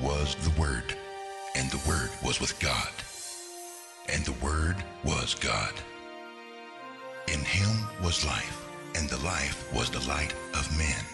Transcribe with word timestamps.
was 0.00 0.34
the 0.36 0.60
Word, 0.60 0.96
and 1.54 1.70
the 1.70 1.88
Word 1.88 2.10
was 2.24 2.40
with 2.40 2.58
God, 2.58 2.88
and 4.08 4.24
the 4.24 4.44
Word 4.44 4.76
was 5.04 5.34
God. 5.34 5.74
In 7.28 7.40
him 7.40 7.86
was 8.02 8.24
life, 8.24 8.66
and 8.96 9.08
the 9.08 9.22
life 9.24 9.70
was 9.74 9.90
the 9.90 10.06
light 10.08 10.32
of 10.54 10.78
men. 10.78 11.04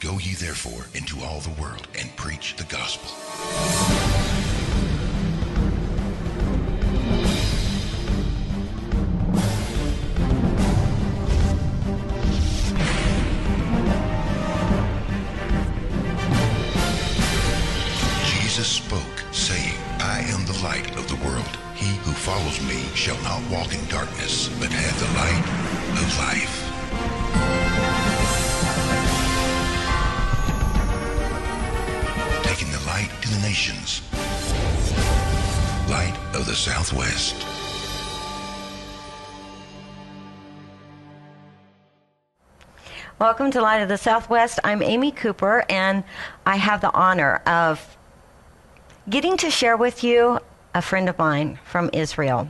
Go 0.00 0.18
ye 0.18 0.34
therefore 0.34 0.86
into 0.94 1.22
all 1.24 1.40
the 1.40 1.60
world 1.60 1.88
and 1.98 2.14
preach 2.16 2.56
the 2.56 2.64
gospel. 2.64 4.03
Welcome 43.20 43.50
to 43.52 43.62
Light 43.62 43.78
of 43.80 43.88
the 43.88 43.96
Southwest. 43.96 44.58
I'm 44.64 44.82
Amy 44.82 45.12
Cooper, 45.12 45.64
and 45.68 46.02
I 46.44 46.56
have 46.56 46.80
the 46.80 46.92
honor 46.92 47.36
of 47.46 47.96
getting 49.08 49.36
to 49.38 49.50
share 49.50 49.76
with 49.76 50.02
you 50.02 50.40
a 50.74 50.82
friend 50.82 51.08
of 51.08 51.16
mine 51.18 51.58
from 51.64 51.90
Israel. 51.92 52.48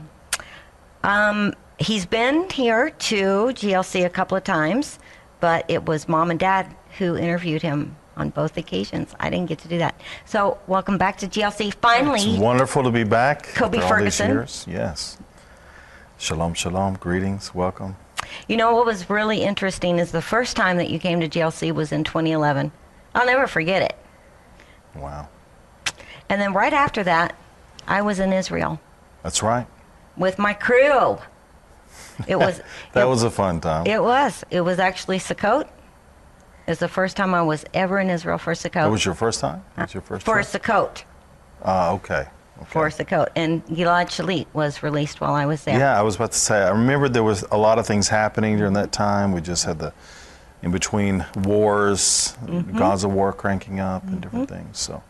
Um, 1.03 1.53
he's 1.77 2.05
been 2.05 2.49
here 2.49 2.89
to 2.89 3.25
GLC 3.53 4.05
a 4.05 4.09
couple 4.09 4.35
of 4.35 4.43
times, 4.43 4.97
but 5.39 5.65
it 5.67 5.85
was 5.85 6.07
mom 6.09 6.31
and 6.31 6.39
dad 6.39 6.75
who 6.97 7.15
interviewed 7.15 7.61
him 7.61 7.95
on 8.17 8.29
both 8.31 8.57
occasions. 8.57 9.13
I 9.19 9.29
didn't 9.29 9.47
get 9.47 9.59
to 9.59 9.67
do 9.67 9.77
that. 9.77 9.99
So, 10.25 10.57
welcome 10.67 10.97
back 10.97 11.17
to 11.19 11.27
GLC. 11.27 11.73
Finally, 11.75 12.21
It's 12.31 12.39
wonderful 12.39 12.81
to 12.83 12.91
be 12.91 13.03
back. 13.03 13.43
Kobe 13.53 13.77
after 13.77 13.97
all 13.97 14.03
these 14.03 14.17
Ferguson. 14.17 14.27
years. 14.29 14.65
Yes. 14.67 15.17
Shalom, 16.17 16.53
shalom. 16.55 16.95
Greetings. 16.95 17.53
Welcome. 17.53 17.97
You 18.47 18.57
know 18.57 18.75
what 18.75 18.85
was 18.85 19.09
really 19.09 19.41
interesting 19.41 19.99
is 19.99 20.11
the 20.11 20.21
first 20.21 20.55
time 20.55 20.77
that 20.77 20.89
you 20.89 20.99
came 20.99 21.19
to 21.21 21.27
GLC 21.27 21.71
was 21.73 21.91
in 21.91 22.03
2011. 22.03 22.71
I'll 23.13 23.25
never 23.25 23.47
forget 23.47 23.81
it. 23.81 23.95
Wow. 24.95 25.29
And 26.29 26.39
then 26.41 26.53
right 26.53 26.73
after 26.73 27.03
that, 27.03 27.35
I 27.87 28.01
was 28.01 28.19
in 28.19 28.33
Israel 28.33 28.79
That's 29.23 29.43
right. 29.43 29.67
with 30.17 30.39
my 30.39 30.53
crew. 30.53 31.17
It 32.27 32.37
was 32.37 32.61
That 32.93 33.03
it, 33.03 33.07
was 33.07 33.23
a 33.23 33.29
fun 33.29 33.61
time. 33.61 33.85
it 33.87 34.01
was 34.01 34.43
it 34.49 34.61
was 34.61 34.79
actually 34.79 35.19
Sukkot. 35.19 35.67
It's 36.67 36.79
the 36.79 36.87
first 36.87 37.15
time 37.15 37.35
I 37.35 37.43
was 37.43 37.63
ever 37.73 37.99
in 37.99 38.09
Israel 38.09 38.37
for 38.39 38.53
Sukkot. 38.53 38.87
It 38.87 38.89
was 38.91 39.05
your 39.05 39.13
first 39.13 39.39
time? 39.39 39.63
That 39.75 39.83
was 39.83 39.93
your 39.93 40.01
first 40.01 40.25
for 40.25 40.41
trip? 40.41 40.47
Sukkot. 40.63 41.03
Ah, 41.63 41.91
okay. 41.91 42.27
Okay. 42.57 42.65
For 42.69 42.89
Sukkot. 42.89 43.27
And 43.35 43.65
Gilad 43.67 44.07
Shalit 44.07 44.47
was 44.53 44.81
released 44.81 45.19
while 45.19 45.33
I 45.33 45.45
was 45.45 45.63
there. 45.65 45.77
Yeah, 45.77 45.97
I 45.99 46.01
was 46.03 46.15
about 46.15 46.31
to 46.31 46.37
say. 46.37 46.61
I 46.63 46.69
remember 46.69 47.09
there 47.09 47.23
was 47.23 47.43
a 47.51 47.57
lot 47.57 47.79
of 47.79 47.85
things 47.85 48.07
happening 48.07 48.57
during 48.57 48.73
that 48.73 48.91
time. 48.91 49.31
We 49.33 49.41
just 49.41 49.65
had 49.65 49.79
the 49.79 49.93
in 50.61 50.71
between 50.71 51.25
wars, 51.43 52.35
Mm-hmm. 52.45 52.77
Gaza 52.77 53.07
war 53.09 53.33
cranking 53.33 53.79
up, 53.79 54.03
and 54.07 54.21
different 54.21 54.49
things. 54.49 54.79
So, 54.79 55.03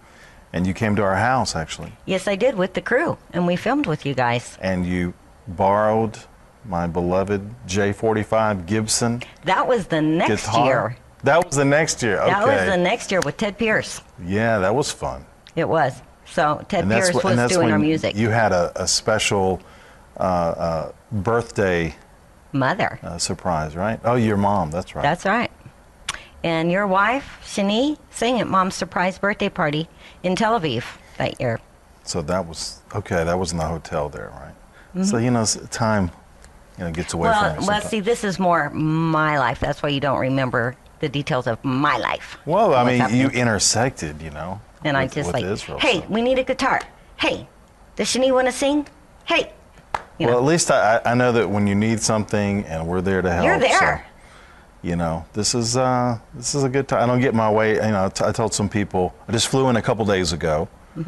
and 0.54 0.66
you 0.68 0.74
came 0.74 0.96
to 0.96 1.04
our 1.04 1.16
house 1.16 1.56
actually, 1.56 1.94
Yes, 2.06 2.28
I 2.28 2.36
did 2.36 2.56
with 2.56 2.74
the 2.74 2.81
crew, 2.81 3.18
and 3.31 3.46
we 3.48 3.56
filmed 3.56 3.86
with 3.86 4.06
you 4.06 4.14
guys. 4.16 4.58
and 4.59 4.86
you 4.86 5.14
borrowed 5.48 6.18
my 6.66 6.88
beloved 6.88 7.42
J45 7.68 8.66
Gibson 8.66 9.22
That 9.44 9.68
was 9.68 9.86
the 9.88 10.02
next 10.02 10.48
guitar. 10.48 10.66
year. 10.66 10.98
That 11.24 11.46
was 11.46 11.56
the 11.56 11.66
next 11.66 12.02
year. 12.03 12.19
Okay. 12.19 12.31
That 12.31 12.46
was 12.48 12.69
the 12.69 12.78
next 12.78 13.12
year 13.12 13.22
with 13.22 13.38
Ted 13.38 13.58
Pearce. 13.58 14.02
Yeah, 14.25 14.58
that 14.59 14.74
was 14.75 14.92
fun. 14.92 15.25
It 15.56 15.69
was. 15.69 16.02
So 16.25 16.66
Ted 16.68 16.88
Pearce 16.88 17.09
wh- 17.09 17.24
was 17.24 17.52
doing 17.52 17.72
our 17.72 17.80
music. 17.80 18.16
You 18.16 18.30
had 18.30 18.52
a, 18.52 18.72
a 18.75 18.88
special 18.88 19.62
uh, 20.18 20.22
uh, 20.22 20.91
birthday 21.12 21.96
Mother. 22.53 23.00
uh, 23.03 23.18
surprise, 23.18 23.75
right? 23.75 24.00
Oh, 24.03 24.16
your 24.16 24.38
mom. 24.38 24.72
That's 24.72 24.96
right. 24.96 25.02
That's 25.02 25.25
right. 25.25 25.52
And 26.44 26.72
your 26.72 26.86
wife, 26.88 27.40
Shani, 27.44 27.97
sang 28.12 28.40
at 28.40 28.47
Mom's 28.47 28.75
surprise 28.75 29.18
birthday 29.18 29.50
party 29.50 29.88
in 30.24 30.36
Tel 30.36 30.59
Aviv 30.59 30.84
that 31.18 31.40
year. 31.41 31.59
so 32.03 32.22
that 32.22 32.46
was 32.46 32.81
okay. 32.94 33.24
That 33.24 33.40
was 33.40 33.52
in 33.52 33.57
the 33.57 33.66
hotel 33.66 34.09
there, 34.09 34.30
right? 34.30 34.53
Mm-hmm. 34.90 35.03
So 35.03 35.18
you 35.18 35.31
know, 35.31 35.44
time 35.72 36.12
you 36.78 36.84
know 36.84 36.92
gets 36.92 37.13
away 37.13 37.30
well, 37.30 37.56
from 37.56 37.66
well, 37.66 37.81
see, 37.81 38.00
this 38.00 38.24
is 38.24 38.38
more 38.38 38.69
my 38.69 39.40
life. 39.40 39.59
That's 39.59 39.81
why 39.81 39.90
you 39.90 40.00
don't 40.00 40.19
remember 40.19 40.75
the 41.00 41.09
details 41.09 41.47
of 41.47 41.63
my 41.63 41.97
life. 41.97 42.38
Well, 42.46 42.74
I 42.75 42.84
mean, 42.84 43.16
you 43.16 43.28
intersected, 43.30 44.22
you 44.22 44.30
know. 44.31 44.62
And 44.85 44.96
I 44.96 45.07
just 45.07 45.34
like, 45.34 45.44
hey, 45.81 46.00
so. 46.01 46.06
we 46.09 46.22
need 46.22 46.38
a 46.40 46.44
guitar. 46.44 46.81
Hey, 47.18 47.47
does 47.96 48.07
Shani 48.07 48.31
want 48.31 48.47
to 48.47 48.51
sing? 48.51 48.88
Hey, 49.25 49.51
you 50.19 50.28
well, 50.28 50.35
know, 50.35 50.38
at 50.40 50.46
least 50.46 50.69
I, 50.72 51.01
I 51.03 51.13
know 51.16 51.31
that 51.31 51.50
when 51.50 51.68
you 51.68 51.75
need 51.75 52.00
something, 52.00 52.63
and 52.66 52.88
we're 52.88 53.01
there 53.01 53.22
to 53.22 53.31
help. 53.31 53.45
you're 53.45 53.59
so, 53.59 53.79
there. 53.79 54.06
you 54.84 54.95
know, 54.95 55.25
this 55.34 55.56
is 55.56 55.75
uh, 55.75 56.19
this 56.35 56.56
is 56.56 56.63
a 56.63 56.69
good 56.69 56.88
time. 56.88 57.03
I 57.03 57.06
don't 57.06 57.19
get 57.22 57.34
my 57.34 57.51
way. 57.51 57.75
You 57.75 57.91
know, 57.91 58.09
t- 58.09 58.24
I 58.24 58.31
told 58.31 58.53
some 58.53 58.69
people. 58.69 59.13
I 59.28 59.31
just 59.31 59.47
flew 59.47 59.68
in 59.69 59.75
a 59.75 59.81
couple 59.81 60.06
days 60.06 60.31
ago, 60.34 60.68
and 60.95 61.06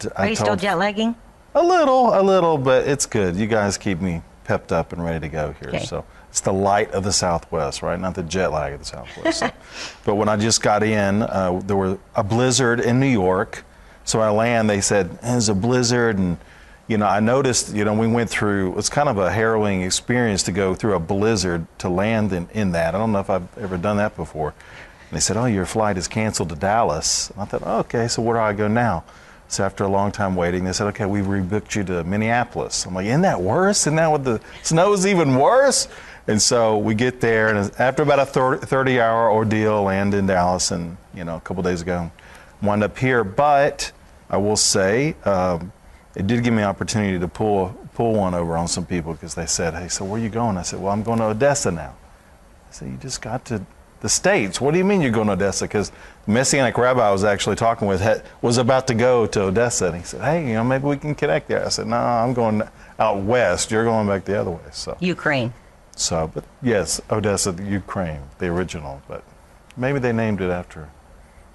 Mm-hmm. 0.00 0.08
Are 0.18 0.24
I 0.24 0.28
you 0.30 0.36
told 0.36 0.46
still 0.46 0.56
jet 0.56 0.74
lagging? 0.74 1.14
a 1.54 1.62
little, 1.62 2.18
a 2.18 2.20
little, 2.20 2.58
but 2.58 2.86
it's 2.86 3.06
good. 3.06 3.34
You 3.36 3.46
guys 3.46 3.78
keep 3.78 4.00
me 4.00 4.20
pepped 4.44 4.72
up 4.72 4.92
and 4.92 5.02
ready 5.02 5.20
to 5.20 5.28
go 5.28 5.54
here. 5.60 5.70
Okay. 5.70 5.84
So 5.84 6.04
it's 6.36 6.42
the 6.42 6.52
light 6.52 6.90
of 6.90 7.02
the 7.02 7.14
Southwest, 7.14 7.80
right? 7.80 7.98
Not 7.98 8.14
the 8.14 8.22
jet 8.22 8.48
lag 8.52 8.74
of 8.74 8.80
the 8.80 8.84
Southwest. 8.84 9.38
So- 9.38 9.50
but 10.04 10.16
when 10.16 10.28
I 10.28 10.36
just 10.36 10.60
got 10.60 10.82
in, 10.82 11.22
uh, 11.22 11.62
there 11.64 11.78
was 11.78 11.96
a 12.14 12.22
blizzard 12.22 12.78
in 12.78 13.00
New 13.00 13.06
York. 13.08 13.64
So 14.04 14.20
I 14.20 14.28
land. 14.28 14.68
They 14.68 14.82
said 14.82 15.18
there's 15.22 15.48
a 15.48 15.54
blizzard, 15.54 16.18
and 16.18 16.36
you 16.88 16.98
know, 16.98 17.06
I 17.06 17.20
noticed. 17.20 17.74
You 17.74 17.86
know, 17.86 17.94
we 17.94 18.06
went 18.06 18.28
through. 18.28 18.76
It's 18.76 18.90
kind 18.90 19.08
of 19.08 19.16
a 19.16 19.32
harrowing 19.32 19.80
experience 19.80 20.42
to 20.42 20.52
go 20.52 20.74
through 20.74 20.92
a 20.92 21.00
blizzard 21.00 21.66
to 21.78 21.88
land 21.88 22.34
in, 22.34 22.50
in 22.52 22.72
that. 22.72 22.94
I 22.94 22.98
don't 22.98 23.12
know 23.12 23.20
if 23.20 23.30
I've 23.30 23.56
ever 23.56 23.78
done 23.78 23.96
that 23.96 24.14
before. 24.14 24.48
And 25.08 25.16
they 25.16 25.20
said, 25.20 25.38
"Oh, 25.38 25.46
your 25.46 25.64
flight 25.64 25.96
is 25.96 26.06
canceled 26.06 26.50
to 26.50 26.54
Dallas." 26.54 27.30
And 27.30 27.40
I 27.40 27.44
thought, 27.46 27.62
oh, 27.64 27.78
"Okay, 27.78 28.08
so 28.08 28.20
where 28.20 28.36
do 28.36 28.42
I 28.42 28.52
go 28.52 28.68
now?" 28.68 29.04
So 29.48 29.64
after 29.64 29.84
a 29.84 29.88
long 29.88 30.12
time 30.12 30.36
waiting, 30.36 30.64
they 30.64 30.72
said, 30.74 30.86
"Okay, 30.88 31.06
we've 31.06 31.24
rebooked 31.24 31.74
you 31.76 31.82
to 31.84 32.04
Minneapolis." 32.04 32.84
I'm 32.84 32.92
like, 32.94 33.06
"Isn't 33.06 33.22
that 33.22 33.40
worse? 33.40 33.84
Isn't 33.86 33.96
that 33.96 34.10
what 34.10 34.22
the 34.22 34.38
snow 34.62 34.92
is 34.92 35.06
even 35.06 35.36
worse?" 35.36 35.88
And 36.28 36.42
so 36.42 36.76
we 36.78 36.94
get 36.94 37.20
there, 37.20 37.54
and 37.54 37.70
after 37.78 38.02
about 38.02 38.18
a 38.18 38.30
30-hour 38.30 39.30
ordeal, 39.30 39.84
land 39.84 40.12
in 40.12 40.26
Dallas, 40.26 40.72
and 40.72 40.96
you 41.14 41.24
know, 41.24 41.36
a 41.36 41.40
couple 41.40 41.62
days 41.62 41.82
ago, 41.82 42.10
wind 42.62 42.82
up 42.82 42.98
here. 42.98 43.22
But 43.22 43.92
I 44.28 44.36
will 44.38 44.56
say, 44.56 45.14
um, 45.24 45.72
it 46.16 46.26
did 46.26 46.42
give 46.42 46.52
me 46.52 46.62
an 46.62 46.68
opportunity 46.68 47.18
to 47.18 47.28
pull 47.28 47.76
pull 47.94 48.12
one 48.14 48.34
over 48.34 48.56
on 48.56 48.68
some 48.68 48.84
people 48.84 49.12
because 49.12 49.34
they 49.34 49.46
said, 49.46 49.74
"Hey, 49.74 49.88
so 49.88 50.04
where 50.04 50.20
are 50.20 50.22
you 50.22 50.28
going?" 50.28 50.56
I 50.56 50.62
said, 50.62 50.80
"Well, 50.80 50.92
I'm 50.92 51.02
going 51.02 51.18
to 51.18 51.26
Odessa 51.26 51.70
now." 51.70 51.94
I 52.68 52.72
said, 52.72 52.88
"You 52.88 52.96
just 52.96 53.22
got 53.22 53.44
to 53.46 53.64
the 54.00 54.08
states. 54.08 54.60
What 54.60 54.72
do 54.72 54.78
you 54.78 54.84
mean 54.84 55.00
you're 55.00 55.12
going 55.12 55.28
to 55.28 55.34
Odessa?" 55.34 55.64
Because 55.64 55.90
the 56.26 56.32
Messianic 56.32 56.76
rabbi 56.76 57.08
I 57.08 57.12
was 57.12 57.24
actually 57.24 57.56
talking 57.56 57.86
with 57.86 58.00
had, 58.00 58.22
was 58.42 58.58
about 58.58 58.86
to 58.88 58.94
go 58.94 59.26
to 59.26 59.42
Odessa, 59.42 59.86
and 59.86 59.96
he 59.96 60.02
said, 60.02 60.22
"Hey, 60.22 60.48
you 60.48 60.54
know, 60.54 60.64
maybe 60.64 60.86
we 60.86 60.96
can 60.96 61.14
connect 61.14 61.48
there." 61.48 61.64
I 61.64 61.68
said, 61.68 61.86
"No, 61.86 61.96
I'm 61.96 62.34
going 62.34 62.62
out 62.98 63.18
west. 63.18 63.70
You're 63.70 63.84
going 63.84 64.06
back 64.08 64.24
the 64.24 64.40
other 64.40 64.50
way." 64.50 64.60
So, 64.72 64.96
Ukraine. 65.00 65.52
So, 65.96 66.30
but 66.32 66.44
yes, 66.62 67.00
Odessa, 67.10 67.50
the 67.52 67.64
Ukraine, 67.64 68.20
the 68.38 68.46
original, 68.46 69.02
but 69.08 69.24
maybe 69.76 69.98
they 69.98 70.12
named 70.12 70.40
it 70.40 70.50
after 70.50 70.88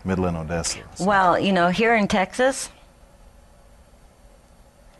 Midland, 0.03 0.35
Odessa. 0.35 0.79
So- 0.95 1.05
Well, 1.05 1.39
you 1.39 1.53
know, 1.53 1.69
here 1.69 1.95
in 1.95 2.07
Texas, 2.07 2.69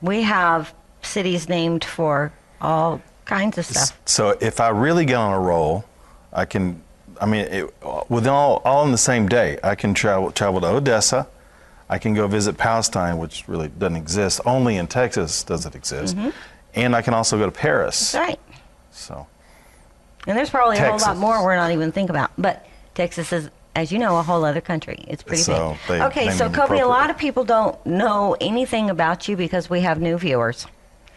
we 0.02 0.24
have 0.24 0.74
cities 1.02 1.50
named 1.50 1.84
for 1.84 2.32
all 2.62 3.02
kinds 3.26 3.58
of 3.58 3.66
stuff. 3.66 4.00
So 4.06 4.38
if 4.42 4.60
I 4.60 4.70
really 4.70 5.06
get 5.06 5.16
on 5.16 5.34
a 5.34 5.40
roll, 5.40 5.86
I 6.34 6.46
can. 6.46 6.84
I 7.20 7.26
mean, 7.26 7.42
it, 7.46 7.74
within 8.10 8.32
all 8.32 8.62
all 8.66 8.84
in 8.86 8.92
the 8.92 8.98
same 8.98 9.28
day, 9.28 9.60
I 9.64 9.76
can 9.76 9.94
travel 9.94 10.32
travel 10.32 10.62
to 10.62 10.68
Odessa. 10.68 11.28
I 11.90 11.98
can 11.98 12.14
go 12.14 12.26
visit 12.28 12.58
Palestine, 12.58 13.18
which 13.18 13.44
really 13.48 13.68
doesn't 13.68 13.98
exist. 13.98 14.40
Only 14.46 14.78
in 14.78 14.88
Texas 14.88 15.44
does 15.44 15.66
it 15.66 15.76
exist. 15.76 16.16
Mm-hmm. 16.16 16.30
And 16.74 16.96
I 16.96 17.02
can 17.02 17.14
also 17.14 17.38
go 17.38 17.46
to 17.46 17.52
Paris. 17.52 18.14
That's 18.14 18.28
right. 18.30 18.40
So 18.92 19.28
And 20.28 20.38
there's 20.38 20.50
probably 20.50 20.78
a 20.78 20.88
whole 20.90 21.00
lot 21.00 21.18
more 21.18 21.44
we're 21.44 21.56
not 21.56 21.72
even 21.72 21.92
thinking 21.92 22.16
about. 22.16 22.32
But 22.38 22.66
Texas 22.94 23.34
is, 23.34 23.50
as 23.76 23.92
you 23.92 23.98
know, 24.00 24.18
a 24.18 24.24
whole 24.24 24.46
other 24.46 24.62
country. 24.62 25.04
It's 25.08 25.24
pretty 25.24 25.42
So 25.42 25.78
big. 25.88 26.02
okay, 26.02 26.30
so 26.32 26.50
Kobe, 26.50 26.80
a 26.80 26.88
lot 26.88 27.10
of 27.10 27.18
people 27.18 27.44
don't 27.44 27.84
know 27.86 28.36
anything 28.40 28.90
about 28.90 29.28
you 29.28 29.36
because 29.36 29.70
we 29.70 29.82
have 29.82 30.00
new 30.00 30.18
viewers. 30.18 30.68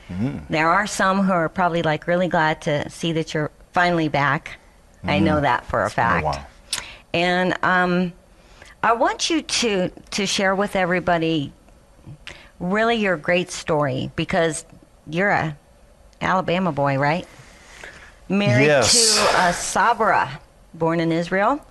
Mm-hmm. 0.09 0.53
There 0.53 0.69
are 0.69 0.87
some 0.87 1.23
who 1.23 1.33
are 1.33 1.49
probably 1.49 1.83
like 1.83 2.07
really 2.07 2.29
glad 2.29 2.63
to 2.63 2.89
see 2.91 3.13
that 3.13 3.35
you're 3.35 3.51
finally 3.73 4.09
back. 4.09 4.59
I 5.07 5.19
know 5.19 5.41
that 5.41 5.67
for 5.67 5.83
a 5.85 5.87
Mm-hmm. 5.87 5.87
It's 5.89 5.95
been 5.97 6.05
a 6.05 6.11
fact. 6.11 6.25
while. 6.25 6.47
And 7.13 7.59
um, 7.63 8.13
I 8.83 8.93
want 8.95 9.29
you 9.31 9.43
to 9.43 9.91
to 10.13 10.27
share 10.27 10.55
with 10.55 10.77
everybody 10.77 11.53
really 12.61 12.97
your 12.97 13.17
great 13.17 13.51
story 13.51 14.11
because 14.17 14.65
you're 15.09 15.31
a 15.31 15.57
Alabama 16.21 16.73
boy, 16.73 16.97
right? 16.99 17.27
Married 18.29 18.67
Yes. 18.67 19.17
to 19.17 19.39
a 19.49 19.53
Sabra, 19.53 20.41
born 20.73 21.01
in 21.01 21.13
Israel, 21.13 21.65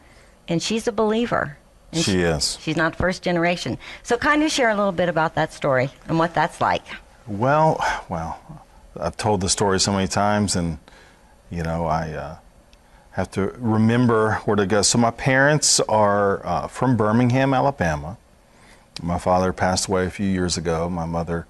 and 0.47 0.61
she's 0.61 0.87
a 0.87 0.91
believer. 0.91 1.57
And 1.91 2.03
She 2.03 2.21
is. 2.21 2.57
She's 2.61 2.75
not 2.77 2.95
first 2.95 3.21
generation. 3.21 3.77
So, 4.01 4.17
kind 4.17 4.43
of 4.43 4.51
share 4.51 4.69
a 4.69 4.75
little 4.75 4.91
bit 4.91 5.09
about 5.09 5.35
that 5.35 5.53
story 5.53 5.89
and 6.07 6.17
what 6.17 6.33
that's 6.33 6.59
like. 6.61 6.83
Well, 7.27 7.83
well, 8.09 8.39
I've 8.99 9.17
told 9.17 9.41
the 9.41 9.49
story 9.49 9.79
so 9.79 9.91
many 9.93 10.07
times, 10.07 10.55
and 10.55 10.79
you 11.49 11.63
know, 11.63 11.85
I 11.85 12.11
uh, 12.11 12.35
have 13.11 13.29
to 13.31 13.53
remember 13.57 14.35
where 14.45 14.55
to 14.55 14.65
go. 14.65 14.81
So 14.81 14.97
my 14.97 15.11
parents 15.11 15.79
are 15.81 16.45
uh, 16.45 16.67
from 16.67 16.97
Birmingham, 16.97 17.53
Alabama. 17.53 18.17
My 19.01 19.17
father 19.19 19.53
passed 19.53 19.87
away 19.87 20.05
a 20.05 20.09
few 20.09 20.27
years 20.27 20.57
ago. 20.57 20.89
My 20.89 21.05
mother 21.05 21.45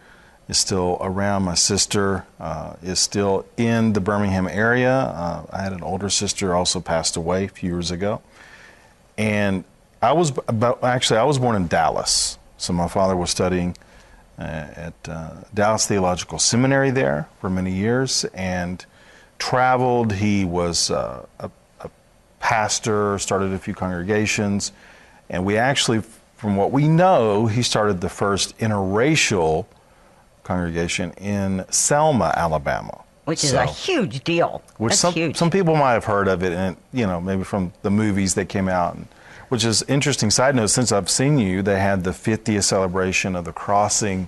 is 0.47 0.57
still 0.57 0.97
around. 1.01 1.43
My 1.43 1.53
sister 1.53 2.25
uh, 2.39 2.75
is 2.83 2.99
still 2.99 3.45
in 3.57 3.93
the 3.93 4.01
Birmingham 4.01 4.47
area. 4.47 4.93
Uh, 4.93 5.45
I 5.51 5.61
had 5.61 5.73
an 5.73 5.83
older 5.83 6.09
sister 6.09 6.53
also 6.53 6.79
passed 6.79 7.15
away 7.15 7.45
a 7.45 7.47
few 7.47 7.69
years 7.69 7.91
ago, 7.91 8.21
and 9.17 9.63
I 10.01 10.11
was 10.11 10.33
about 10.47 10.83
actually 10.83 11.19
I 11.19 11.23
was 11.23 11.39
born 11.39 11.55
in 11.55 11.67
Dallas. 11.67 12.37
So 12.57 12.73
my 12.73 12.87
father 12.87 13.15
was 13.15 13.29
studying 13.29 13.75
uh, 14.37 14.41
at 14.41 14.93
uh, 15.07 15.31
Dallas 15.53 15.87
Theological 15.87 16.39
Seminary 16.39 16.91
there 16.91 17.27
for 17.39 17.49
many 17.49 17.71
years 17.71 18.25
and 18.33 18.85
traveled. 19.37 20.13
He 20.13 20.45
was 20.45 20.91
uh, 20.91 21.25
a, 21.39 21.49
a 21.81 21.89
pastor, 22.39 23.17
started 23.19 23.53
a 23.53 23.59
few 23.59 23.73
congregations, 23.73 24.71
and 25.29 25.45
we 25.45 25.57
actually, 25.57 26.01
from 26.35 26.55
what 26.55 26.71
we 26.71 26.87
know, 26.87 27.47
he 27.47 27.61
started 27.61 28.01
the 28.01 28.09
first 28.09 28.57
interracial 28.59 29.65
congregation 30.43 31.11
in 31.13 31.65
Selma, 31.69 32.33
Alabama. 32.35 33.01
Which 33.25 33.43
is 33.43 33.51
So- 33.51 33.59
a 33.61 33.65
huge 33.65 34.23
deal. 34.23 34.61
which 34.77 34.91
That's 34.91 34.99
some 34.99 35.13
huge. 35.13 35.37
some 35.37 35.49
people 35.49 35.75
might 35.75 35.93
have 35.93 36.05
heard 36.05 36.27
of 36.27 36.43
it, 36.43 36.51
and 36.53 36.75
you 36.91 37.07
know 37.07 37.21
maybe 37.21 37.43
from 37.43 37.71
the 37.81 37.89
movies 37.91 38.33
that 38.35 38.49
came 38.49 38.67
out. 38.67 38.95
And, 38.95 39.07
which 39.49 39.63
is 39.63 39.83
interesting. 39.83 40.29
Side 40.31 40.55
note: 40.55 40.67
since 40.71 40.91
I've 40.91 41.09
seen 41.09 41.37
you, 41.37 41.61
they 41.61 41.79
had 41.79 42.03
the 42.03 42.11
50th 42.11 42.63
celebration 42.63 43.35
of 43.35 43.45
the 43.45 43.53
crossing 43.53 44.27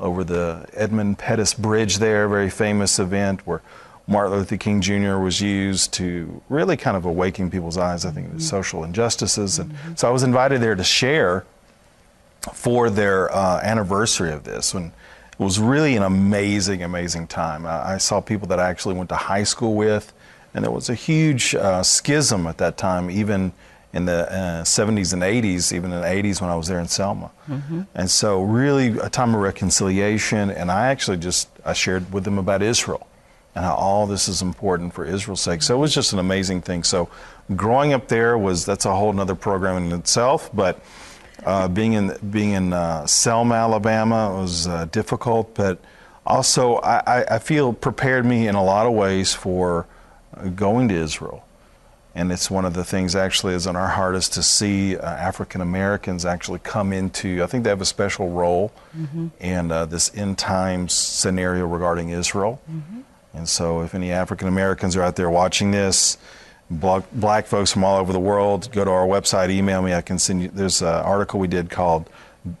over 0.00 0.24
the 0.24 0.66
Edmund 0.74 1.18
Pettus 1.18 1.54
Bridge 1.54 1.98
there, 1.98 2.24
a 2.24 2.28
very 2.28 2.50
famous 2.50 2.98
event 2.98 3.46
where 3.46 3.60
Martin 4.06 4.32
Luther 4.38 4.56
King 4.56 4.80
Jr. 4.80 5.16
was 5.18 5.40
used 5.40 5.92
to 5.94 6.40
really 6.48 6.76
kind 6.76 6.96
of 6.96 7.04
awaken 7.04 7.50
people's 7.50 7.76
eyes, 7.78 8.04
I 8.04 8.10
think, 8.10 8.32
to 8.36 8.40
social 8.40 8.84
injustices. 8.84 9.58
And 9.58 9.74
so 9.96 10.08
I 10.08 10.10
was 10.10 10.22
invited 10.22 10.60
there 10.60 10.74
to 10.74 10.84
share 10.84 11.44
for 12.52 12.90
their 12.90 13.34
uh, 13.34 13.60
anniversary 13.62 14.32
of 14.32 14.44
this. 14.44 14.74
When 14.74 14.92
it 15.38 15.42
was 15.42 15.58
really 15.58 15.96
an 15.96 16.02
amazing, 16.02 16.82
amazing 16.82 17.26
time. 17.26 17.66
I, 17.66 17.94
I 17.94 17.98
saw 17.98 18.20
people 18.20 18.48
that 18.48 18.60
I 18.60 18.68
actually 18.68 18.94
went 18.94 19.08
to 19.10 19.16
high 19.16 19.42
school 19.44 19.74
with, 19.74 20.12
and 20.54 20.64
there 20.64 20.70
was 20.70 20.88
a 20.88 20.94
huge 20.94 21.54
uh, 21.54 21.82
schism 21.82 22.46
at 22.46 22.58
that 22.58 22.76
time, 22.76 23.10
even 23.10 23.52
in 23.92 24.06
the 24.06 24.30
uh, 24.32 24.62
70s 24.64 25.12
and 25.12 25.22
80s, 25.22 25.72
even 25.72 25.92
in 25.92 26.00
the 26.00 26.06
80s 26.06 26.40
when 26.40 26.50
I 26.50 26.56
was 26.56 26.66
there 26.68 26.80
in 26.80 26.88
Selma. 26.88 27.30
And 27.94 28.10
so, 28.10 28.42
really, 28.42 28.98
a 28.98 29.08
time 29.08 29.34
of 29.34 29.40
reconciliation. 29.40 30.50
And 30.50 30.70
I 30.70 30.88
actually 30.88 31.16
just 31.18 31.48
I 31.64 31.72
shared 31.72 32.12
with 32.12 32.24
them 32.24 32.38
about 32.38 32.62
Israel 32.62 33.06
and 33.54 33.64
how 33.64 33.74
all 33.74 34.06
this 34.06 34.28
is 34.28 34.42
important 34.42 34.92
for 34.94 35.04
Israel's 35.04 35.40
sake. 35.40 35.62
So 35.62 35.76
it 35.76 35.78
was 35.78 35.94
just 35.94 36.12
an 36.12 36.18
amazing 36.18 36.62
thing. 36.62 36.82
So 36.82 37.08
growing 37.54 37.92
up 37.92 38.08
there 38.08 38.36
was 38.36 38.64
that's 38.64 38.84
a 38.84 38.94
whole 38.94 39.12
nother 39.12 39.36
program 39.36 39.84
in 39.84 39.92
itself. 39.98 40.50
But 40.52 40.82
uh, 41.44 41.68
being 41.68 41.92
in 41.94 42.16
being 42.30 42.50
in 42.52 42.72
uh, 42.72 43.06
Selma, 43.06 43.54
Alabama, 43.54 44.34
was 44.34 44.66
uh, 44.66 44.86
difficult, 44.86 45.54
but 45.54 45.78
also 46.26 46.76
I, 46.76 47.24
I- 47.36 47.38
feel 47.38 47.72
prepared 47.72 48.24
me 48.24 48.48
in 48.48 48.54
a 48.54 48.64
lot 48.64 48.86
of 48.86 48.92
ways 48.92 49.34
for 49.34 49.86
uh, 50.36 50.48
going 50.48 50.88
to 50.88 50.94
Israel. 50.94 51.44
And 52.16 52.30
it's 52.30 52.48
one 52.48 52.64
of 52.64 52.74
the 52.74 52.84
things 52.84 53.16
actually 53.16 53.54
is 53.54 53.66
on 53.66 53.74
our 53.74 53.88
heart 53.88 54.14
is 54.14 54.28
to 54.30 54.42
see 54.42 54.96
uh, 54.96 55.02
African 55.04 55.60
Americans 55.60 56.24
actually 56.24 56.60
come 56.60 56.92
into. 56.92 57.42
I 57.42 57.46
think 57.46 57.64
they 57.64 57.70
have 57.70 57.80
a 57.80 57.84
special 57.84 58.30
role 58.30 58.72
in 59.40 59.72
uh, 59.72 59.86
this 59.86 60.12
end 60.14 60.38
times 60.38 60.92
scenario 60.94 61.66
regarding 61.66 62.10
Israel. 62.10 62.60
And 63.34 63.48
so, 63.48 63.80
if 63.82 63.96
any 63.96 64.12
African 64.12 64.46
Americans 64.46 64.96
are 64.96 65.02
out 65.02 65.16
there 65.16 65.28
watching 65.28 65.72
this, 65.72 66.16
black, 66.70 67.46
folks 67.46 67.72
from 67.72 67.84
all 67.84 67.98
over 67.98 68.12
the 68.12 68.20
world, 68.20 68.70
go 68.72 68.84
to 68.84 68.90
our 68.90 69.06
website, 69.06 69.50
email 69.50 69.82
me. 69.82 69.94
I 69.94 70.00
can 70.00 70.18
send 70.18 70.42
you. 70.42 70.48
There's 70.48 70.82
an 70.82 70.88
article 70.88 71.40
we 71.40 71.48
did 71.48 71.70
called 71.70 72.08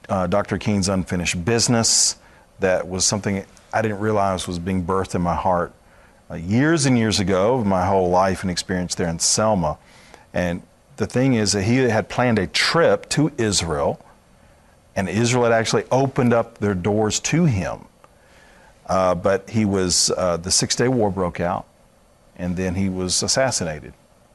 uh, 0.08 0.26
Dr. 0.26 0.58
King's 0.58 0.88
Unfinished 0.88 1.44
Business 1.44 2.16
that 2.60 2.88
was 2.88 3.04
something 3.04 3.44
I 3.72 3.82
didn't 3.82 3.98
realize 3.98 4.46
was 4.46 4.58
being 4.58 4.84
birthed 4.84 5.14
in 5.14 5.22
my 5.22 5.34
heart 5.34 5.72
uh, 6.30 6.34
years 6.34 6.86
and 6.86 6.96
years 6.96 7.20
ago, 7.20 7.62
my 7.64 7.84
whole 7.86 8.08
life 8.08 8.42
and 8.42 8.50
experience 8.50 8.94
there 8.94 9.08
in 9.08 9.18
Selma. 9.18 9.78
And 10.32 10.62
the 10.96 11.06
thing 11.06 11.34
is 11.34 11.52
that 11.52 11.62
he 11.62 11.76
had 11.78 12.08
planned 12.08 12.38
a 12.38 12.46
trip 12.46 13.08
to 13.10 13.32
Israel, 13.36 14.04
and 14.96 15.08
Israel 15.08 15.44
had 15.44 15.52
actually 15.52 15.84
opened 15.90 16.32
up 16.32 16.58
their 16.58 16.74
doors 16.74 17.20
to 17.20 17.44
him. 17.44 17.86
Uh, 18.86 19.14
but 19.14 19.48
he 19.50 19.64
was, 19.64 20.10
uh, 20.16 20.36
the 20.36 20.50
Six 20.50 20.76
Day 20.76 20.88
War 20.88 21.10
broke 21.10 21.40
out, 21.40 21.66
and 22.36 22.56
then 22.56 22.74
he 22.74 22.88
was 22.88 23.22
assassinated 23.22 23.92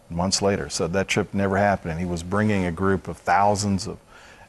months 0.10 0.42
later. 0.42 0.70
So 0.70 0.88
that 0.88 1.08
trip 1.08 1.34
never 1.34 1.58
happened. 1.58 1.92
And 1.92 2.00
he 2.00 2.06
was 2.06 2.24
bringing 2.24 2.66
a 2.66 2.72
group 2.72 3.08
of 3.08 3.18
thousands 3.18 3.88
of 3.88 3.98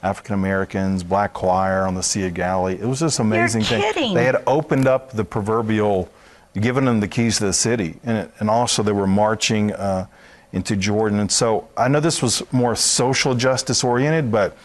African 0.02 0.34
Americans, 0.34 1.02
black 1.02 1.32
choir 1.34 1.86
on 1.86 1.94
the 1.94 2.02
Sea 2.02 2.26
of 2.26 2.34
Galilee. 2.34 2.78
It 2.80 2.86
was 2.86 3.00
just 3.00 3.18
amazing 3.18 3.64
thing. 3.64 3.82
kidding. 3.82 4.14
They 4.14 4.24
had 4.24 4.42
opened 4.46 4.86
up 4.88 5.12
the 5.12 5.24
proverbial, 5.24 6.08
given 6.54 6.86
them 6.86 7.00
the 7.00 7.08
keys 7.08 7.38
to 7.38 7.46
the 7.46 7.52
city, 7.52 7.96
and, 8.04 8.16
it, 8.16 8.32
and 8.40 8.48
also 8.48 8.82
they 8.82 8.92
were 8.92 9.06
marching 9.06 9.72
uh, 9.74 10.06
into 10.52 10.74
Jordan. 10.74 11.20
And 11.20 11.30
so 11.30 11.68
I 11.76 11.88
know 11.88 12.00
this 12.00 12.22
was 12.22 12.42
more 12.50 12.74
social 12.74 13.34
justice 13.34 13.84
oriented, 13.84 14.32
but 14.32 14.56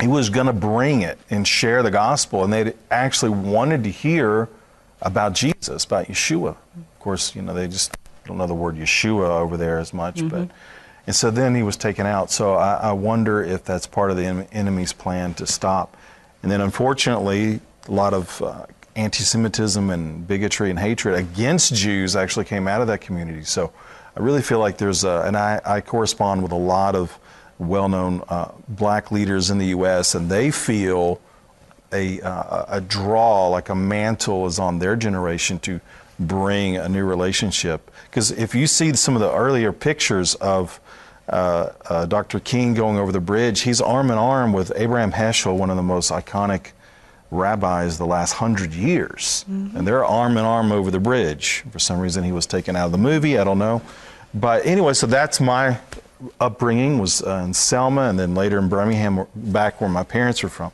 he 0.00 0.08
was 0.08 0.28
going 0.28 0.46
to 0.46 0.52
bring 0.52 1.02
it 1.02 1.18
and 1.30 1.46
share 1.46 1.84
the 1.84 1.90
gospel, 1.92 2.42
and 2.42 2.52
they 2.52 2.74
actually 2.90 3.30
wanted 3.30 3.84
to 3.84 3.90
hear 3.90 4.48
about 5.00 5.34
Jesus, 5.34 5.84
about 5.84 6.06
Yeshua. 6.06 6.56
Course, 7.04 7.36
you 7.36 7.42
know 7.42 7.52
they 7.52 7.68
just 7.68 7.94
don't 8.24 8.38
know 8.38 8.46
the 8.46 8.54
word 8.54 8.76
Yeshua 8.76 9.28
over 9.28 9.58
there 9.58 9.78
as 9.78 9.92
much, 9.92 10.26
but 10.26 10.48
and 11.06 11.14
so 11.14 11.30
then 11.30 11.54
he 11.54 11.62
was 11.62 11.76
taken 11.76 12.06
out. 12.06 12.30
So 12.30 12.54
I, 12.54 12.76
I 12.76 12.92
wonder 12.92 13.42
if 13.42 13.62
that's 13.62 13.86
part 13.86 14.10
of 14.10 14.16
the 14.16 14.24
en- 14.24 14.48
enemy's 14.52 14.94
plan 14.94 15.34
to 15.34 15.46
stop. 15.46 15.98
And 16.42 16.50
then 16.50 16.62
unfortunately, 16.62 17.60
a 17.88 17.92
lot 17.92 18.14
of 18.14 18.40
uh, 18.40 18.64
anti-Semitism 18.96 19.90
and 19.90 20.26
bigotry 20.26 20.70
and 20.70 20.78
hatred 20.78 21.14
against 21.14 21.74
Jews 21.74 22.16
actually 22.16 22.46
came 22.46 22.66
out 22.66 22.80
of 22.80 22.86
that 22.86 23.02
community. 23.02 23.44
So 23.44 23.70
I 24.16 24.20
really 24.20 24.40
feel 24.40 24.58
like 24.58 24.78
there's 24.78 25.04
a, 25.04 25.24
and 25.26 25.36
I, 25.36 25.60
I 25.64 25.80
correspond 25.82 26.42
with 26.42 26.52
a 26.52 26.56
lot 26.56 26.94
of 26.94 27.18
well-known 27.58 28.22
uh, 28.30 28.52
black 28.66 29.12
leaders 29.12 29.50
in 29.50 29.58
the 29.58 29.66
U.S. 29.66 30.14
and 30.14 30.30
they 30.30 30.50
feel 30.50 31.20
a, 31.92 32.20
uh, 32.22 32.64
a 32.68 32.80
draw, 32.80 33.48
like 33.48 33.68
a 33.68 33.74
mantle 33.74 34.46
is 34.46 34.58
on 34.58 34.78
their 34.78 34.96
generation 34.96 35.58
to 35.60 35.80
bring 36.18 36.76
a 36.76 36.88
new 36.88 37.04
relationship. 37.04 37.90
Because 38.10 38.30
if 38.30 38.54
you 38.54 38.66
see 38.66 38.94
some 38.94 39.14
of 39.14 39.20
the 39.20 39.32
earlier 39.32 39.72
pictures 39.72 40.34
of 40.36 40.80
uh, 41.28 41.70
uh, 41.88 42.06
Dr. 42.06 42.40
King 42.40 42.74
going 42.74 42.96
over 42.96 43.12
the 43.12 43.20
bridge, 43.20 43.62
he's 43.62 43.80
arm 43.80 44.10
in 44.10 44.18
arm 44.18 44.52
with 44.52 44.72
Abraham 44.76 45.12
Heschel, 45.12 45.56
one 45.56 45.70
of 45.70 45.76
the 45.76 45.82
most 45.82 46.10
iconic 46.10 46.72
rabbis 47.30 47.98
the 47.98 48.06
last 48.06 48.34
hundred 48.34 48.72
years. 48.72 49.44
And 49.76 49.86
they're 49.86 50.04
arm 50.04 50.36
in 50.36 50.44
arm 50.44 50.70
over 50.70 50.90
the 50.90 51.00
bridge. 51.00 51.64
For 51.70 51.78
some 51.78 51.98
reason, 51.98 52.24
he 52.24 52.32
was 52.32 52.46
taken 52.46 52.76
out 52.76 52.86
of 52.86 52.92
the 52.92 52.98
movie. 52.98 53.38
I 53.38 53.44
don't 53.44 53.58
know. 53.58 53.82
But 54.32 54.66
anyway, 54.66 54.94
so 54.94 55.06
that's 55.06 55.40
my 55.40 55.78
upbringing 56.40 56.98
was 56.98 57.22
uh, 57.22 57.42
in 57.44 57.54
Selma 57.54 58.02
and 58.02 58.18
then 58.18 58.34
later 58.34 58.58
in 58.58 58.68
Birmingham, 58.68 59.26
back 59.34 59.80
where 59.80 59.90
my 59.90 60.04
parents 60.04 60.42
were 60.42 60.48
from. 60.48 60.72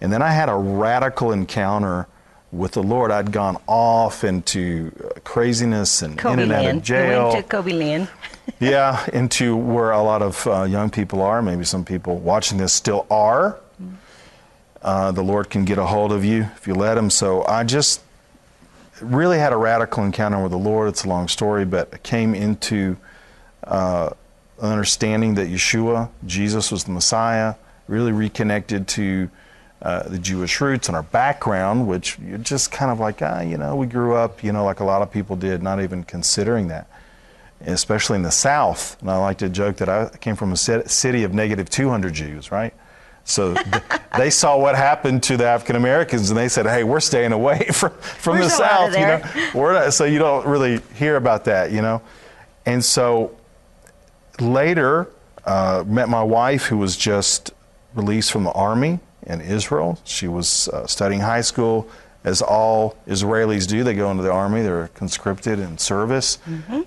And 0.00 0.12
then 0.12 0.22
I 0.22 0.32
had 0.32 0.48
a 0.48 0.54
radical 0.54 1.32
encounter 1.32 2.08
with 2.52 2.72
the 2.72 2.82
Lord. 2.82 3.10
I'd 3.10 3.32
gone 3.32 3.56
off 3.66 4.22
into 4.22 4.92
uh, 5.02 5.18
craziness 5.24 6.02
and 6.02 6.16
Kobe 6.16 6.34
in 6.34 6.40
and 6.40 6.52
out 6.52 6.74
of 6.76 6.82
jail. 6.82 7.28
You 7.28 7.34
went 7.34 7.46
to 7.46 7.50
Kobe 7.50 7.72
Land. 7.72 8.08
yeah, 8.60 9.08
into 9.12 9.56
where 9.56 9.90
a 9.90 10.02
lot 10.02 10.22
of 10.22 10.46
uh, 10.46 10.64
young 10.64 10.90
people 10.90 11.22
are. 11.22 11.42
Maybe 11.42 11.64
some 11.64 11.84
people 11.84 12.18
watching 12.18 12.58
this 12.58 12.72
still 12.72 13.06
are. 13.10 13.58
Uh, 14.82 15.12
the 15.12 15.22
Lord 15.22 15.48
can 15.48 15.64
get 15.64 15.78
a 15.78 15.86
hold 15.86 16.12
of 16.12 16.24
you 16.24 16.42
if 16.56 16.66
you 16.66 16.74
let 16.74 16.98
Him. 16.98 17.08
So 17.08 17.44
I 17.46 17.64
just 17.64 18.02
really 19.00 19.38
had 19.38 19.52
a 19.52 19.56
radical 19.56 20.04
encounter 20.04 20.42
with 20.42 20.52
the 20.52 20.58
Lord. 20.58 20.88
It's 20.88 21.04
a 21.04 21.08
long 21.08 21.28
story, 21.28 21.64
but 21.64 21.88
I 21.92 21.98
came 21.98 22.34
into 22.34 22.96
uh, 23.64 24.10
understanding 24.60 25.34
that 25.34 25.48
Yeshua, 25.48 26.10
Jesus, 26.26 26.70
was 26.70 26.84
the 26.84 26.90
Messiah. 26.90 27.54
Really 27.88 28.12
reconnected 28.12 28.88
to 28.88 29.30
uh, 29.82 30.08
the 30.08 30.18
Jewish 30.18 30.60
roots 30.60 30.88
and 30.88 30.96
our 30.96 31.02
background, 31.02 31.88
which 31.88 32.16
you're 32.20 32.38
just 32.38 32.70
kind 32.70 32.90
of 32.92 33.00
like, 33.00 33.20
ah, 33.20 33.40
you 33.40 33.58
know, 33.58 33.74
we 33.76 33.86
grew 33.86 34.14
up, 34.14 34.42
you 34.44 34.52
know, 34.52 34.64
like 34.64 34.80
a 34.80 34.84
lot 34.84 35.02
of 35.02 35.10
people 35.10 35.36
did, 35.36 35.62
not 35.62 35.82
even 35.82 36.04
considering 36.04 36.68
that. 36.68 36.86
especially 37.64 38.16
in 38.16 38.22
the 38.22 38.30
South. 38.30 38.96
And 39.00 39.10
I 39.10 39.18
like 39.18 39.38
to 39.38 39.48
joke 39.48 39.76
that 39.76 39.88
I 39.88 40.08
came 40.20 40.36
from 40.36 40.52
a 40.52 40.56
city 40.56 41.24
of 41.24 41.32
negative 41.34 41.70
200 41.70 42.12
Jews, 42.12 42.50
right? 42.50 42.74
So 43.24 43.54
they 44.16 44.30
saw 44.30 44.58
what 44.58 44.74
happened 44.74 45.22
to 45.24 45.36
the 45.36 45.46
African 45.46 45.76
Americans, 45.76 46.30
and 46.30 46.38
they 46.38 46.48
said, 46.48 46.66
"Hey, 46.66 46.84
we're 46.84 47.00
staying 47.00 47.32
away 47.32 47.68
from 47.72 47.90
from 47.90 48.38
We're 48.38 48.44
the 48.44 48.50
so 48.50 48.64
out 48.64 48.88
of 48.88 48.94
South." 48.94 49.00
You 49.00 49.42
know, 49.42 49.50
we're 49.54 49.72
not, 49.74 49.94
so 49.94 50.04
you 50.04 50.18
don't 50.18 50.46
really 50.46 50.80
hear 50.94 51.16
about 51.16 51.44
that, 51.44 51.70
you 51.70 51.82
know. 51.82 52.02
And 52.66 52.84
so 52.84 53.36
later, 54.40 55.08
uh, 55.44 55.84
met 55.86 56.08
my 56.08 56.22
wife, 56.22 56.66
who 56.66 56.78
was 56.78 56.96
just 56.96 57.52
released 57.94 58.32
from 58.32 58.44
the 58.44 58.52
army 58.52 58.98
in 59.26 59.40
Israel. 59.40 59.98
She 60.04 60.28
was 60.28 60.68
uh, 60.68 60.86
studying 60.86 61.20
high 61.20 61.40
school, 61.42 61.88
as 62.24 62.40
all 62.42 62.96
Israelis 63.06 63.66
do. 63.66 63.82
They 63.84 63.94
go 63.94 64.10
into 64.10 64.22
the 64.22 64.32
army; 64.32 64.62
they're 64.62 64.88
conscripted 64.88 65.58
in 65.58 65.78
service. 65.78 66.38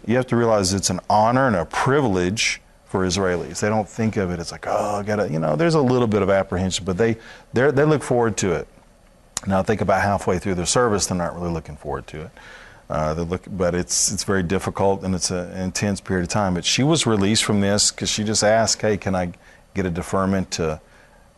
You 0.05 0.15
have 0.15 0.27
to 0.27 0.35
realize 0.35 0.73
it's 0.73 0.89
an 0.89 0.99
honor 1.09 1.47
and 1.47 1.55
a 1.55 1.65
privilege 1.65 2.61
for 2.85 3.05
Israelis. 3.05 3.59
They 3.59 3.69
don't 3.69 3.89
think 3.89 4.15
of 4.17 4.31
it 4.31 4.39
as 4.39 4.51
like, 4.51 4.65
oh, 4.67 4.99
I 4.99 5.03
gotta, 5.03 5.29
you 5.31 5.39
know. 5.39 5.55
There's 5.55 5.75
a 5.75 5.81
little 5.81 6.07
bit 6.07 6.21
of 6.21 6.29
apprehension, 6.29 6.85
but 6.85 6.97
they 6.97 7.17
they 7.53 7.71
they 7.71 7.83
look 7.85 8.03
forward 8.03 8.37
to 8.37 8.53
it. 8.53 8.67
Now, 9.47 9.61
think 9.61 9.81
about 9.81 10.01
halfway 10.01 10.39
through 10.39 10.55
their 10.55 10.65
service, 10.65 11.05
they're 11.07 11.17
not 11.17 11.35
really 11.35 11.51
looking 11.51 11.75
forward 11.75 12.07
to 12.07 12.21
it. 12.21 12.31
Uh, 12.89 13.13
they 13.15 13.23
look, 13.23 13.43
but 13.49 13.75
it's 13.75 14.11
it's 14.11 14.23
very 14.23 14.43
difficult 14.43 15.03
and 15.03 15.13
it's 15.15 15.31
a- 15.31 15.51
an 15.53 15.61
intense 15.61 15.99
period 15.99 16.23
of 16.23 16.29
time. 16.29 16.53
But 16.53 16.63
she 16.65 16.83
was 16.83 17.05
released 17.05 17.43
from 17.43 17.59
this 17.61 17.91
because 17.91 18.09
she 18.09 18.23
just 18.23 18.43
asked, 18.43 18.81
"Hey, 18.81 18.95
can 18.97 19.15
I 19.15 19.33
get 19.73 19.85
a 19.85 19.89
deferment 19.89 20.51
to 20.51 20.79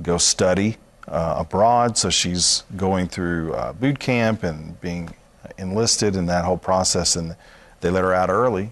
go 0.01 0.17
study 0.17 0.77
uh, 1.07 1.35
abroad?" 1.37 1.97
So 1.97 2.09
she's 2.09 2.63
going 2.75 3.07
through 3.07 3.53
uh, 3.53 3.73
boot 3.73 3.99
camp 3.99 4.43
and 4.43 4.79
being 4.81 5.13
enlisted 5.57 6.15
in 6.15 6.25
that 6.27 6.45
whole 6.45 6.57
process, 6.57 7.15
and 7.15 7.35
they 7.81 7.89
let 7.89 8.03
her 8.03 8.13
out 8.13 8.29
early 8.29 8.71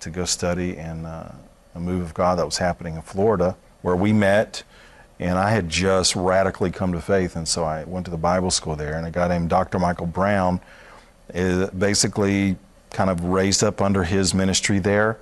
to 0.00 0.10
go 0.10 0.24
study 0.24 0.76
and 0.76 1.06
uh, 1.06 1.30
a 1.74 1.80
move 1.80 2.02
of 2.02 2.14
God 2.14 2.38
that 2.38 2.44
was 2.44 2.58
happening 2.58 2.96
in 2.96 3.02
Florida, 3.02 3.56
where 3.82 3.96
we 3.96 4.12
met. 4.12 4.62
And 5.20 5.38
I 5.38 5.50
had 5.50 5.68
just 5.68 6.16
radically 6.16 6.72
come 6.72 6.92
to 6.92 7.00
faith, 7.00 7.36
and 7.36 7.46
so 7.46 7.64
I 7.64 7.84
went 7.84 8.04
to 8.06 8.10
the 8.10 8.16
Bible 8.16 8.50
school 8.50 8.74
there, 8.74 8.96
and 8.96 9.06
a 9.06 9.10
guy 9.10 9.28
named 9.28 9.48
Dr. 9.48 9.78
Michael 9.78 10.06
Brown 10.06 10.60
is 11.32 11.70
basically 11.70 12.56
kind 12.90 13.10
of 13.10 13.24
raised 13.24 13.62
up 13.62 13.80
under 13.80 14.04
his 14.04 14.34
ministry 14.34 14.78
there 14.78 15.18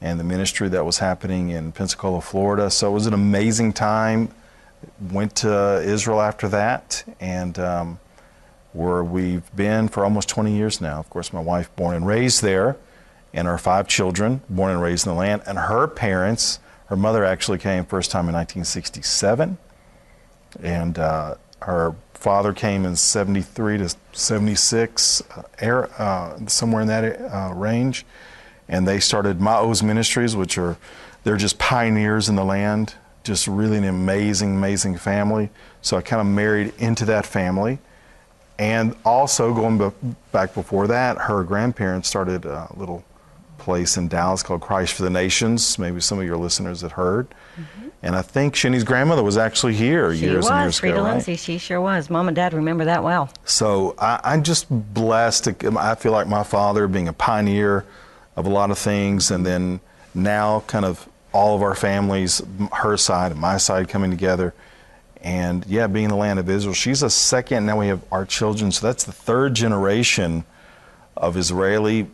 and 0.00 0.18
the 0.18 0.24
ministry 0.24 0.68
that 0.68 0.84
was 0.84 0.98
happening 0.98 1.50
in 1.50 1.72
Pensacola, 1.72 2.20
Florida. 2.20 2.70
So 2.70 2.88
it 2.90 2.92
was 2.92 3.06
an 3.06 3.14
amazing 3.14 3.72
time. 3.72 4.32
Went 5.10 5.36
to 5.36 5.82
Israel 5.82 6.20
after 6.20 6.48
that, 6.48 7.04
and 7.20 7.58
um, 7.58 7.98
where 8.72 9.02
we've 9.02 9.54
been 9.54 9.88
for 9.88 10.04
almost 10.04 10.28
20 10.28 10.54
years 10.54 10.80
now. 10.80 10.98
Of 10.98 11.10
course, 11.10 11.32
my 11.32 11.40
wife 11.40 11.74
born 11.76 11.96
and 11.96 12.06
raised 12.06 12.42
there, 12.42 12.76
and 13.32 13.48
our 13.48 13.58
five 13.58 13.88
children 13.88 14.42
born 14.48 14.72
and 14.72 14.80
raised 14.80 15.06
in 15.06 15.12
the 15.12 15.18
land. 15.18 15.42
And 15.46 15.58
her 15.58 15.86
parents, 15.86 16.60
her 16.86 16.96
mother 16.96 17.24
actually 17.24 17.58
came 17.58 17.84
first 17.84 18.10
time 18.10 18.28
in 18.28 18.34
1967, 18.34 19.58
and 20.62 20.98
uh, 20.98 21.34
her 21.62 21.94
father 22.14 22.52
came 22.52 22.84
in 22.84 22.96
73 22.96 23.78
to 23.78 23.94
76, 24.12 25.22
uh, 25.36 25.42
air, 25.58 25.90
uh, 26.00 26.38
somewhere 26.46 26.82
in 26.82 26.88
that 26.88 27.20
uh, 27.20 27.52
range. 27.54 28.04
And 28.68 28.86
they 28.86 29.00
started 29.00 29.38
Maoz 29.38 29.82
Ministries, 29.82 30.36
which 30.36 30.56
are, 30.58 30.76
they're 31.24 31.36
just 31.36 31.58
pioneers 31.58 32.28
in 32.28 32.36
the 32.36 32.44
land, 32.44 32.94
just 33.24 33.46
really 33.46 33.76
an 33.76 33.84
amazing, 33.84 34.56
amazing 34.56 34.96
family. 34.96 35.50
So 35.82 35.96
I 35.96 36.02
kind 36.02 36.20
of 36.20 36.26
married 36.26 36.72
into 36.78 37.04
that 37.06 37.26
family. 37.26 37.78
And 38.58 38.94
also, 39.04 39.54
going 39.54 39.78
be- 39.78 40.16
back 40.32 40.52
before 40.54 40.86
that, 40.88 41.16
her 41.16 41.42
grandparents 41.44 42.08
started 42.08 42.44
a 42.44 42.68
little 42.76 43.04
place 43.56 43.96
in 43.96 44.08
Dallas 44.08 44.42
called 44.42 44.60
Christ 44.60 44.94
for 44.94 45.02
the 45.02 45.10
Nations. 45.10 45.78
Maybe 45.78 46.00
some 46.00 46.18
of 46.18 46.24
your 46.26 46.36
listeners 46.36 46.82
had 46.82 46.92
heard. 46.92 47.28
And 48.02 48.16
I 48.16 48.22
think 48.22 48.54
Shani's 48.54 48.84
grandmother 48.84 49.22
was 49.22 49.36
actually 49.36 49.74
here 49.74 50.08
Mm-hmm. 50.08 50.18
She 50.18 50.24
years 50.24 50.46
and 50.46 50.60
years 50.60 50.74
was. 50.74 50.80
Freda 50.80 50.92
ago. 50.92 51.02
right? 51.04 51.12
Lindsay, 51.12 51.36
she 51.36 51.58
sure 51.58 51.80
was. 51.80 52.08
Mom 52.08 52.28
and 52.28 52.34
Dad 52.34 52.54
remember 52.54 52.86
that 52.86 53.02
well. 53.04 53.30
So 53.44 53.94
I, 53.98 54.20
I'm 54.24 54.42
just 54.42 54.66
blessed. 54.70 55.44
To, 55.44 55.78
I 55.78 55.94
feel 55.94 56.12
like 56.12 56.26
my 56.26 56.42
father 56.42 56.88
being 56.88 57.08
a 57.08 57.12
pioneer 57.12 57.84
of 58.36 58.46
a 58.46 58.50
lot 58.50 58.70
of 58.70 58.78
things, 58.78 59.30
and 59.30 59.44
then 59.44 59.80
now 60.14 60.60
kind 60.66 60.84
of 60.86 61.06
all 61.32 61.56
of 61.56 61.62
our 61.62 61.74
families, 61.74 62.42
her 62.72 62.96
side 62.96 63.32
and 63.32 63.40
my 63.40 63.56
side 63.56 63.88
coming 63.88 64.10
together. 64.10 64.54
And 65.22 65.66
yeah, 65.66 65.86
being 65.86 66.08
the 66.08 66.16
land 66.16 66.38
of 66.38 66.48
Israel. 66.48 66.74
She's 66.74 67.02
a 67.02 67.10
second. 67.10 67.66
Now 67.66 67.78
we 67.78 67.88
have 67.88 68.02
our 68.10 68.24
children. 68.24 68.72
So 68.72 68.86
that's 68.86 69.04
the 69.04 69.12
third 69.12 69.54
generation 69.54 70.44
of 71.16 71.36
Israeli 71.36 72.08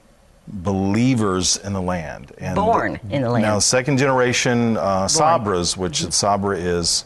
believers 0.49 1.57
in 1.57 1.73
the 1.73 1.83
land. 1.83 2.33
And 2.39 2.57
Born 2.57 3.01
in 3.11 3.23
the 3.23 3.31
land. 3.31 3.43
Now, 3.43 3.59
second 3.59 3.99
generation 3.99 4.77
uh, 4.77 5.07
Sabras, 5.07 5.77
which 5.77 6.11
Sabra 6.13 6.57
is. 6.57 7.05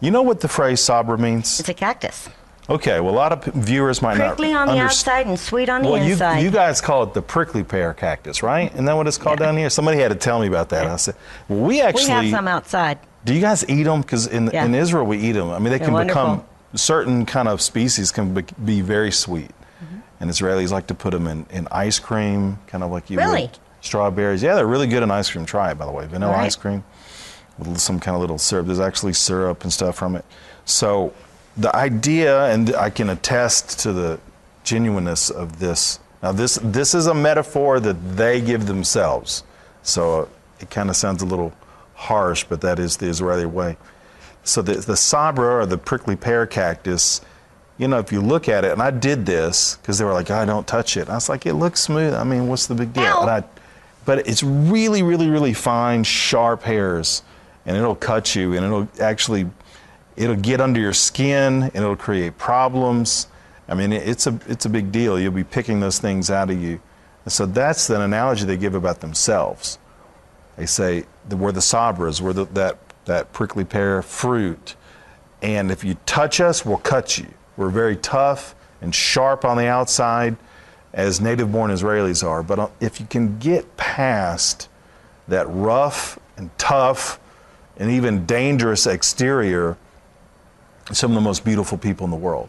You 0.00 0.10
know 0.10 0.22
what 0.22 0.40
the 0.40 0.48
phrase 0.48 0.80
Sabra 0.80 1.18
means? 1.18 1.60
It's 1.60 1.68
a 1.68 1.74
cactus. 1.74 2.28
Okay, 2.68 2.98
well, 2.98 3.14
a 3.14 3.14
lot 3.14 3.32
of 3.32 3.44
viewers 3.54 4.02
might 4.02 4.18
know. 4.18 4.28
Prickly 4.28 4.52
not 4.52 4.68
on 4.68 4.74
the 4.74 4.80
outside 4.82 5.26
and 5.26 5.38
sweet 5.38 5.68
on 5.68 5.82
the 5.82 5.88
Well, 5.88 6.02
you, 6.02 6.12
inside. 6.12 6.40
you 6.40 6.50
guys 6.50 6.80
call 6.80 7.04
it 7.04 7.14
the 7.14 7.22
prickly 7.22 7.62
pear 7.62 7.94
cactus, 7.94 8.42
right? 8.42 8.72
Isn't 8.72 8.86
that 8.86 8.96
what 8.96 9.06
it's 9.06 9.18
called 9.18 9.38
Yeah. 9.38 9.46
down 9.46 9.56
here? 9.56 9.70
Somebody 9.70 9.98
had 10.00 10.08
to 10.08 10.16
tell 10.16 10.40
me 10.40 10.48
about 10.48 10.68
that. 10.70 10.84
I 10.86 10.96
said, 10.96 11.14
well, 11.48 11.60
we 11.60 11.80
actually... 11.80 12.06
we 12.06 12.10
have 12.10 12.30
some 12.30 12.48
outside. 12.48 12.98
do 13.24 13.32
you 13.34 13.40
guys 13.40 13.64
eat 13.68 13.84
them? 13.84 14.00
Because 14.02 14.26
in, 14.26 14.50
Yeah. 14.52 14.64
in 14.64 14.74
Israel, 14.74 15.04
we 15.06 15.18
eat 15.18 15.32
them. 15.32 15.50
I 15.50 15.58
mean, 15.58 15.64
they 15.70 15.78
They're 15.78 15.86
can 15.86 15.94
wonderful. 15.94 16.22
become, 16.22 16.44
certain 16.74 17.24
kind 17.24 17.46
of 17.48 17.62
species 17.62 18.10
can 18.10 18.34
be, 18.34 18.44
be 18.64 18.80
very 18.80 19.12
sweet. 19.12 19.50
Mm-hmm. 19.84 19.96
And 20.20 20.30
Israelis 20.30 20.70
like 20.72 20.88
to 20.88 20.94
put 20.94 21.12
them 21.12 21.28
in, 21.28 21.46
in 21.50 21.68
ice 21.70 22.00
cream, 22.00 22.58
kind 22.66 22.82
of 22.82 22.90
like 22.90 23.10
you 23.10 23.18
Really? 23.18 23.42
would 23.42 23.58
strawberries. 23.80 24.42
Yeah, 24.42 24.56
they're 24.56 24.66
really 24.66 24.88
good 24.88 25.04
in 25.04 25.10
ice 25.12 25.30
cream. 25.30 25.46
Try 25.46 25.70
it, 25.70 25.78
by 25.78 25.86
the 25.86 25.92
way. 25.92 26.06
Vanilla 26.06 26.32
Right. 26.32 26.46
ice 26.46 26.56
cream 26.56 26.82
with 27.58 27.78
some 27.78 28.00
kind 28.00 28.16
of 28.16 28.20
little 28.20 28.38
syrup. 28.38 28.66
There's 28.66 28.80
actually 28.80 29.12
syrup 29.12 29.62
and 29.62 29.72
stuff 29.72 29.94
from 29.94 30.16
it. 30.16 30.24
So 30.64 31.12
the 31.56 31.74
idea, 31.74 32.46
and 32.46 32.74
I 32.74 32.90
can 32.90 33.10
attest 33.10 33.78
to 33.80 33.92
the 33.92 34.20
genuineness 34.64 35.30
of 35.30 35.58
this. 35.58 36.00
Now, 36.22 36.32
this 36.32 36.58
this 36.62 36.94
is 36.94 37.06
a 37.06 37.14
metaphor 37.14 37.80
that 37.80 38.16
they 38.16 38.40
give 38.40 38.66
themselves. 38.66 39.44
So 39.82 40.22
uh, 40.22 40.28
it 40.60 40.70
kind 40.70 40.90
of 40.90 40.96
sounds 40.96 41.22
a 41.22 41.26
little 41.26 41.52
harsh, 41.94 42.44
but 42.44 42.60
that 42.60 42.78
is 42.78 42.96
the 42.96 43.06
Israeli 43.06 43.46
way. 43.46 43.76
So 44.44 44.62
the 44.62 44.74
the 44.74 44.96
sabra 44.96 45.56
or 45.56 45.66
the 45.66 45.78
prickly 45.78 46.16
pear 46.16 46.46
cactus. 46.46 47.20
You 47.78 47.88
know, 47.88 47.98
if 47.98 48.10
you 48.10 48.22
look 48.22 48.48
at 48.48 48.64
it, 48.64 48.72
and 48.72 48.80
I 48.80 48.90
did 48.90 49.26
this 49.26 49.76
because 49.76 49.98
they 49.98 50.04
were 50.04 50.14
like, 50.14 50.30
"I 50.30 50.44
don't 50.44 50.66
touch 50.66 50.96
it." 50.96 51.02
And 51.02 51.10
I 51.10 51.14
was 51.14 51.28
like, 51.28 51.44
"It 51.46 51.54
looks 51.54 51.80
smooth. 51.80 52.14
I 52.14 52.24
mean, 52.24 52.48
what's 52.48 52.66
the 52.66 52.74
big 52.74 52.92
deal?" 52.92 53.04
I, 53.04 53.44
but 54.06 54.26
it's 54.26 54.42
really, 54.42 55.02
really, 55.02 55.28
really 55.28 55.52
fine, 55.52 56.04
sharp 56.04 56.62
hairs, 56.62 57.22
and 57.66 57.76
it'll 57.76 57.96
cut 57.96 58.34
you, 58.34 58.54
and 58.54 58.64
it'll 58.64 58.88
actually, 59.00 59.50
it'll 60.16 60.36
get 60.36 60.60
under 60.60 60.80
your 60.80 60.92
skin, 60.92 61.64
and 61.64 61.76
it'll 61.76 61.96
create 61.96 62.38
problems. 62.38 63.28
I 63.68 63.74
mean, 63.74 63.92
it's 63.92 64.26
a 64.26 64.38
it's 64.46 64.64
a 64.64 64.68
big 64.68 64.92
deal. 64.92 65.18
You'll 65.18 65.32
be 65.32 65.44
picking 65.44 65.80
those 65.80 65.98
things 65.98 66.30
out 66.30 66.50
of 66.50 66.62
you, 66.62 66.80
and 67.24 67.32
so 67.32 67.46
that's 67.46 67.86
the 67.86 68.00
analogy 68.00 68.44
they 68.44 68.56
give 68.56 68.74
about 68.74 69.00
themselves. 69.00 69.78
They 70.56 70.66
say 70.66 71.04
that 71.28 71.36
we're 71.36 71.52
the 71.52 71.60
sabras, 71.60 72.20
we're 72.20 72.32
the, 72.32 72.44
that 72.46 72.78
that 73.04 73.32
prickly 73.32 73.64
pear 73.64 74.02
fruit, 74.02 74.76
and 75.42 75.70
if 75.70 75.84
you 75.84 75.96
touch 76.06 76.40
us, 76.40 76.64
we'll 76.64 76.78
cut 76.78 77.18
you. 77.18 77.26
We're 77.56 77.70
very 77.70 77.96
tough 77.96 78.54
and 78.80 78.94
sharp 78.94 79.44
on 79.44 79.56
the 79.56 79.66
outside, 79.66 80.36
as 80.92 81.20
native-born 81.20 81.70
Israelis 81.70 82.26
are. 82.26 82.42
But 82.42 82.58
uh, 82.58 82.68
if 82.80 83.00
you 83.00 83.06
can 83.06 83.38
get 83.38 83.76
past 83.76 84.68
that 85.28 85.46
rough 85.48 86.18
and 86.36 86.50
tough 86.58 87.18
and 87.78 87.90
even 87.90 88.26
dangerous 88.26 88.86
exterior, 88.86 89.76
some 90.92 91.10
of 91.10 91.14
the 91.14 91.20
most 91.20 91.44
beautiful 91.44 91.78
people 91.78 92.04
in 92.04 92.10
the 92.10 92.16
world. 92.16 92.48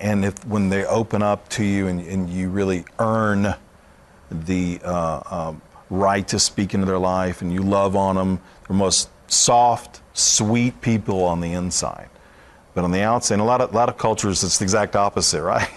And 0.00 0.24
if 0.24 0.46
when 0.46 0.68
they 0.68 0.84
open 0.84 1.22
up 1.22 1.48
to 1.50 1.64
you 1.64 1.86
and, 1.86 2.00
and 2.00 2.28
you 2.28 2.50
really 2.50 2.84
earn 2.98 3.54
the 4.30 4.80
uh, 4.82 5.22
um, 5.30 5.62
right 5.88 6.26
to 6.28 6.38
speak 6.38 6.74
into 6.74 6.86
their 6.86 6.98
life 6.98 7.42
and 7.42 7.52
you 7.52 7.62
love 7.62 7.96
on 7.96 8.16
them, 8.16 8.40
they're 8.66 8.76
most 8.76 9.08
soft, 9.28 10.00
sweet 10.12 10.80
people 10.80 11.24
on 11.24 11.40
the 11.40 11.52
inside. 11.52 12.08
But 12.74 12.84
on 12.84 12.90
the 12.90 13.02
outside, 13.02 13.34
in 13.34 13.40
a 13.40 13.44
lot 13.44 13.60
of, 13.60 13.72
a 13.72 13.74
lot 13.74 13.88
of 13.88 13.96
cultures, 13.96 14.42
it's 14.42 14.58
the 14.58 14.64
exact 14.64 14.96
opposite, 14.96 15.42
right? 15.54 15.68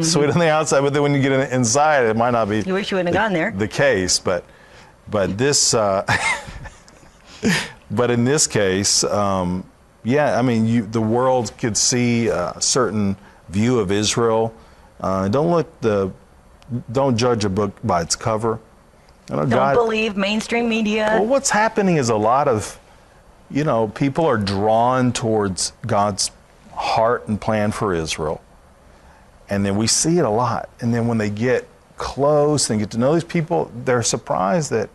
Sweet 0.00 0.30
on 0.30 0.38
the 0.38 0.50
outside, 0.50 0.80
but 0.80 0.92
then 0.92 1.02
when 1.02 1.14
you 1.14 1.20
get 1.20 1.32
in, 1.32 1.40
inside, 1.52 2.04
it 2.04 2.16
might 2.16 2.30
not 2.30 2.48
be. 2.48 2.60
You 2.60 2.74
wish 2.74 2.90
you 2.90 2.96
wouldn't 2.96 3.14
have 3.14 3.22
gone 3.22 3.34
there. 3.34 3.50
The 3.50 3.68
case, 3.68 4.18
but 4.18 4.44
but 5.08 5.36
this, 5.36 5.74
uh, 5.74 6.06
but 7.90 8.10
in 8.10 8.24
this 8.24 8.46
case, 8.46 9.04
um, 9.04 9.64
yeah, 10.04 10.38
I 10.38 10.42
mean, 10.42 10.66
you, 10.66 10.82
the 10.82 11.00
world 11.00 11.52
could 11.58 11.76
see 11.76 12.28
a 12.28 12.60
certain 12.60 13.16
view 13.48 13.78
of 13.78 13.92
Israel. 13.92 14.54
Uh, 15.00 15.28
don't 15.28 15.50
look 15.50 15.80
the, 15.80 16.12
don't 16.90 17.16
judge 17.16 17.44
a 17.44 17.48
book 17.48 17.72
by 17.84 18.02
its 18.02 18.16
cover. 18.16 18.58
Don't 19.26 19.48
God- 19.48 19.74
believe 19.74 20.16
mainstream 20.16 20.68
media. 20.68 21.06
well, 21.14 21.26
what's 21.26 21.50
happening 21.50 21.96
is 21.96 22.08
a 22.08 22.16
lot 22.16 22.48
of, 22.48 22.78
you 23.50 23.64
know, 23.64 23.88
people 23.88 24.26
are 24.26 24.38
drawn 24.38 25.12
towards 25.12 25.72
God's 25.86 26.30
heart 26.74 27.28
and 27.28 27.40
plan 27.40 27.70
for 27.72 27.94
Israel. 27.94 28.42
And 29.48 29.64
then 29.64 29.76
we 29.76 29.86
see 29.86 30.18
it 30.18 30.24
a 30.24 30.30
lot. 30.30 30.68
And 30.80 30.92
then 30.92 31.06
when 31.06 31.18
they 31.18 31.30
get 31.30 31.68
close 31.96 32.70
and 32.70 32.80
get 32.80 32.90
to 32.92 32.98
know 32.98 33.14
these 33.14 33.24
people, 33.24 33.70
they're 33.84 34.02
surprised 34.02 34.70
that 34.70 34.90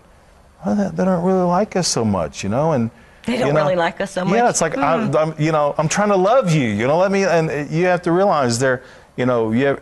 oh, 0.66 0.76
they, 0.76 0.90
they 0.90 1.06
don't 1.06 1.24
really 1.24 1.46
like 1.46 1.76
us 1.76 1.88
so 1.88 2.04
much, 2.04 2.44
you 2.44 2.50
know, 2.50 2.72
and 2.74 2.90
They 3.28 3.38
don't 3.38 3.50
you 3.50 3.54
know, 3.54 3.60
really 3.60 3.76
like 3.76 4.00
us 4.00 4.12
so 4.12 4.24
much. 4.24 4.36
Yeah, 4.36 4.50
it's 4.50 4.62
like 4.62 4.78
I'm, 4.78 5.12
mm. 5.12 5.34
I'm, 5.34 5.40
you 5.40 5.52
know, 5.52 5.76
I'm 5.78 5.90
trying 5.90 6.10
to 6.10 6.16
love 6.16 6.50
you, 6.50 6.70
you 6.70 6.88
know. 6.88 6.98
Let 6.98 7.12
me, 7.12 7.26
and 7.26 7.70
you 7.70 7.86
have 7.86 8.02
to 8.04 8.12
realize 8.14 8.58
there, 8.58 8.84
you 9.18 9.26
know, 9.26 9.52
you 9.52 9.66
ever, 9.66 9.82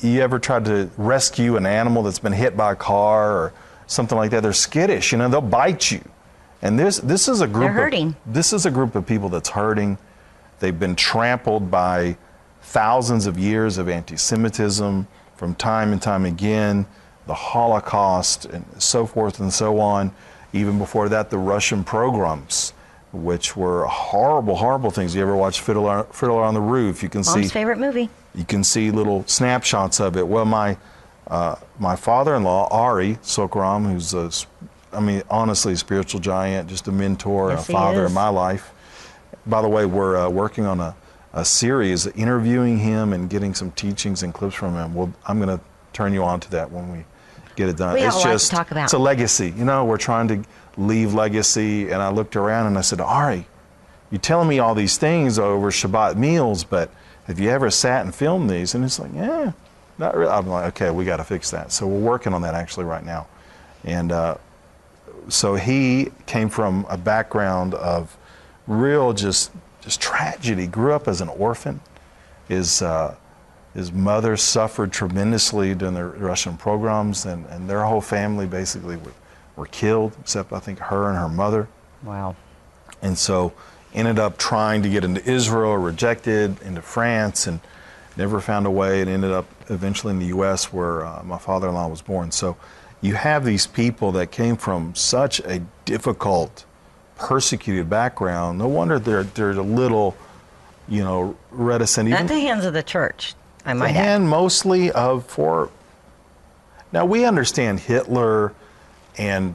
you 0.00 0.20
ever 0.20 0.40
tried 0.40 0.64
to 0.64 0.90
rescue 0.96 1.56
an 1.56 1.66
animal 1.66 2.02
that's 2.02 2.18
been 2.18 2.32
hit 2.32 2.56
by 2.56 2.72
a 2.72 2.76
car 2.76 3.30
or 3.30 3.52
something 3.86 4.18
like 4.18 4.32
that? 4.32 4.42
They're 4.42 4.52
skittish, 4.52 5.12
you 5.12 5.18
know. 5.18 5.28
They'll 5.28 5.40
bite 5.40 5.92
you, 5.92 6.02
and 6.62 6.76
this 6.76 6.98
this 6.98 7.28
is 7.28 7.40
a 7.42 7.46
group. 7.46 7.66
They're 7.66 7.72
hurting. 7.72 8.08
Of, 8.08 8.34
this 8.34 8.52
is 8.52 8.66
a 8.66 8.70
group 8.72 8.96
of 8.96 9.06
people 9.06 9.28
that's 9.28 9.50
hurting. 9.50 9.96
They've 10.58 10.78
been 10.78 10.96
trampled 10.96 11.70
by 11.70 12.16
thousands 12.62 13.26
of 13.26 13.38
years 13.38 13.78
of 13.78 13.88
anti-Semitism 13.88 15.06
from 15.36 15.54
time 15.54 15.92
and 15.92 16.02
time 16.02 16.24
again, 16.24 16.86
the 17.26 17.34
Holocaust 17.34 18.46
and 18.46 18.64
so 18.78 19.06
forth 19.06 19.38
and 19.38 19.52
so 19.52 19.78
on. 19.78 20.12
Even 20.52 20.78
before 20.78 21.08
that, 21.08 21.30
the 21.30 21.38
Russian 21.38 21.84
pogroms, 21.84 22.72
which 23.12 23.56
were 23.56 23.84
horrible, 23.86 24.54
horrible 24.56 24.90
things. 24.90 25.14
You 25.14 25.22
ever 25.22 25.36
watch 25.36 25.60
Fiddler, 25.60 26.04
Fiddler 26.12 26.42
on 26.42 26.54
the 26.54 26.60
Roof? 26.60 27.02
You 27.02 27.08
can 27.08 27.24
see 27.24 27.32
Mom's 27.32 27.46
see 27.48 27.52
favorite 27.52 27.78
movie. 27.78 28.08
you 28.34 28.44
can 28.44 28.62
see 28.64 28.90
little 28.90 29.24
snapshots 29.26 30.00
of 30.00 30.16
it. 30.16 30.26
Well, 30.26 30.44
my 30.44 30.76
uh, 31.28 31.54
my 31.78 31.94
father-in-law 31.96 32.68
Ari 32.70 33.16
Sorko-Ram, 33.22 33.84
who's 33.84 34.14
a, 34.14 34.30
I 34.92 34.98
mean, 35.00 35.22
honestly, 35.30 35.74
a 35.74 35.76
spiritual 35.76 36.18
giant, 36.20 36.68
just 36.68 36.88
a 36.88 36.92
mentor, 36.92 37.50
Yes, 37.50 37.68
a 37.68 37.72
father 37.72 38.06
in 38.06 38.12
my 38.12 38.28
life. 38.28 38.72
By 39.46 39.62
the 39.62 39.68
way, 39.68 39.86
we're 39.86 40.16
uh, 40.16 40.28
working 40.28 40.66
on 40.66 40.80
a, 40.80 40.96
a 41.32 41.44
series 41.44 42.08
interviewing 42.08 42.78
him 42.78 43.12
and 43.12 43.30
getting 43.30 43.54
some 43.54 43.70
teachings 43.72 44.24
and 44.24 44.34
clips 44.34 44.56
from 44.56 44.74
him. 44.74 44.92
Well, 44.94 45.12
I'm 45.26 45.40
going 45.40 45.56
to 45.56 45.62
turn 45.92 46.12
you 46.12 46.24
on 46.24 46.40
to 46.40 46.50
that 46.50 46.70
when 46.72 46.90
we 46.90 47.04
get 47.54 47.68
it 47.68 47.76
done. 47.76 47.94
We 47.94 48.00
have 48.00 48.08
it's 48.08 48.16
a 48.16 48.18
lot 48.18 48.24
to 48.24 48.32
just 48.32 48.50
talk 48.50 48.70
about. 48.72 48.84
it's 48.84 48.92
a 48.92 48.98
legacy. 48.98 49.54
You 49.56 49.64
know, 49.64 49.84
we're 49.84 49.98
trying 49.98 50.26
to 50.28 50.42
leave 50.80 51.14
legacy. 51.14 51.90
And 51.90 52.02
I 52.02 52.10
looked 52.10 52.36
around 52.36 52.66
and 52.66 52.78
I 52.78 52.80
said, 52.80 53.00
Ari, 53.00 53.46
you're 54.10 54.20
telling 54.20 54.48
me 54.48 54.58
all 54.58 54.74
these 54.74 54.98
things 54.98 55.38
over 55.38 55.70
Shabbat 55.70 56.16
meals, 56.16 56.64
but 56.64 56.90
have 57.26 57.38
you 57.38 57.50
ever 57.50 57.70
sat 57.70 58.04
and 58.04 58.14
filmed 58.14 58.50
these? 58.50 58.74
And 58.74 58.84
it's 58.84 58.98
like, 58.98 59.12
yeah, 59.14 59.52
not 59.98 60.16
really. 60.16 60.32
I'm 60.32 60.48
like, 60.48 60.68
okay, 60.68 60.90
we 60.90 61.04
got 61.04 61.18
to 61.18 61.24
fix 61.24 61.50
that. 61.50 61.70
So 61.70 61.86
we're 61.86 62.00
working 62.00 62.34
on 62.34 62.42
that 62.42 62.54
actually 62.54 62.86
right 62.86 63.04
now. 63.04 63.28
And 63.84 64.10
uh, 64.10 64.38
so 65.28 65.54
he 65.54 66.10
came 66.26 66.48
from 66.48 66.86
a 66.88 66.96
background 66.96 67.74
of 67.74 68.16
real 68.66 69.12
just 69.12 69.52
just 69.80 70.00
tragedy. 70.00 70.66
Grew 70.66 70.92
up 70.92 71.08
as 71.08 71.20
an 71.20 71.28
orphan. 71.28 71.80
His 72.48 72.82
uh, 72.82 73.14
his 73.74 73.92
mother 73.92 74.36
suffered 74.36 74.92
tremendously 74.92 75.74
during 75.74 75.94
the 75.94 76.04
Russian 76.04 76.56
pogroms, 76.56 77.24
and, 77.24 77.46
and 77.46 77.70
their 77.70 77.84
whole 77.84 78.00
family 78.00 78.46
basically 78.46 78.96
were, 78.96 79.12
were 79.60 79.66
killed, 79.66 80.16
except 80.20 80.52
I 80.52 80.58
think 80.58 80.78
her 80.78 81.08
and 81.10 81.18
her 81.18 81.28
mother 81.28 81.68
Wow. 82.02 82.34
and 83.02 83.16
so 83.18 83.52
ended 83.94 84.18
up 84.18 84.38
trying 84.38 84.82
to 84.82 84.88
get 84.88 85.04
into 85.04 85.22
Israel, 85.30 85.76
rejected 85.76 86.60
into 86.62 86.80
France, 86.80 87.46
and 87.46 87.60
never 88.16 88.40
found 88.40 88.66
a 88.66 88.70
way, 88.70 89.00
and 89.02 89.10
ended 89.10 89.30
up 89.32 89.46
eventually 89.68 90.12
in 90.12 90.18
the 90.18 90.26
U.S. 90.26 90.72
where 90.72 91.04
uh, 91.04 91.22
my 91.24 91.36
father-in-law 91.38 91.88
was 91.88 92.00
born. 92.00 92.30
So 92.30 92.56
you 93.02 93.14
have 93.16 93.44
these 93.44 93.66
people 93.66 94.12
that 94.12 94.30
came 94.30 94.56
from 94.56 94.94
such 94.94 95.40
a 95.40 95.60
difficult, 95.84 96.64
persecuted 97.18 97.90
background. 97.90 98.58
No 98.58 98.68
wonder 98.68 98.98
they're 98.98 99.24
they're 99.24 99.50
a 99.50 99.62
little, 99.62 100.16
you 100.88 101.02
know, 101.04 101.36
reticent. 101.50 102.08
Even 102.08 102.22
At 102.22 102.28
the 102.28 102.40
hands 102.40 102.64
of 102.64 102.72
the 102.72 102.82
church, 102.82 103.34
I 103.66 103.74
the 103.74 103.80
might 103.80 103.90
add. 103.90 103.96
hand 103.96 104.28
mostly 104.28 104.90
of 104.92 105.26
for. 105.26 105.70
Now 106.92 107.04
we 107.04 107.24
understand 107.24 107.80
Hitler 107.80 108.52
and 109.20 109.54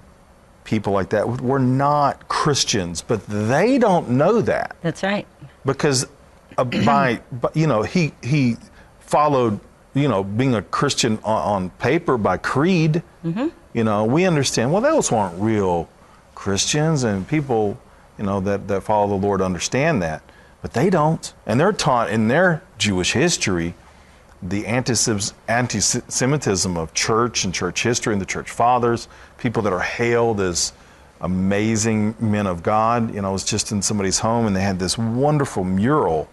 people 0.63 0.93
like 0.93 1.09
that 1.09 1.41
were 1.41 1.59
not 1.59 2.27
Christians, 2.27 3.01
but 3.01 3.25
they 3.27 3.77
don't 3.77 4.11
know 4.11 4.41
that 4.41 4.75
That's 4.81 5.03
right. 5.03 5.27
because 5.65 6.05
uh, 6.57 6.63
by, 6.85 7.19
you 7.53 7.67
know 7.67 7.81
he 7.81 8.13
he 8.21 8.57
followed 8.99 9.59
you 9.95 10.07
know 10.07 10.23
being 10.23 10.53
a 10.55 10.61
Christian 10.61 11.17
on, 11.23 11.41
on 11.63 11.69
paper 11.71 12.17
by 12.17 12.37
creed. 12.37 13.01
You 13.73 13.83
know 13.83 14.05
we 14.05 14.25
understand. 14.25 14.71
Well, 14.71 14.81
those 14.81 15.11
weren't 15.11 15.37
real 15.41 15.89
Christians, 16.35 17.03
and 17.03 17.27
people 17.27 17.77
you 18.17 18.23
know 18.23 18.39
that 18.41 18.67
that 18.67 18.81
follow 18.83 19.07
the 19.19 19.25
Lord 19.27 19.41
understand 19.41 20.01
that, 20.03 20.21
but 20.61 20.73
they 20.73 20.89
don't, 20.91 21.33
and 21.45 21.59
they're 21.59 21.73
taught 21.73 22.09
in 22.11 22.27
their 22.27 22.61
Jewish 22.77 23.13
history 23.13 23.73
the 24.49 24.65
anti- 24.65 25.21
anti-Semitism 25.47 26.77
of 26.77 26.93
church 26.93 27.45
and 27.45 27.53
church 27.53 27.83
history 27.83 28.13
and 28.13 28.21
the 28.21 28.25
church 28.25 28.51
fathers, 28.51 29.07
people 29.37 29.61
that 29.63 29.73
are 29.73 29.81
hailed 29.81 30.39
as 30.39 30.73
amazing 31.21 32.15
men 32.19 32.47
of 32.47 32.63
God. 32.63 33.13
You 33.13 33.21
know, 33.21 33.29
I 33.29 33.31
was 33.31 33.43
just 33.43 33.71
in 33.71 33.81
somebody's 33.81 34.19
home 34.19 34.45
and 34.47 34.55
they 34.55 34.61
had 34.61 34.79
this 34.79 34.97
wonderful 34.97 35.63
mural 35.63 36.29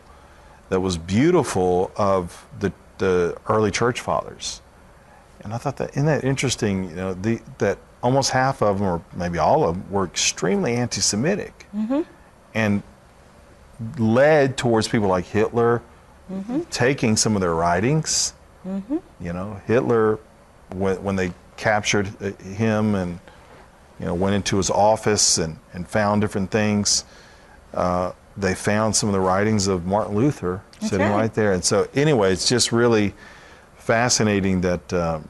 that 0.69 0.81
was 0.81 0.99
beautiful 0.99 1.93
of 1.97 2.47
the, 2.59 2.73
the 2.99 3.37
early 3.49 3.71
church 3.71 4.01
fathers. 4.01 4.61
And 5.41 5.53
I 5.53 5.59
thought 5.59 5.77
that, 5.79 5.91
isn't 5.91 6.07
that 6.07 6.25
interesting, 6.25 6.91
you 6.91 6.97
know, 6.97 7.15
the, 7.15 7.41
that 7.59 7.79
almost 8.03 8.31
half 8.31 8.63
of 8.63 8.79
them, 8.79 8.89
or 8.89 9.03
maybe 9.15 9.39
all 9.39 9.69
of 9.69 9.75
them, 9.75 9.91
were 9.91 10.05
extremely 10.05 10.75
anti-Semitic. 10.75 11.67
Mm-hmm. 11.75 12.03
And 12.55 12.83
led 13.99 14.57
towards 14.57 14.87
people 14.87 15.09
like 15.09 15.25
Hitler 15.25 15.83
taking 16.71 17.17
some 17.17 17.35
of 17.35 17.41
their 17.41 17.55
writings. 17.55 18.35
You 19.21 19.33
know, 19.33 19.61
Hitler, 19.67 20.19
when, 20.71 21.03
when 21.03 21.17
they 21.17 21.33
captured 21.57 22.09
uh, 22.23 22.33
him 22.43 22.95
and 22.95 23.19
you 23.99 24.07
know 24.07 24.15
went 24.15 24.35
into 24.35 24.57
his 24.57 24.71
office 24.71 25.39
and, 25.39 25.59
and 25.73 25.87
found 25.87 26.21
different 26.21 26.51
things, 26.51 27.05
uh, 27.75 28.13
they 28.37 28.55
found 28.55 28.97
some 28.97 29.09
of 29.09 29.13
the 29.13 29.21
writings 29.21 29.67
of 29.67 29.85
Martin 29.87 30.15
Luther 30.15 30.63
sitting 30.81 31.01
right. 31.01 31.17
right 31.17 31.35
there. 31.35 31.53
And 31.53 31.65
so, 31.65 31.89
anyway, 31.95 32.33
it's 32.33 32.49
just 32.49 32.73
really 32.73 33.15
fascinating 33.77 34.61
that 34.63 34.93
uh, 34.93 35.21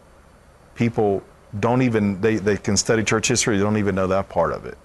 people 0.74 1.22
don't 1.58 1.82
even 1.82 2.20
they, 2.20 2.36
they 2.36 2.56
can 2.56 2.76
study 2.76 3.02
church 3.02 3.28
history, 3.28 3.56
they 3.56 3.62
don't 3.62 3.76
even 3.76 3.94
know 3.94 4.06
that 4.06 4.28
part 4.28 4.52
of 4.52 4.66
it. 4.66 4.78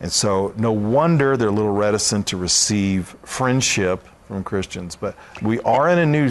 And 0.00 0.10
so, 0.10 0.52
no 0.56 0.72
wonder 0.72 1.36
they're 1.36 1.48
a 1.48 1.52
little 1.52 1.72
reticent 1.72 2.26
to 2.28 2.36
receive 2.36 3.14
friendship 3.22 4.06
from 4.32 4.44
Christians. 4.44 4.96
But 4.96 5.14
we 5.42 5.60
are 5.60 5.88
in 5.88 5.98
a 5.98 6.06
new 6.06 6.30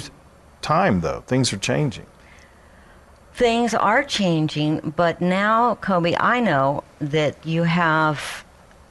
time, 0.61 1.01
though. 1.01 1.21
Things 1.27 1.53
are 1.53 1.57
changing. 1.57 2.05
Things 3.33 3.73
are 3.73 4.03
changing, 4.03 4.93
but 4.95 5.21
now, 5.21 5.75
Kobe, 5.75 6.15
I 6.19 6.41
know 6.41 6.83
that 6.99 7.45
you 7.45 7.63
have 7.63 8.43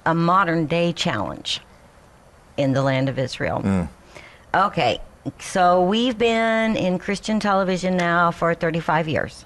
a 0.06 0.14
modern 0.14 0.66
day 0.66 0.94
challenge 0.94 1.60
in 2.56 2.72
the 2.72 2.82
land 2.82 3.10
of 3.10 3.18
Israel. 3.18 3.60
Mm. 3.60 3.88
Okay, 4.54 5.00
so 5.38 5.84
we've 5.84 6.16
been 6.16 6.74
in 6.74 6.98
Christian 6.98 7.38
television 7.38 7.98
now 7.98 8.30
for 8.30 8.54
35 8.54 9.08
years, 9.08 9.44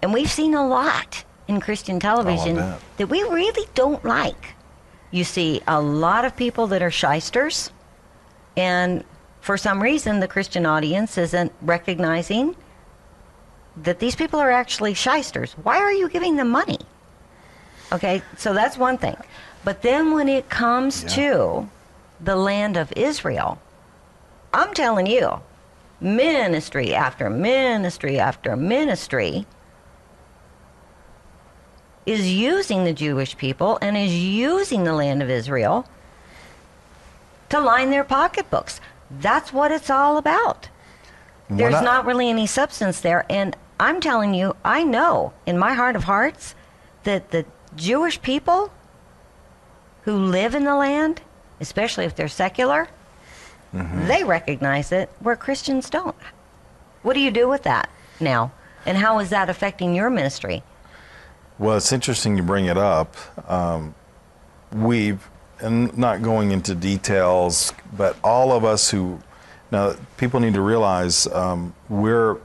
and 0.00 0.14
we've 0.14 0.30
seen 0.30 0.54
a 0.54 0.66
lot 0.66 1.24
in 1.48 1.60
Christian 1.60 1.96
oh, 1.96 2.00
television 2.00 2.56
bet. 2.56 2.80
that 2.98 3.06
we 3.08 3.22
really 3.24 3.66
don't 3.74 4.04
like. 4.04 4.54
You 5.10 5.24
see 5.24 5.60
a 5.66 5.80
lot 5.80 6.24
of 6.24 6.36
people 6.36 6.68
that 6.68 6.82
are 6.82 6.90
shysters, 6.92 7.72
and 8.56 9.04
for 9.40 9.56
some 9.56 9.82
reason, 9.82 10.20
the 10.20 10.28
Christian 10.28 10.66
audience 10.66 11.16
isn't 11.16 11.52
recognizing 11.62 12.54
that 13.76 13.98
these 13.98 14.14
people 14.14 14.38
are 14.38 14.50
actually 14.50 14.94
shysters. 14.94 15.52
Why 15.62 15.78
are 15.78 15.92
you 15.92 16.08
giving 16.08 16.36
them 16.36 16.50
money? 16.50 16.78
Okay, 17.92 18.22
so 18.36 18.52
that's 18.52 18.76
one 18.76 18.98
thing. 18.98 19.16
But 19.64 19.82
then 19.82 20.12
when 20.12 20.28
it 20.28 20.48
comes 20.48 21.02
Yeah. 21.02 21.08
to 21.10 21.68
the 22.20 22.36
land 22.36 22.76
of 22.76 22.92
Israel, 22.96 23.58
I'm 24.52 24.74
telling 24.74 25.06
you, 25.06 25.40
ministry 26.00 26.94
after 26.94 27.30
ministry 27.30 28.18
after 28.18 28.56
ministry 28.56 29.46
is 32.06 32.30
using 32.30 32.84
the 32.84 32.92
Jewish 32.92 33.36
people 33.36 33.78
and 33.82 33.96
is 33.96 34.14
using 34.14 34.84
the 34.84 34.92
land 34.94 35.22
of 35.22 35.30
Israel 35.30 35.86
to 37.50 37.60
line 37.60 37.90
their 37.90 38.04
pocketbooks. 38.04 38.80
That's 39.10 39.52
what 39.52 39.70
it's 39.72 39.90
all 39.90 40.16
about. 40.16 40.68
We're 41.48 41.56
There's 41.56 41.82
not, 41.82 42.06
really 42.06 42.30
any 42.30 42.46
substance 42.46 43.00
there. 43.00 43.26
And 43.28 43.56
I'm 43.78 44.00
telling 44.00 44.34
you, 44.34 44.56
I 44.64 44.84
know 44.84 45.32
in 45.46 45.58
my 45.58 45.74
heart 45.74 45.96
of 45.96 46.04
hearts 46.04 46.54
that 47.04 47.30
the 47.30 47.44
Jewish 47.76 48.22
people 48.22 48.72
who 50.02 50.16
live 50.16 50.54
in 50.54 50.64
the 50.64 50.76
land, 50.76 51.22
especially 51.60 52.04
if 52.04 52.14
they're 52.14 52.28
secular, 52.28 52.88
they 53.72 54.24
recognize 54.24 54.90
it 54.90 55.10
where 55.20 55.36
Christians 55.36 55.88
don't. 55.88 56.16
What 57.02 57.14
do 57.14 57.20
you 57.20 57.30
do 57.30 57.48
with 57.48 57.62
that 57.62 57.88
now? 58.18 58.52
And 58.84 58.98
how 58.98 59.20
is 59.20 59.30
that 59.30 59.48
affecting 59.48 59.94
your 59.94 60.10
ministry? 60.10 60.62
Well, 61.58 61.76
it's 61.76 61.92
interesting 61.92 62.36
you 62.36 62.42
bring 62.42 62.66
it 62.66 62.76
up. 62.76 63.14
Um, 63.48 63.94
we've, 64.72 65.29
and 65.60 65.96
not 65.96 66.22
going 66.22 66.50
into 66.50 66.74
details, 66.74 67.72
but 67.96 68.16
all 68.24 68.52
of 68.52 68.64
us 68.64 68.90
who, 68.90 69.20
now 69.70 69.94
people 70.16 70.40
need 70.40 70.54
to 70.54 70.60
realize 70.60 71.26
um, 71.28 71.74
we're, 71.88 72.38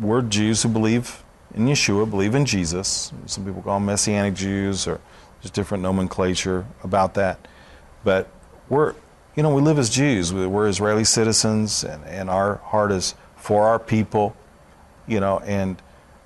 we're 0.00 0.22
Jews 0.22 0.62
who 0.62 0.68
believe 0.68 1.22
in 1.54 1.66
Yeshua, 1.66 2.08
believe 2.08 2.34
in 2.34 2.44
Jesus. 2.44 3.12
Some 3.26 3.44
people 3.44 3.62
call 3.62 3.78
them 3.78 3.86
Messianic 3.86 4.34
Jews 4.34 4.86
or 4.86 5.00
there's 5.44 5.50
different 5.50 5.82
nomenclature 5.82 6.64
about 6.82 7.14
that. 7.14 7.46
But 8.02 8.30
we're, 8.70 8.94
you 9.36 9.42
know, 9.42 9.54
we 9.54 9.60
live 9.60 9.78
as 9.78 9.90
Jews. 9.90 10.32
We're 10.32 10.68
Israeli 10.68 11.04
citizens, 11.04 11.84
and, 11.84 12.02
and 12.04 12.30
our 12.30 12.56
heart 12.56 12.92
is 12.92 13.14
for 13.36 13.68
our 13.68 13.78
people, 13.78 14.34
you 15.06 15.20
know, 15.20 15.40
and 15.40 15.80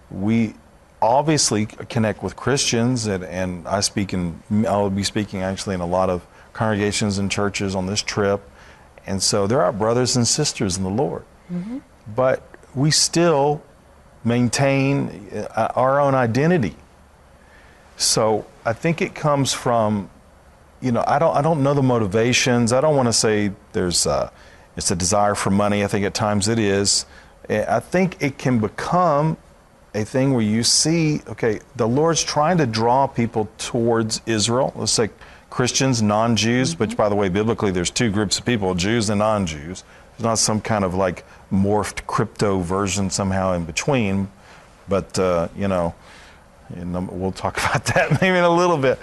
we 0.08 0.54
obviously 1.00 1.66
connect 1.66 2.22
with 2.22 2.36
Christians, 2.36 3.06
and, 3.06 3.24
and 3.24 3.66
I 3.68 3.80
speak 3.80 4.12
in, 4.12 4.42
I'll 4.66 4.90
be 4.90 5.04
speaking 5.04 5.42
actually 5.42 5.74
in 5.74 5.80
a 5.80 5.86
lot 5.86 6.10
of 6.10 6.26
congregations 6.52 7.18
and 7.18 7.30
churches 7.30 7.74
on 7.74 7.86
this 7.86 8.02
trip. 8.02 8.40
And 9.06 9.22
so 9.22 9.46
there 9.46 9.62
are 9.62 9.72
brothers 9.72 10.16
and 10.16 10.26
sisters 10.26 10.76
in 10.76 10.82
the 10.82 10.90
Lord. 10.90 11.24
Mm-hmm. 11.52 11.78
But 12.14 12.42
we 12.74 12.90
still 12.90 13.62
maintain 14.24 15.28
uh, 15.32 15.72
our 15.74 16.00
own 16.00 16.14
identity. 16.14 16.76
So 17.96 18.46
I 18.64 18.72
think 18.72 19.00
it 19.00 19.14
comes 19.14 19.52
from, 19.52 20.10
you 20.80 20.92
know, 20.92 21.04
I 21.06 21.18
don't, 21.18 21.36
I 21.36 21.42
don't 21.42 21.62
know 21.62 21.74
the 21.74 21.82
motivations. 21.82 22.72
I 22.72 22.80
don't 22.80 22.96
want 22.96 23.08
to 23.08 23.12
say 23.12 23.52
there's 23.72 24.06
a, 24.06 24.30
it's 24.76 24.90
a 24.90 24.96
desire 24.96 25.34
for 25.34 25.50
money. 25.50 25.82
I 25.84 25.86
think 25.86 26.04
at 26.04 26.14
times 26.14 26.48
it 26.48 26.58
is. 26.58 27.06
I 27.48 27.80
think 27.80 28.22
it 28.22 28.36
can 28.36 28.58
become 28.58 29.36
a 29.98 30.04
thing 30.04 30.32
where 30.32 30.42
you 30.42 30.62
see, 30.62 31.20
okay, 31.28 31.60
the 31.76 31.86
Lord's 31.86 32.22
trying 32.22 32.58
to 32.58 32.66
draw 32.66 33.06
people 33.06 33.48
towards 33.58 34.20
Israel. 34.26 34.72
Let's 34.76 34.92
say 34.92 35.10
Christians, 35.50 36.02
non 36.02 36.36
Jews, 36.36 36.72
mm-hmm. 36.72 36.84
which, 36.84 36.96
by 36.96 37.08
the 37.08 37.14
way, 37.14 37.28
biblically, 37.28 37.70
there's 37.70 37.90
two 37.90 38.10
groups 38.10 38.38
of 38.38 38.44
people 38.44 38.74
Jews 38.74 39.10
and 39.10 39.18
non 39.18 39.46
Jews. 39.46 39.84
There's 40.16 40.24
not 40.24 40.38
some 40.38 40.60
kind 40.60 40.84
of 40.84 40.94
like 40.94 41.24
morphed 41.52 42.06
crypto 42.06 42.60
version 42.60 43.10
somehow 43.10 43.54
in 43.54 43.64
between, 43.64 44.28
but, 44.88 45.18
uh, 45.18 45.48
you 45.56 45.68
know, 45.68 45.94
we'll 46.70 47.32
talk 47.32 47.56
about 47.64 47.84
that 47.86 48.10
maybe 48.20 48.36
in 48.36 48.44
a 48.44 48.54
little 48.54 48.78
bit. 48.78 48.98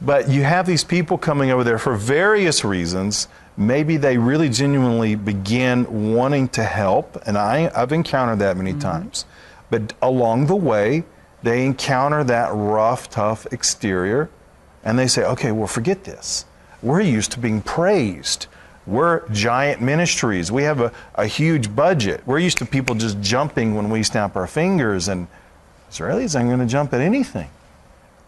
But 0.00 0.28
you 0.28 0.44
have 0.44 0.66
these 0.66 0.84
people 0.84 1.18
coming 1.18 1.50
over 1.50 1.64
there 1.64 1.78
for 1.78 1.96
various 1.96 2.64
reasons. 2.64 3.26
Maybe 3.56 3.96
they 3.96 4.16
really 4.16 4.48
genuinely 4.48 5.16
begin 5.16 6.12
wanting 6.14 6.48
to 6.50 6.62
help, 6.62 7.20
and 7.26 7.36
I, 7.36 7.70
I've 7.74 7.90
encountered 7.90 8.38
that 8.38 8.56
many 8.56 8.70
mm-hmm. 8.70 8.80
times. 8.80 9.24
But 9.70 9.92
along 10.00 10.46
the 10.46 10.56
way, 10.56 11.04
they 11.42 11.64
encounter 11.64 12.24
that 12.24 12.50
rough, 12.52 13.10
tough 13.10 13.46
exterior, 13.52 14.28
and 14.82 14.98
they 14.98 15.06
say, 15.06 15.24
okay, 15.24 15.52
well, 15.52 15.66
forget 15.66 16.04
this. 16.04 16.44
We're 16.82 17.00
used 17.00 17.32
to 17.32 17.40
being 17.40 17.60
praised. 17.60 18.46
We're 18.86 19.28
giant 19.28 19.82
ministries. 19.82 20.50
We 20.50 20.62
have 20.62 20.80
a, 20.80 20.92
a 21.14 21.26
huge 21.26 21.74
budget. 21.74 22.22
We're 22.26 22.38
used 22.38 22.58
to 22.58 22.66
people 22.66 22.94
just 22.94 23.20
jumping 23.20 23.74
when 23.74 23.90
we 23.90 24.02
snap 24.02 24.36
our 24.36 24.46
fingers, 24.46 25.08
and 25.08 25.28
Israelis 25.90 26.34
aren't 26.34 26.48
going 26.48 26.60
to 26.60 26.66
jump 26.66 26.92
at 26.94 27.00
anything, 27.00 27.50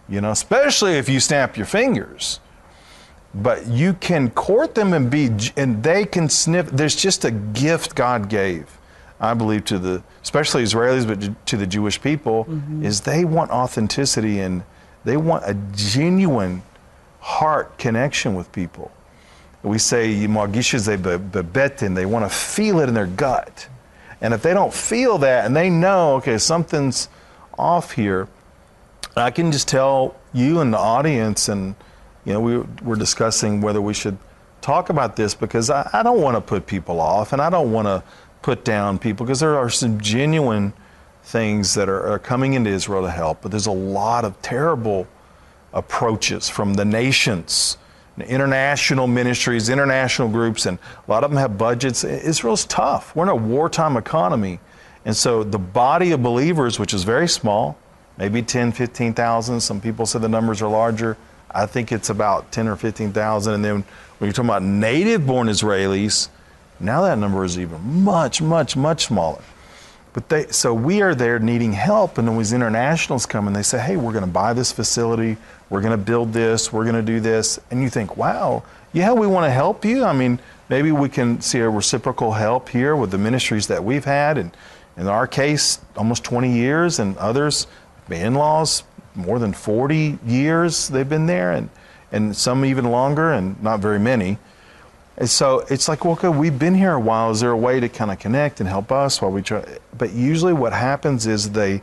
you 0.09 0.21
know, 0.21 0.31
especially 0.31 0.93
if 0.95 1.09
you 1.09 1.21
snap 1.21 1.57
your 1.57 1.67
fingers. 1.67 2.41
But 3.33 3.69
you 3.69 3.95
can 3.95 4.31
court 4.31 4.75
them 4.75 4.93
and 4.93 5.09
be, 5.09 5.31
and 5.57 5.83
they 5.83 6.05
can 6.05 6.29
sniff. 6.29 6.69
There's 6.71 6.97
just 6.97 7.25
a 7.25 7.31
gift 7.31 7.95
God 7.95 8.29
gave 8.29 8.80
I 9.21 9.35
believe, 9.35 9.67
to 9.67 9.79
the, 9.79 10.03
especially 10.23 10.63
Israelis, 10.63 11.07
but 11.07 11.47
to 11.47 11.57
the 11.57 11.67
Jewish 11.67 12.01
people, 12.01 12.47
mm-hmm. 12.47 12.85
is 12.85 13.03
they 13.03 13.25
want 13.25 13.51
authenticity 13.51 14.41
and 14.41 14.63
they 15.05 15.17
want 15.17 15.45
a 15.47 15.55
genuine 15.75 16.63
heart 17.21 17.79
connection 17.79 18.35
with 18.35 18.51
people. 18.53 18.91
We 19.63 19.79
say, 19.79 20.15
bebetin, 20.15 21.95
they 21.95 22.07
want 22.07 22.25
to 22.25 22.35
feel 22.35 22.81
it 22.81 22.89
in 22.89 22.95
their 22.95 23.07
gut. 23.07 23.69
And 24.23 24.33
if 24.33 24.43
they 24.43 24.55
don't 24.55 24.73
feel 24.73 25.19
that 25.19 25.45
and 25.45 25.55
they 25.55 25.69
know, 25.69 26.17
okay, 26.17 26.39
something's 26.39 27.09
off 27.59 27.93
here, 27.93 28.29
I 29.17 29.31
can 29.31 29.53
just 29.53 29.69
tell 29.69 30.17
you 30.33 30.61
and 30.61 30.73
the 30.73 30.79
audience, 30.79 31.49
and 31.49 31.75
you 32.25 32.33
know, 32.33 32.41
we 32.41 32.59
were 32.83 32.97
discussing 32.97 33.61
whether 33.61 33.83
we 33.83 33.93
should 33.93 34.17
talk 34.61 34.89
about 34.91 35.17
this 35.17 35.35
because 35.35 35.71
I, 35.71 35.89
I 35.93 36.03
don't 36.03 36.21
want 36.21 36.37
to 36.37 36.41
put 36.41 36.67
people 36.67 37.01
off 37.01 37.33
and 37.33 37.41
I 37.41 37.51
don't 37.51 37.73
want 37.73 37.87
to 37.87 38.03
put 38.43 38.65
down 38.65 38.99
people 38.99 39.27
because 39.27 39.41
there 39.41 39.57
are 39.57 39.71
some 39.71 40.01
genuine 40.01 40.73
things 41.23 41.75
that 41.75 41.89
are, 41.89 42.13
are, 42.13 42.19
coming 42.19 42.55
into 42.55 42.71
Israel 42.71 43.03
to 43.03 43.11
help, 43.11 43.43
but 43.43 43.51
there's 43.51 43.67
a 43.67 43.73
lot 43.73 44.25
of 44.25 44.41
terrible 44.43 45.07
approaches 45.73 46.49
from 46.49 46.75
the 46.75 46.85
nations, 46.85 47.77
international 48.19 49.07
ministries, 49.07 49.69
international 49.69 50.29
groups, 50.29 50.67
and 50.67 50.79
a 51.07 51.11
lot 51.11 51.23
of 51.23 51.31
them 51.31 51.39
have 51.39 51.57
budgets. 51.57 52.03
Israel's 52.05 52.65
tough. 52.65 53.15
We're 53.15 53.25
in 53.25 53.29
a 53.29 53.37
wartime 53.37 53.97
economy. 53.97 54.59
And 55.05 55.17
so 55.17 55.45
the 55.45 55.59
body 55.59 56.13
of 56.13 56.23
believers, 56.23 56.79
which 56.79 56.93
is 56.93 57.05
very 57.05 57.29
small, 57.29 57.79
maybe 58.19 58.43
10, 58.43 58.73
15,000, 58.73 59.61
some 59.61 59.81
people 59.81 60.07
say 60.07 60.19
the 60.19 60.29
numbers 60.29 60.61
are 60.61 60.69
larger. 60.69 61.17
I 61.51 61.67
think 61.67 61.93
it's 61.93 62.11
about 62.11 62.53
10 62.53 62.69
or 62.69 62.77
15,000. 62.77 63.55
And 63.55 63.65
then 63.65 63.75
when 64.19 64.29
you're 64.29 64.33
talking 64.33 64.51
about 64.51 64.63
native 64.63 65.27
born 65.27 65.49
Israelis, 65.49 66.29
now 66.81 67.03
that 67.03 67.19
number 67.19 67.45
is 67.45 67.59
even 67.59 68.03
much, 68.03 68.41
much, 68.41 68.77
much 68.77 69.07
smaller. 69.07 69.43
But 70.13 70.29
they, 70.29 70.47
so 70.49 70.75
we 70.75 71.03
are 71.03 71.15
there 71.15 71.39
needing 71.39 71.73
help, 71.73 72.19
and 72.19 72.27
then 72.27 72.37
these 72.37 72.53
internationals 72.53 73.27
come 73.27 73.47
and 73.47 73.55
they 73.55 73.63
say, 73.63 73.79
"Hey, 73.79 73.97
we're 73.97 74.13
going 74.13 74.25
to 74.25 74.31
buy 74.31 74.53
this 74.53 74.73
facility. 74.73 75.37
We're 75.69 75.83
going 75.83 75.93
to 75.93 76.05
build 76.05 76.33
this. 76.33 76.73
We're 76.73 76.83
going 76.83 76.97
to 76.97 77.03
do 77.03 77.21
this." 77.21 77.61
And 77.71 77.81
you 77.81 77.89
think, 77.89 78.17
"Wow, 78.17 78.65
yeah, 78.93 79.13
we 79.13 79.27
want 79.29 79.47
to 79.47 79.51
help 79.51 79.85
you. 79.85 80.05
I 80.05 80.13
mean, 80.13 80.41
maybe 80.69 80.91
we 80.91 81.09
can 81.09 81.41
see 81.41 81.61
a 81.61 81.71
reciprocal 81.71 82.33
help 82.33 82.71
here 82.71 82.97
with 82.97 83.13
the 83.13 83.19
ministries 83.19 83.69
that 83.69 83.85
we've 83.85 84.05
had, 84.05 84.37
and 84.37 84.57
in 84.97 85.07
our 85.07 85.29
case, 85.29 85.79
almost 85.97 86.25
20 86.25 86.53
years, 86.53 86.99
and 86.99 87.17
others, 87.19 87.69
my 88.09 88.17
in-laws, 88.17 88.83
more 89.15 89.39
than 89.39 89.53
40 89.53 90.19
years 90.27 90.89
they've 90.89 91.09
been 91.09 91.27
there, 91.27 91.53
and 91.53 91.69
and 92.11 92.37
some 92.37 92.65
even 92.65 92.87
longer, 92.87 93.31
and 93.31 93.63
not 93.63 93.79
very 93.79 94.01
many." 94.01 94.39
And 95.21 95.29
so 95.29 95.61
it's 95.69 95.87
like, 95.87 96.07
well, 96.07 96.15
okay, 96.15 96.29
we've 96.29 96.59
been 96.59 96.75
here 96.75 96.95
a 96.95 96.99
while. 96.99 97.31
Is 97.31 97.41
there 97.41 97.51
a 97.51 97.57
way 97.57 97.79
to 97.79 97.91
kind 97.91 98.11
of 98.11 98.19
connect 98.19 98.59
and 98.61 98.69
help 98.69 98.91
us 98.91 99.21
while 99.21 99.31
we 99.31 99.43
try? 99.43 99.63
But 99.97 100.15
usually 100.15 100.55
what 100.55 100.73
happens 100.73 101.27
is 101.27 101.51
they, 101.51 101.83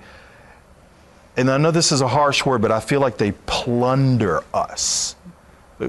and 1.37 1.51
I 1.51 1.57
know 1.57 1.69
this 1.69 1.91
is 1.91 2.01
a 2.01 2.07
harsh 2.07 2.43
word, 2.43 2.63
but 2.63 2.71
I 2.71 2.79
feel 2.79 2.99
like 2.99 3.19
they 3.19 3.33
plunder 3.45 4.43
us 4.55 5.15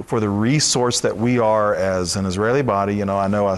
for 0.05 0.21
the 0.21 0.29
resource 0.29 1.01
that 1.01 1.17
we 1.17 1.39
are 1.39 1.75
as 1.75 2.17
an 2.17 2.27
Israeli 2.27 2.61
body. 2.61 2.95
You 2.97 3.07
know, 3.07 3.17
I 3.17 3.29
know 3.29 3.47
I, 3.47 3.57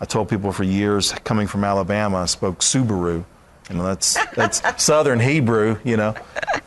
I 0.00 0.04
told 0.04 0.28
people 0.28 0.52
for 0.52 0.62
years 0.62 1.10
coming 1.10 1.48
from 1.48 1.64
Alabama, 1.64 2.18
I 2.18 2.26
spoke 2.26 2.60
Subaru. 2.60 3.24
You 3.68 3.76
know, 3.76 3.82
that's, 3.82 4.24
that's 4.36 4.62
Southern 4.84 5.18
Hebrew, 5.18 5.80
you 5.82 5.96
know. 5.96 6.14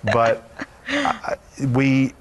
But 0.04 0.68
I, 0.90 1.38
we, 1.74 2.14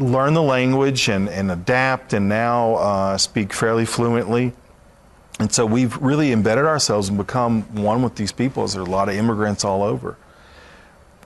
learn 0.00 0.34
the 0.34 0.42
language 0.42 1.08
and, 1.08 1.28
and 1.28 1.50
adapt 1.50 2.12
and 2.12 2.28
now 2.28 2.74
uh, 2.76 3.18
speak 3.18 3.52
fairly 3.52 3.84
fluently. 3.84 4.52
And 5.38 5.52
so 5.52 5.64
we've 5.64 5.96
really 5.98 6.32
embedded 6.32 6.64
ourselves 6.64 7.08
and 7.08 7.16
become 7.16 7.62
one 7.74 8.02
with 8.02 8.16
these 8.16 8.32
people 8.32 8.62
as 8.62 8.74
there 8.74 8.82
are 8.82 8.86
a 8.86 8.90
lot 8.90 9.08
of 9.08 9.14
immigrants 9.14 9.64
all 9.64 9.82
over. 9.82 10.16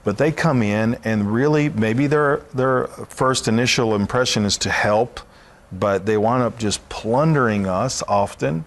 But 0.04 0.18
they 0.18 0.30
come 0.30 0.62
in 0.62 0.98
and 1.02 1.32
really 1.32 1.70
maybe 1.70 2.06
their 2.06 2.38
their 2.52 2.86
first 2.86 3.48
initial 3.48 3.94
impression 3.94 4.44
is 4.44 4.58
to 4.58 4.70
help, 4.70 5.20
but 5.72 6.04
they 6.04 6.18
wind 6.18 6.42
up 6.42 6.58
just 6.58 6.86
plundering 6.90 7.66
us 7.66 8.02
often 8.06 8.64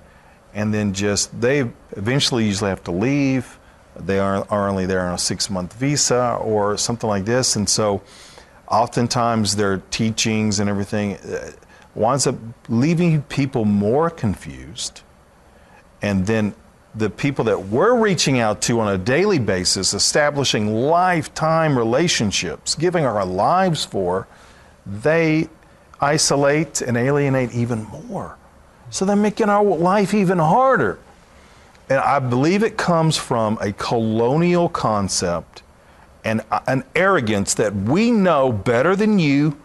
and 0.54 0.74
then 0.74 0.94
just 0.94 1.40
they 1.40 1.60
eventually 1.92 2.46
usually 2.46 2.70
have 2.70 2.84
to 2.86 2.92
leave. 2.92 3.60
They 3.96 4.20
are, 4.20 4.46
are 4.50 4.68
only 4.68 4.86
there 4.86 5.08
on 5.08 5.14
a 5.14 5.18
six 5.18 5.50
month 5.50 5.74
visa 5.74 6.38
or 6.42 6.78
something 6.78 7.08
like 7.08 7.26
this. 7.26 7.56
And 7.56 7.70
so 7.70 8.02
oftentimes 8.68 9.56
their 9.56 9.78
teachings 9.92 10.60
and 10.60 10.70
everything 10.70 11.18
uh, 11.18 11.52
winds 11.96 12.28
up 12.28 12.36
leaving 12.70 13.22
people 13.24 13.66
more 13.66 14.10
confused. 14.10 15.02
And 16.02 16.26
then 16.26 16.54
the 16.94 17.10
people 17.10 17.46
that 17.46 17.68
we're 17.68 18.00
reaching 18.00 18.40
out 18.40 18.62
to 18.64 18.80
on 18.80 18.94
a 18.94 18.98
daily 18.98 19.40
basis, 19.40 19.94
establishing 19.94 20.74
lifetime 20.74 21.78
relationships, 21.78 22.76
giving 22.76 23.06
our 23.06 23.26
lives 23.26 23.86
for, 23.86 24.28
they 24.86 25.50
isolate 26.00 26.82
and 26.82 26.98
alienate 26.98 27.54
even 27.54 27.84
more. 27.84 28.38
So 28.90 29.06
they're 29.06 29.16
making 29.16 29.50
our 29.50 29.64
life 29.64 30.14
even 30.14 30.40
harder. 30.40 31.00
And 31.90 32.00
I 32.00 32.20
believe 32.20 32.64
it 32.64 32.78
comes 32.78 33.18
from 33.18 33.58
a 33.62 33.72
colonial 33.74 34.70
concept 34.70 35.64
and 36.28 36.42
uh, 36.52 36.60
an 36.68 36.84
arrogance 36.94 37.54
that 37.54 37.74
we 37.74 38.12
know 38.12 38.52
better 38.52 38.98
than 38.98 39.18
you, 39.18 39.58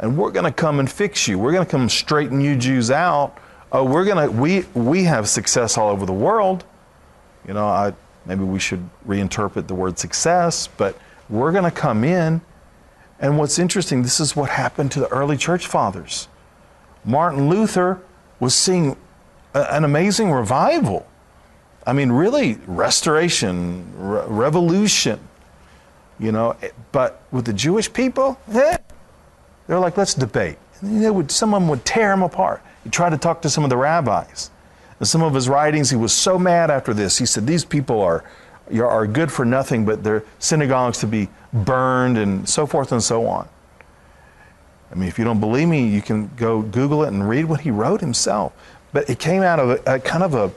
and 0.00 0.18
we're 0.18 0.32
going 0.32 0.44
to 0.44 0.52
come 0.52 0.80
and 0.80 0.90
fix 0.90 1.28
you. 1.28 1.38
We're 1.38 1.52
going 1.52 1.64
to 1.64 1.70
come 1.70 1.88
straighten 1.88 2.40
you 2.40 2.56
Jews 2.56 2.90
out. 2.90 3.38
Oh, 3.70 3.84
we're 3.84 4.04
going 4.04 4.28
to 4.28 4.32
we 4.32 4.62
we 4.74 5.04
have 5.04 5.28
success 5.28 5.78
all 5.78 5.90
over 5.90 6.04
the 6.04 6.12
world. 6.12 6.64
You 7.46 7.54
know, 7.54 7.66
I 7.66 7.94
maybe 8.26 8.42
we 8.42 8.58
should 8.58 8.90
reinterpret 9.06 9.68
the 9.68 9.76
word 9.76 9.98
success, 9.98 10.68
but 10.76 10.98
we're 11.30 11.52
going 11.52 11.64
to 11.64 11.70
come 11.70 12.02
in. 12.02 12.40
And 13.20 13.38
what's 13.38 13.58
interesting, 13.58 14.02
this 14.02 14.18
is 14.18 14.34
what 14.34 14.50
happened 14.50 14.90
to 14.92 15.00
the 15.00 15.08
early 15.08 15.36
church 15.36 15.66
fathers. 15.68 16.26
Martin 17.04 17.48
Luther 17.48 18.00
was 18.40 18.56
seeing 18.56 18.96
a, 19.54 19.72
an 19.72 19.84
amazing 19.84 20.32
revival. 20.32 21.06
I 21.86 21.92
mean, 21.92 22.10
really, 22.10 22.58
restoration, 22.66 23.92
re- 23.96 24.24
revolution 24.26 25.27
you 26.18 26.32
know. 26.32 26.56
But 26.92 27.22
with 27.30 27.44
the 27.44 27.52
Jewish 27.52 27.92
people, 27.92 28.38
eh, 28.52 28.78
they're 29.66 29.78
like, 29.78 29.96
let's 29.96 30.14
debate. 30.14 30.58
Would, 30.82 31.30
some 31.30 31.54
of 31.54 31.62
them 31.62 31.68
would 31.68 31.84
tear 31.84 32.12
him 32.12 32.22
apart. 32.22 32.62
He 32.84 32.90
tried 32.90 33.10
to 33.10 33.18
talk 33.18 33.42
to 33.42 33.50
some 33.50 33.64
of 33.64 33.70
the 33.70 33.76
rabbis. 33.76 34.50
In 35.00 35.06
some 35.06 35.22
of 35.22 35.34
his 35.34 35.48
writings, 35.48 35.90
he 35.90 35.96
was 35.96 36.12
so 36.12 36.38
mad 36.38 36.70
after 36.70 36.92
this. 36.92 37.18
He 37.18 37.26
said, 37.26 37.46
These 37.46 37.64
people 37.64 38.00
are, 38.00 38.24
are 38.72 39.06
good 39.06 39.30
for 39.30 39.44
nothing, 39.44 39.84
but 39.84 40.02
they're 40.02 40.24
synagogues 40.38 40.98
to 40.98 41.06
be 41.06 41.28
burned 41.52 42.18
and 42.18 42.48
so 42.48 42.66
forth 42.66 42.92
and 42.92 43.02
so 43.02 43.26
on. 43.26 43.48
I 44.90 44.94
mean, 44.94 45.08
if 45.08 45.18
you 45.18 45.24
don't 45.24 45.40
believe 45.40 45.68
me, 45.68 45.86
you 45.86 46.00
can 46.00 46.30
go 46.36 46.62
Google 46.62 47.04
it 47.04 47.08
and 47.08 47.28
read 47.28 47.44
what 47.44 47.60
he 47.60 47.70
wrote 47.70 48.00
himself. 48.00 48.52
But 48.92 49.10
it 49.10 49.18
came 49.18 49.42
out 49.42 49.58
of 49.60 49.70
a, 49.70 49.96
a 49.96 50.00
kind 50.00 50.22
of 50.22 50.34
a, 50.34 50.50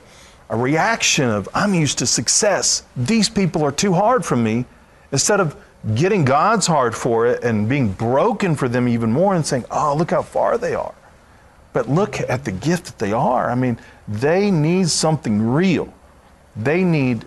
a 0.49 0.55
reaction 0.55 1.29
of, 1.29 1.49
I'm 1.53 1.73
used 1.73 1.97
to 1.99 2.05
success. 2.05 2.83
These 2.95 3.29
people 3.29 3.63
are 3.63 3.71
too 3.71 3.93
hard 3.93 4.25
for 4.25 4.35
me. 4.37 4.65
Instead 5.11 5.39
of 5.39 5.55
getting 5.95 6.23
God's 6.23 6.67
heart 6.67 6.93
for 6.95 7.25
it 7.27 7.43
and 7.43 7.67
being 7.67 7.91
broken 7.91 8.55
for 8.55 8.69
them 8.69 8.87
even 8.87 9.11
more 9.11 9.35
and 9.35 9.45
saying, 9.45 9.65
oh, 9.71 9.95
look 9.95 10.11
how 10.11 10.21
far 10.21 10.57
they 10.57 10.75
are. 10.75 10.93
But 11.73 11.89
look 11.89 12.19
at 12.19 12.45
the 12.45 12.51
gift 12.51 12.85
that 12.85 12.99
they 12.99 13.11
are. 13.11 13.49
I 13.49 13.55
mean, 13.55 13.79
they 14.07 14.51
need 14.51 14.89
something 14.89 15.41
real. 15.41 15.93
They 16.55 16.83
need 16.83 17.25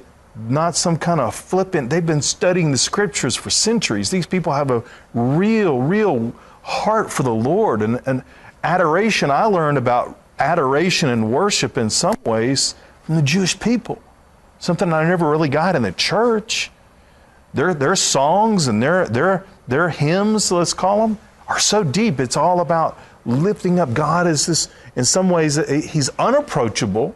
not 0.48 0.76
some 0.76 0.96
kind 0.96 1.20
of 1.20 1.34
flippant, 1.34 1.90
they've 1.90 2.04
been 2.04 2.22
studying 2.22 2.72
the 2.72 2.78
scriptures 2.78 3.36
for 3.36 3.50
centuries. 3.50 4.10
These 4.10 4.26
people 4.26 4.52
have 4.52 4.70
a 4.70 4.82
real, 5.14 5.80
real 5.80 6.32
heart 6.62 7.10
for 7.10 7.22
the 7.22 7.34
Lord. 7.34 7.82
And, 7.82 8.00
and 8.06 8.22
adoration, 8.64 9.30
I 9.30 9.44
learned 9.44 9.78
about 9.78 10.18
adoration 10.38 11.08
and 11.10 11.32
worship 11.32 11.78
in 11.78 11.88
some 11.88 12.16
ways 12.24 12.74
from 13.04 13.16
the 13.16 13.22
Jewish 13.22 13.58
people. 13.58 14.02
Something 14.58 14.92
I 14.92 15.04
never 15.04 15.30
really 15.30 15.48
got 15.48 15.76
in 15.76 15.82
the 15.82 15.92
church. 15.92 16.70
Their, 17.54 17.72
their 17.72 17.96
songs 17.96 18.66
and 18.66 18.82
their, 18.82 19.06
their, 19.06 19.46
their 19.68 19.88
hymns, 19.88 20.50
let's 20.52 20.74
call 20.74 21.06
them, 21.06 21.18
are 21.48 21.60
so 21.60 21.84
deep. 21.84 22.20
It's 22.20 22.36
all 22.36 22.60
about 22.60 22.98
lifting 23.24 23.78
up 23.78 23.94
God 23.94 24.26
as 24.26 24.46
this, 24.46 24.68
in 24.96 25.04
some 25.04 25.30
ways, 25.30 25.56
uh, 25.56 25.64
He's 25.64 26.10
unapproachable, 26.18 27.14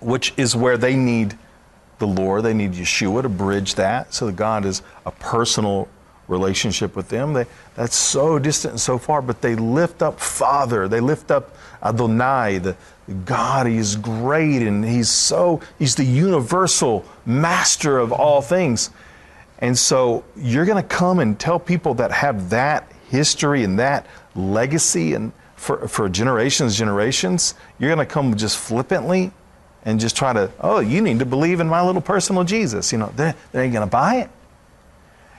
which 0.00 0.32
is 0.36 0.56
where 0.56 0.78
they 0.78 0.96
need 0.96 1.36
the 1.98 2.06
Lord. 2.06 2.44
They 2.44 2.54
need 2.54 2.72
Yeshua 2.72 3.22
to 3.22 3.28
bridge 3.28 3.74
that 3.74 4.14
so 4.14 4.26
that 4.26 4.36
God 4.36 4.64
is 4.64 4.82
a 5.04 5.10
personal 5.10 5.88
relationship 6.28 6.96
with 6.96 7.08
them. 7.08 7.32
They, 7.32 7.46
that's 7.74 7.96
so 7.96 8.38
distant 8.38 8.72
and 8.72 8.80
so 8.80 8.96
far, 8.96 9.22
but 9.22 9.42
they 9.42 9.54
lift 9.54 10.02
up 10.02 10.20
Father. 10.20 10.88
They 10.88 11.00
lift 11.00 11.30
up 11.30 11.56
Adonai, 11.82 12.58
the 12.58 12.76
God. 13.24 13.66
He's 13.66 13.96
great 13.96 14.62
and 14.62 14.84
He's 14.84 15.10
so, 15.10 15.60
He's 15.78 15.94
the 15.94 16.04
universal 16.04 17.04
master 17.26 17.98
of 17.98 18.12
all 18.12 18.40
things. 18.40 18.90
And 19.62 19.78
so 19.78 20.24
you're 20.36 20.64
going 20.66 20.82
to 20.82 20.88
come 20.88 21.20
and 21.20 21.38
tell 21.38 21.58
people 21.60 21.94
that 21.94 22.10
have 22.10 22.50
that 22.50 22.92
history 23.08 23.62
and 23.62 23.78
that 23.78 24.06
legacy 24.34 25.14
and 25.14 25.32
for, 25.54 25.86
for 25.86 26.08
generations, 26.08 26.76
generations, 26.76 27.54
you're 27.78 27.94
going 27.94 28.04
to 28.04 28.12
come 28.12 28.36
just 28.36 28.58
flippantly 28.58 29.30
and 29.84 30.00
just 30.00 30.16
try 30.16 30.32
to, 30.32 30.50
oh, 30.60 30.80
you 30.80 31.00
need 31.00 31.20
to 31.20 31.24
believe 31.24 31.60
in 31.60 31.68
my 31.68 31.80
little 31.80 32.02
personal 32.02 32.42
Jesus. 32.42 32.90
You 32.90 32.98
know, 32.98 33.12
they, 33.14 33.34
they 33.52 33.62
ain't 33.62 33.72
going 33.72 33.86
to 33.86 33.90
buy 33.90 34.16
it. 34.16 34.30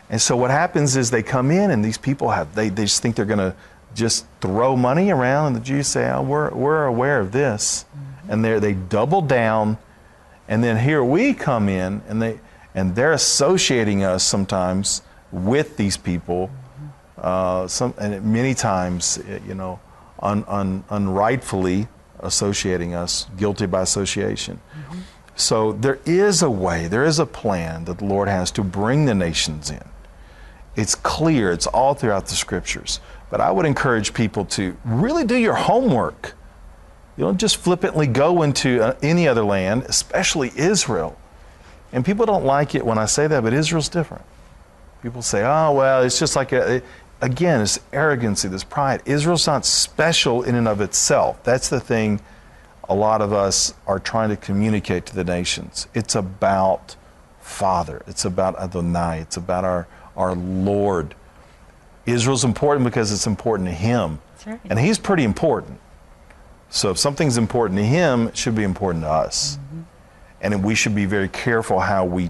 And 0.10 0.22
so 0.22 0.38
what 0.38 0.52
happens 0.52 0.96
is 0.96 1.12
they 1.12 1.24
come 1.24 1.52
in 1.52 1.70
and 1.70 1.84
these 1.84 1.98
people 1.98 2.30
have, 2.30 2.56
they, 2.56 2.70
they 2.70 2.84
just 2.84 3.02
think 3.02 3.18
they're 3.18 3.26
going 3.26 3.40
to 3.40 3.54
just 3.94 4.26
throw 4.40 4.78
money 4.78 5.12
around 5.12 5.48
and 5.48 5.56
the 5.58 5.60
Jews 5.60 5.88
say, 5.88 6.10
oh, 6.10 6.22
we're, 6.22 6.50
we're 6.52 6.86
aware 6.86 7.20
of 7.20 7.34
this. 7.34 7.84
Mm-hmm. 7.84 8.32
And 8.32 8.46
they 8.46 8.60
they 8.60 8.74
double 8.74 9.22
down. 9.22 9.78
And 10.48 10.64
then 10.64 10.78
here 10.78 11.04
we 11.04 11.34
come 11.34 11.68
in 11.68 12.02
and 12.08 12.22
they, 12.22 12.40
and 12.76 12.96
they're 12.96 13.14
associating 13.14 14.04
us 14.04 14.24
sometimes 14.24 15.02
with 15.32 15.78
these 15.78 15.98
people, 15.98 16.50
uh, 17.18 17.68
some, 17.68 17.94
and 18.00 18.24
many 18.26 18.54
times, 18.54 19.20
you 19.48 19.54
know, 19.54 19.80
un, 20.20 20.44
un, 20.48 20.84
unrightfully 20.90 21.88
associating 22.20 22.94
us, 22.94 23.28
guilty 23.38 23.66
by 23.66 23.82
association. 23.82 24.60
Mm-hmm. 24.72 25.00
So 25.36 25.74
there 25.74 26.00
is 26.06 26.42
a 26.42 26.50
way, 26.50 26.88
there 26.88 27.06
is 27.06 27.20
a 27.20 27.26
plan 27.26 27.86
that 27.86 27.98
the 27.98 28.06
Lord 28.06 28.28
has 28.28 28.52
to 28.52 28.64
bring 28.64 29.06
the 29.06 29.16
nations 29.16 29.70
in. 29.70 29.84
It's 30.76 30.96
clear, 30.96 31.52
it's 31.52 31.68
all 31.68 31.94
throughout 31.94 32.28
the 32.28 32.36
scriptures. 32.36 33.00
But 33.30 33.42
I 33.42 33.52
would 33.52 33.66
encourage 33.66 34.14
people 34.14 34.46
to 34.46 34.78
really 34.86 35.26
do 35.26 35.36
your 35.36 35.56
homework. 35.56 36.34
You 37.18 37.26
don't 37.26 37.40
just 37.40 37.58
flippantly 37.58 38.08
go 38.08 38.44
into 38.44 38.82
uh, 38.82 38.96
any 39.02 39.28
other 39.28 39.44
land, 39.44 39.84
especially 39.84 40.52
Israel 40.56 41.18
and 41.94 42.04
people 42.04 42.26
don't 42.26 42.44
like 42.44 42.74
it 42.74 42.84
when 42.86 42.98
I 42.98 43.06
say 43.06 43.28
that, 43.28 43.44
but 43.44 43.54
Israel's 43.54 43.88
different. 43.88 44.26
People 45.04 45.22
say, 45.22 45.44
oh, 45.46 45.74
well, 45.74 46.02
it's 46.02 46.18
just 46.18 46.36
like, 46.36 46.52
a, 46.52 46.82
again, 47.22 47.62
it's 47.62 47.80
arrogancy, 47.94 48.48
this 48.48 48.64
pride. 48.64 49.04
Israel's 49.06 49.46
not 49.46 49.64
special 49.64 50.42
in 50.42 50.56
and 50.56 50.68
of 50.68 50.82
itself. 50.82 51.44
That's 51.44 51.70
the 51.70 51.80
thing 51.80 52.20
a 52.90 52.96
lot 52.96 53.22
of 53.22 53.32
us 53.32 53.76
are 53.86 54.00
trying 54.00 54.30
to 54.30 54.36
communicate 54.36 55.06
to 55.06 55.16
the 55.16 55.24
nations. 55.24 55.88
It's 55.94 56.16
about 56.16 56.96
Father, 57.40 58.02
it's 58.08 58.26
about 58.26 58.60
Adonai, 58.60 59.20
it's 59.20 59.38
about 59.38 59.64
our, 59.64 59.88
our 60.18 60.34
Lord. 60.34 61.14
Israel's 62.06 62.44
important 62.44 62.86
because 62.86 63.12
it's 63.12 63.28
important 63.28 63.70
to 63.70 63.76
Him. 63.76 64.20
Right. 64.48 64.60
And 64.66 64.80
He's 64.80 64.98
pretty 64.98 65.24
important. 65.24 65.80
So 66.70 66.90
if 66.90 66.98
something's 66.98 67.38
important 67.38 67.78
to 67.80 67.86
Him, 67.86 68.30
it 68.30 68.38
should 68.38 68.56
be 68.56 68.64
important 68.64 69.04
to 69.04 69.10
us. 69.10 69.58
Mm-hmm 69.58 69.63
and 70.44 70.64
we 70.64 70.76
should 70.76 70.94
be 70.94 71.06
very 71.06 71.30
careful 71.30 71.80
how 71.80 72.06
we 72.06 72.30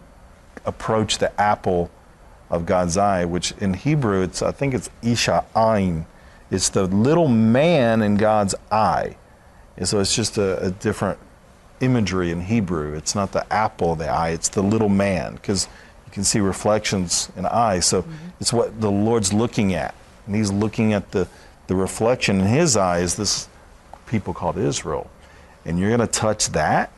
approach 0.66 1.18
the 1.18 1.42
apple 1.42 1.92
of 2.50 2.66
God's 2.66 2.96
eye, 2.96 3.26
which 3.26 3.52
in 3.54 3.74
Hebrew 3.74 4.22
it's 4.22 4.42
I 4.42 4.52
think 4.52 4.74
it's 4.74 4.90
Isha 5.02 5.44
Ain. 5.58 6.06
It's 6.52 6.70
the 6.70 6.86
little 6.86 7.28
man 7.28 8.04
in 8.04 8.16
God's 8.16 8.54
eye. 8.72 9.18
And 9.76 9.88
so 9.88 10.00
it's 10.00 10.16
just 10.16 10.38
a, 10.38 10.68
a 10.68 10.72
different 10.72 11.18
imagery 11.82 12.30
in 12.32 12.42
Hebrew. 12.42 12.94
It's 12.94 13.16
not 13.16 13.32
the 13.32 13.52
apple 13.52 13.94
of 13.94 14.00
the 14.00 14.08
eye, 14.08 14.30
it's 14.30 14.50
the 14.50 14.62
little 14.62 14.90
man, 14.90 15.34
because 15.34 15.68
you 16.06 16.12
can 16.12 16.24
see 16.24 16.40
reflections 16.40 17.30
in 17.36 17.48
eye. 17.48 17.80
So 17.80 18.04
mm-hmm. 18.04 18.14
it's 18.40 18.54
what 18.54 18.80
the 18.80 18.92
Lord's 18.92 19.34
looking 19.34 19.74
at. 19.74 19.96
And 20.28 20.36
he's 20.36 20.52
looking 20.52 20.94
at 20.94 21.12
the, 21.12 21.28
the 21.68 21.76
reflection 21.76 22.40
in 22.40 22.46
his 22.46 22.78
eye 22.78 23.00
is 23.00 23.16
this 23.16 23.50
people 24.06 24.34
called 24.34 24.58
Israel. 24.58 25.10
And 25.66 25.80
you're 25.80 25.90
going 25.90 26.08
to 26.08 26.08
touch 26.08 26.50
that, 26.50 26.92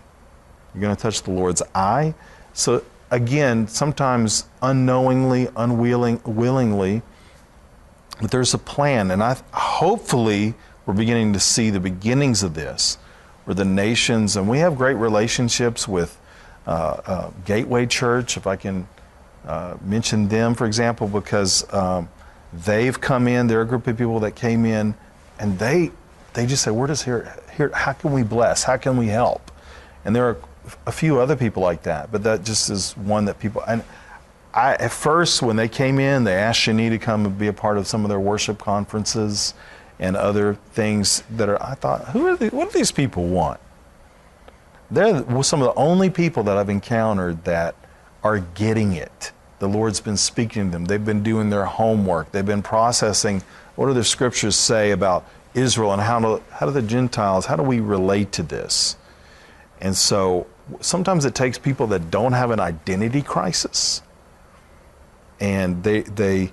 you're 0.76 0.82
going 0.82 0.96
to 0.96 1.02
touch 1.02 1.24
the 1.24 1.32
Lord's 1.32 1.62
eye. 1.74 2.14
So 2.54 2.84
again, 3.10 3.68
sometimes 3.68 4.46
unknowingly, 4.62 5.48
unwilling, 5.56 6.20
willingly, 6.26 7.02
but 8.20 8.32
there's 8.32 8.54
a 8.54 8.58
plan, 8.58 9.12
and 9.12 9.24
I 9.24 9.38
hopefully 9.54 10.54
we're 10.86 10.94
beginning 10.94 11.34
to 11.34 11.40
see 11.40 11.70
the 11.70 11.80
beginnings 11.80 12.44
of 12.44 12.54
this, 12.54 12.98
where 13.46 13.56
the 13.56 13.66
nations, 13.66 14.36
and 14.36 14.48
we 14.48 14.60
have 14.60 14.78
great 14.78 14.96
relationships 14.96 15.88
with 15.88 16.18
uh, 16.68 17.02
uh, 17.06 17.32
Gateway 17.46 17.86
Church, 17.86 18.38
if 18.38 18.48
I 18.48 18.56
can 18.56 18.88
uh, 19.46 19.76
mention 19.82 20.28
them, 20.28 20.56
for 20.56 20.66
example, 20.66 21.08
because 21.08 21.72
um, 21.74 22.10
they've 22.54 23.00
come 23.00 23.28
in. 23.28 23.48
They're 23.48 23.62
a 23.62 23.66
group 23.66 23.88
of 23.88 23.98
people 23.98 24.20
that 24.22 24.36
came 24.36 24.66
in, 24.66 24.96
and 25.40 25.60
they 25.60 25.92
they 26.34 26.46
just 26.46 26.64
say, 26.64 26.72
"Where 26.72 26.88
does 26.88 27.04
here 27.04 27.34
here? 27.56 27.70
How 27.74 27.94
can 27.94 28.12
we 28.12 28.24
bless? 28.24 28.64
How 28.64 28.78
can 28.78 28.98
we 28.98 29.08
help?" 29.08 29.52
And 30.04 30.16
there 30.16 30.26
are 30.26 30.38
a 30.86 30.92
few 30.92 31.20
other 31.20 31.36
people 31.36 31.62
like 31.64 31.84
that, 31.84 32.12
but 32.12 32.24
that 32.24 32.44
just 32.44 32.70
is 32.70 32.96
one 32.98 33.26
that 33.26 33.40
people. 33.40 33.64
And 33.68 33.84
I, 34.54 34.74
at 34.76 34.92
first, 34.92 35.42
when 35.42 35.56
they 35.56 35.68
came 35.68 36.00
in, 36.00 36.24
they 36.24 36.36
asked 36.36 36.62
Shani 36.62 36.90
to 36.90 36.98
come 36.98 37.26
and 37.26 37.38
be 37.38 37.48
a 37.48 37.54
part 37.54 37.78
of 37.78 37.88
some 37.88 38.06
of 38.06 38.10
their 38.10 38.20
worship 38.20 38.58
conferences 38.58 39.54
and 40.00 40.16
other 40.16 40.56
things 40.72 41.24
that 41.32 41.50
are. 41.50 41.62
I 41.62 41.76
thought, 41.76 42.06
who 42.10 42.28
are 42.28 42.38
these, 42.38 42.52
what 42.52 42.72
do 42.72 42.78
these 42.78 42.92
people 42.92 43.28
want? 43.28 43.60
They're 44.90 45.26
some 45.44 45.62
of 45.62 45.74
the 45.74 45.80
only 45.80 46.10
people 46.10 46.44
that 46.44 46.58
I've 46.58 46.70
encountered 46.70 47.44
that 47.46 47.76
are 48.24 48.40
getting 48.40 48.94
it. 48.94 49.32
The 49.60 49.68
Lord's 49.68 50.00
been 50.00 50.18
speaking 50.18 50.66
to 50.66 50.72
them. 50.72 50.86
They've 50.86 51.04
been 51.04 51.24
doing 51.24 51.50
their 51.50 51.66
homework. 51.66 52.32
They've 52.32 52.46
been 52.46 52.62
processing 52.62 53.42
what 53.76 53.88
do 53.88 53.94
the 53.94 54.04
scriptures 54.04 54.56
say 54.56 54.92
about 54.92 55.26
Israel 55.54 55.92
and 55.92 56.02
how 56.02 56.20
do, 56.20 56.44
how 56.52 56.66
do 56.66 56.72
the 56.72 56.82
Gentiles, 56.82 57.46
how 57.46 57.56
do 57.56 57.64
we 57.64 57.80
relate 57.80 58.32
to 58.34 58.44
this? 58.44 58.96
And 59.82 59.96
so 59.96 60.48
sometimes 60.82 61.26
it 61.26 61.36
takes 61.36 61.58
people 61.58 61.88
that 61.88 62.10
don't 62.10 62.34
have 62.34 62.52
an 62.52 62.60
identity 62.60 63.22
crisis 63.22 64.02
and 65.40 65.84
they 65.84 66.02
they 66.02 66.52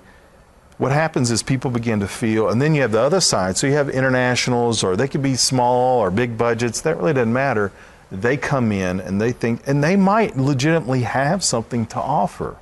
what 0.77 0.91
happens 0.91 1.31
is 1.31 1.43
people 1.43 1.71
begin 1.71 1.99
to 1.99 2.07
feel 2.07 2.49
and 2.49 2.61
then 2.61 2.75
you 2.75 2.81
have 2.81 2.91
the 2.91 2.99
other 2.99 3.21
side. 3.21 3.57
So 3.57 3.67
you 3.67 3.73
have 3.73 3.89
internationals 3.89 4.83
or 4.83 4.95
they 4.95 5.07
could 5.07 5.21
be 5.21 5.35
small 5.35 5.99
or 5.99 6.11
big 6.11 6.37
budgets 6.37 6.81
that 6.81 6.97
really 6.97 7.13
doesn't 7.13 7.31
matter. 7.31 7.71
They 8.11 8.37
come 8.37 8.71
in 8.71 8.99
and 8.99 9.21
they 9.21 9.31
think 9.31 9.61
and 9.67 9.83
they 9.83 9.95
might 9.95 10.35
legitimately 10.35 11.01
have 11.01 11.43
something 11.43 11.85
to 11.87 11.99
offer. 11.99 12.57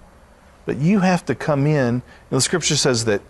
But 0.65 0.77
you 0.77 0.99
have 0.99 1.25
to 1.25 1.35
come 1.35 1.65
in 1.65 2.01
the 2.29 2.41
scripture 2.41 2.75
says 2.75 3.05
that 3.05 3.21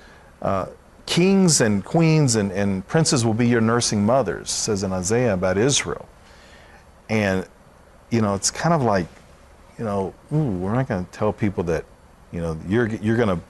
uh, 0.42 0.66
kings 1.06 1.62
and 1.62 1.86
queens 1.86 2.36
and, 2.36 2.52
and 2.52 2.86
princes 2.88 3.24
will 3.24 3.34
be 3.34 3.48
your 3.48 3.62
nursing 3.62 4.06
mothers 4.06 4.50
says 4.50 4.84
in 4.84 4.92
isaiah 4.92 5.34
about 5.34 5.58
israel. 5.58 6.08
And 7.10 7.46
you 8.12 8.22
know, 8.22 8.36
it's 8.36 8.52
kind 8.52 8.74
of 8.76 8.84
like, 8.84 9.08
you 9.80 9.86
know, 9.86 10.14
ooh, 10.32 10.52
we're 10.62 10.74
not 10.74 10.88
going 10.88 11.04
to 11.04 11.12
tell 11.12 11.34
people 11.34 11.64
that 11.64 11.86
You 12.32 12.42
know, 12.42 12.58
you're, 12.68 12.88
you're 12.88 13.18
going 13.18 13.40
to 13.40 13.44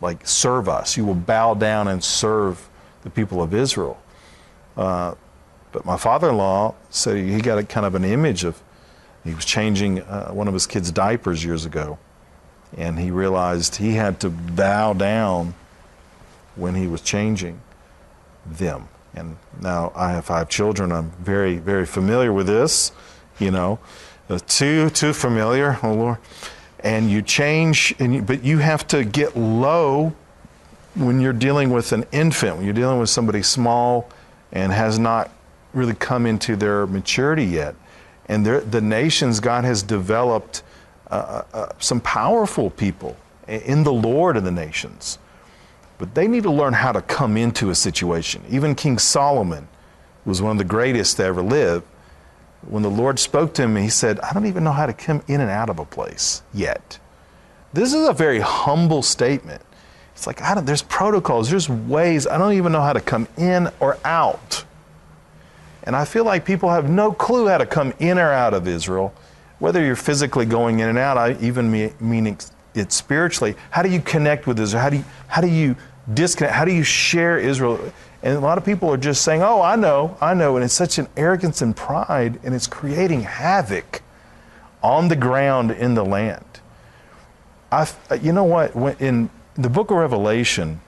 like 0.00 0.26
serve 0.26 0.68
us. 0.68 0.96
You 0.96 1.04
will 1.04 1.14
bow 1.14 1.54
down 1.54 1.88
and 1.88 2.02
serve 2.02 2.68
the 3.02 3.10
people 3.10 3.42
of 3.42 3.52
Israel. 3.52 3.96
Uh, 4.76 5.14
but 5.72 5.84
my 5.84 5.96
father-in-law 5.96 6.74
said 6.90 7.16
he 7.16 7.40
got 7.40 7.58
a 7.58 7.64
kind 7.64 7.84
of 7.86 7.94
an 7.94 8.04
image 8.04 8.44
of 8.44 8.62
he 9.24 9.34
was 9.34 9.44
changing 9.44 10.02
uh, 10.02 10.30
one 10.30 10.46
of 10.46 10.54
his 10.54 10.66
kids' 10.66 10.92
diapers 10.92 11.44
years 11.44 11.66
ago, 11.66 11.98
and 12.76 12.98
he 12.98 13.10
realized 13.10 13.76
he 13.76 13.94
had 13.94 14.20
to 14.20 14.30
bow 14.30 14.92
down 14.92 15.54
when 16.54 16.74
he 16.76 16.86
was 16.86 17.00
changing 17.00 17.60
them. 18.44 18.88
And 19.14 19.36
now 19.60 19.90
I 19.96 20.12
have 20.12 20.26
five 20.26 20.48
children. 20.48 20.92
I'm 20.92 21.10
very, 21.18 21.56
very 21.58 21.86
familiar 21.86 22.32
with 22.32 22.46
this. 22.46 22.92
You 23.38 23.50
know, 23.50 23.78
uh, 24.28 24.38
too, 24.46 24.90
too 24.90 25.12
familiar. 25.12 25.78
Oh 25.82 25.94
Lord. 25.94 26.18
And 26.80 27.10
you 27.10 27.22
change, 27.22 27.94
and 27.98 28.14
you, 28.14 28.22
but 28.22 28.44
you 28.44 28.58
have 28.58 28.86
to 28.88 29.04
get 29.04 29.36
low 29.36 30.14
when 30.94 31.20
you're 31.20 31.32
dealing 31.32 31.70
with 31.70 31.92
an 31.92 32.04
infant. 32.12 32.56
When 32.56 32.64
you're 32.64 32.74
dealing 32.74 33.00
with 33.00 33.10
somebody 33.10 33.42
small 33.42 34.08
and 34.52 34.72
has 34.72 34.98
not 34.98 35.30
really 35.72 35.94
come 35.94 36.26
into 36.26 36.56
their 36.56 36.86
maturity 36.86 37.44
yet. 37.44 37.74
And 38.28 38.44
the 38.44 38.80
nations, 38.80 39.38
God 39.38 39.64
has 39.64 39.82
developed 39.82 40.62
uh, 41.10 41.42
uh, 41.52 41.68
some 41.78 42.00
powerful 42.00 42.70
people 42.70 43.16
in 43.46 43.84
the 43.84 43.92
Lord 43.92 44.36
in 44.36 44.44
the 44.44 44.50
nations. 44.50 45.18
But 45.98 46.14
they 46.14 46.26
need 46.26 46.42
to 46.42 46.50
learn 46.50 46.72
how 46.72 46.92
to 46.92 47.02
come 47.02 47.36
into 47.36 47.70
a 47.70 47.74
situation. 47.74 48.42
Even 48.48 48.74
King 48.74 48.98
Solomon 48.98 49.68
was 50.24 50.42
one 50.42 50.52
of 50.52 50.58
the 50.58 50.64
greatest 50.64 51.16
to 51.18 51.24
ever 51.24 51.42
live. 51.42 51.84
When 52.68 52.82
the 52.82 52.90
Lord 52.90 53.18
spoke 53.18 53.54
to 53.54 53.62
him, 53.62 53.76
he 53.76 53.88
said, 53.88 54.18
I 54.20 54.32
don't 54.32 54.46
even 54.46 54.64
know 54.64 54.72
how 54.72 54.86
to 54.86 54.92
come 54.92 55.22
in 55.28 55.40
and 55.40 55.50
out 55.50 55.70
of 55.70 55.78
a 55.78 55.84
place 55.84 56.42
yet. 56.52 56.98
This 57.72 57.92
is 57.92 58.08
a 58.08 58.12
very 58.12 58.40
humble 58.40 59.02
statement. 59.02 59.62
It's 60.14 60.26
like, 60.26 60.40
I 60.40 60.54
don't, 60.54 60.64
there's 60.64 60.82
protocols, 60.82 61.50
there's 61.50 61.68
ways. 61.68 62.26
I 62.26 62.38
don't 62.38 62.54
even 62.54 62.72
know 62.72 62.80
how 62.80 62.94
to 62.94 63.00
come 63.00 63.28
in 63.36 63.68
or 63.80 63.98
out. 64.04 64.64
And 65.84 65.94
I 65.94 66.04
feel 66.04 66.24
like 66.24 66.44
people 66.44 66.70
have 66.70 66.90
no 66.90 67.12
clue 67.12 67.46
how 67.46 67.58
to 67.58 67.66
come 67.66 67.92
in 68.00 68.18
or 68.18 68.32
out 68.32 68.54
of 68.54 68.66
Israel, 68.66 69.14
whether 69.58 69.84
you're 69.84 69.94
physically 69.94 70.46
going 70.46 70.80
in 70.80 70.88
and 70.88 70.98
out, 70.98 71.16
I 71.16 71.36
even 71.40 71.70
meaning 72.00 72.38
it 72.74 72.92
spiritually. 72.92 73.54
How 73.70 73.82
do 73.82 73.90
you 73.90 74.00
connect 74.00 74.46
with 74.46 74.58
Israel? 74.58 74.82
How 74.82 74.90
do 74.90 74.96
you, 74.96 75.04
how 75.28 75.40
do 75.40 75.48
you 75.48 75.76
disconnect? 76.12 76.54
How 76.54 76.64
do 76.64 76.72
you 76.72 76.82
share 76.82 77.38
Israel? 77.38 77.92
And 78.26 78.34
a 78.34 78.40
lot 78.40 78.58
of 78.58 78.64
people 78.64 78.92
are 78.92 78.96
just 78.96 79.22
saying, 79.22 79.40
oh, 79.40 79.62
I 79.62 79.76
know, 79.76 80.18
I 80.20 80.34
know. 80.34 80.56
And 80.56 80.64
it's 80.64 80.74
such 80.74 80.98
an 80.98 81.06
arrogance 81.16 81.62
and 81.62 81.76
pride, 81.76 82.40
and 82.42 82.56
it's 82.56 82.66
creating 82.66 83.20
havoc 83.20 84.02
on 84.82 85.06
the 85.06 85.14
ground 85.14 85.70
in 85.70 85.94
the 85.94 86.04
land. 86.04 86.44
I, 87.70 87.88
you 88.20 88.32
know 88.32 88.42
what? 88.42 88.74
When, 88.74 88.96
in 88.96 89.30
the 89.54 89.68
book 89.68 89.92
of 89.92 89.98
Revelation, 89.98 90.80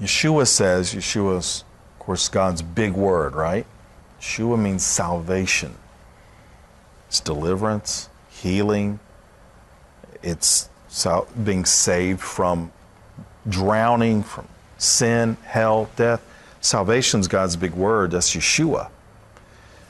Yeshua 0.00 0.46
says, 0.46 0.94
Yeshua's 0.94 1.64
of 1.94 1.98
course, 1.98 2.28
God's 2.28 2.62
big 2.62 2.92
word, 2.92 3.34
right? 3.34 3.66
Shua 4.20 4.56
means 4.56 4.84
salvation. 4.84 5.74
It's 7.08 7.18
deliverance, 7.18 8.08
healing. 8.30 9.00
It's 10.22 10.68
being 11.42 11.64
saved 11.64 12.20
from 12.20 12.70
drowning, 13.48 14.22
from 14.22 14.46
sin, 14.78 15.36
hell, 15.44 15.90
death. 15.96 16.24
Salvation's 16.60 17.28
God's 17.28 17.56
big 17.56 17.72
word. 17.72 18.12
That's 18.12 18.34
Yeshua. 18.34 18.90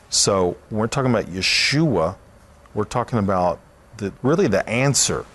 So 0.09 0.57
when 0.69 0.81
we're 0.81 0.87
talking 0.87 1.11
about 1.11 1.25
Yeshua, 1.25 2.15
we're 2.73 2.83
talking 2.83 3.19
about 3.19 3.59
the, 3.97 4.11
really 4.21 4.47
the 4.47 4.67
answer 4.67 5.25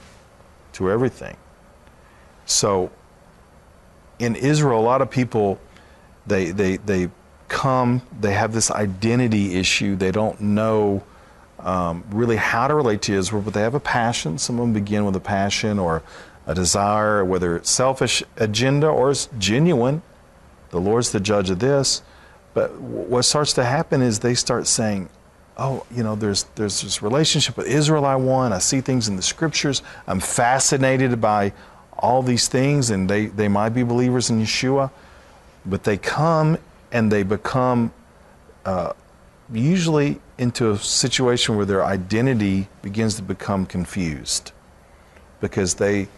to 0.75 0.91
everything. 0.91 1.37
So 2.47 2.91
in 4.19 4.37
Israel, 4.37 4.81
a 4.81 4.83
lot 4.83 5.01
of 5.01 5.11
people 5.11 5.59
they, 6.27 6.51
they, 6.51 6.77
they 6.79 7.11
come, 7.49 8.03
they 8.21 8.33
have 8.33 8.53
this 8.53 8.71
identity 8.71 9.55
issue. 9.55 9.97
They 9.97 10.11
don't 10.11 10.41
know 10.41 11.03
um, 11.61 12.05
really 12.11 12.37
how 12.37 12.69
to 12.69 12.75
relate 12.75 13.03
to 13.03 13.15
Israel, 13.15 13.43
but 13.43 13.55
they 13.55 13.61
have 13.61 13.75
a 13.75 13.81
passion. 13.81 14.39
Some 14.39 14.57
of 14.57 14.63
them 14.63 14.73
begin 14.73 15.05
with 15.05 15.17
a 15.17 15.21
passion 15.21 15.79
or 15.79 16.03
a 16.47 16.55
desire, 16.55 17.25
whether 17.25 17.57
it's 17.57 17.71
selfish 17.71 18.23
agenda 18.37 18.89
or 18.89 19.11
it's 19.11 19.29
genuine. 19.39 20.03
The 20.71 20.81
Lord's 20.81 21.13
the 21.13 21.21
judge 21.21 21.51
of 21.51 21.59
this. 21.59 22.03
But 22.53 22.79
what 22.81 23.23
starts 23.23 23.53
to 23.55 23.65
happen 23.65 24.03
is 24.03 24.21
they 24.21 24.35
start 24.35 24.67
saying, 24.67 25.09
oh, 25.57 25.87
you 25.91 26.03
know, 26.03 26.15
there's, 26.15 26.45
there's 26.55 26.83
this 26.83 27.03
relationship 27.03 27.57
with 27.57 27.67
Israel 27.67 28.05
I 28.05 28.17
want. 28.17 28.55
I 28.55 28.59
see 28.59 28.81
things 28.81 29.09
in 29.09 29.17
the 29.17 29.23
scriptures. 29.23 29.83
I'm 30.07 30.21
fascinated 30.21 31.21
by 31.21 31.53
all 31.97 32.23
these 32.23 32.49
things, 32.49 32.91
and 32.91 33.09
they, 33.09 33.27
they 33.27 33.49
might 33.49 33.71
be 33.71 33.83
believers 33.83 34.31
in 34.31 34.41
Yeshua 34.41 34.91
but 35.67 35.85
they 35.85 35.97
come 35.97 36.59
and 36.93 37.11
they 37.11 37.23
become 37.23 37.93
uh, 38.65 38.93
usually 39.53 40.21
into 40.39 40.71
a 40.71 40.79
situation 40.79 41.57
where 41.57 41.67
their 41.67 41.85
identity 41.85 42.69
begins 42.83 43.17
to 43.17 43.23
become 43.23 43.67
confused 43.67 44.53
because 45.41 45.75
they 45.75 46.09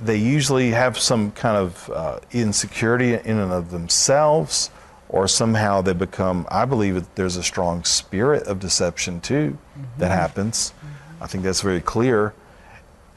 they 0.00 0.16
usually 0.16 0.70
have 0.70 0.98
some 0.98 1.30
kind 1.32 1.56
of 1.56 1.90
uh, 1.90 2.20
insecurity 2.32 3.14
in 3.14 3.38
and 3.38 3.52
of 3.52 3.70
themselves 3.70 4.70
or 5.08 5.26
somehow 5.26 5.80
they 5.80 5.92
become 5.92 6.46
i 6.50 6.64
believe 6.64 6.94
that 6.94 7.14
there's 7.16 7.36
a 7.36 7.42
strong 7.42 7.82
spirit 7.84 8.42
of 8.44 8.58
deception 8.58 9.20
too 9.20 9.56
mm-hmm. 9.72 9.82
that 9.98 10.10
happens 10.10 10.72
mm-hmm. 10.76 11.24
i 11.24 11.26
think 11.26 11.42
that's 11.42 11.62
very 11.62 11.80
clear 11.80 12.34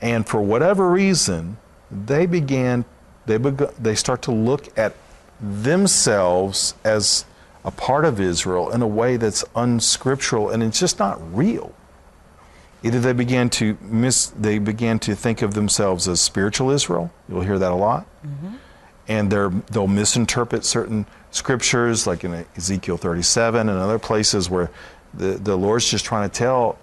and 0.01 0.27
for 0.27 0.41
whatever 0.41 0.89
reason 0.89 1.57
they 1.91 2.25
began 2.25 2.85
they, 3.25 3.37
beg- 3.37 3.73
they 3.75 3.95
start 3.95 4.21
to 4.23 4.31
look 4.31 4.77
at 4.77 4.95
themselves 5.39 6.73
as 6.83 7.25
a 7.63 7.71
part 7.71 8.05
of 8.05 8.19
Israel 8.19 8.71
in 8.71 8.81
a 8.81 8.87
way 8.87 9.17
that's 9.17 9.43
unscriptural 9.55 10.49
and 10.49 10.63
it's 10.63 10.79
just 10.79 10.99
not 10.99 11.19
real. 11.35 11.73
Either 12.83 12.99
they 12.99 13.13
began 13.13 13.49
to 13.49 13.77
miss, 13.81 14.27
they 14.27 14.57
began 14.57 14.97
to 14.99 15.15
think 15.15 15.41
of 15.41 15.53
themselves 15.53 16.07
as 16.07 16.19
spiritual 16.19 16.71
Israel. 16.71 17.11
You'll 17.29 17.41
hear 17.41 17.59
that 17.59 17.71
a 17.71 17.75
lot, 17.75 18.07
mm-hmm. 18.25 18.55
and 19.07 19.31
they're, 19.31 19.49
they'll 19.49 19.87
misinterpret 19.87 20.65
certain 20.65 21.05
scriptures, 21.29 22.07
like 22.07 22.23
in 22.23 22.45
Ezekiel 22.57 22.97
37 22.97 23.69
and 23.69 23.77
other 23.77 23.99
places 23.99 24.49
where 24.49 24.71
the, 25.13 25.33
the 25.33 25.55
Lord's 25.55 25.89
just 25.89 26.05
trying 26.05 26.29
to 26.29 26.33
tell 26.35 26.77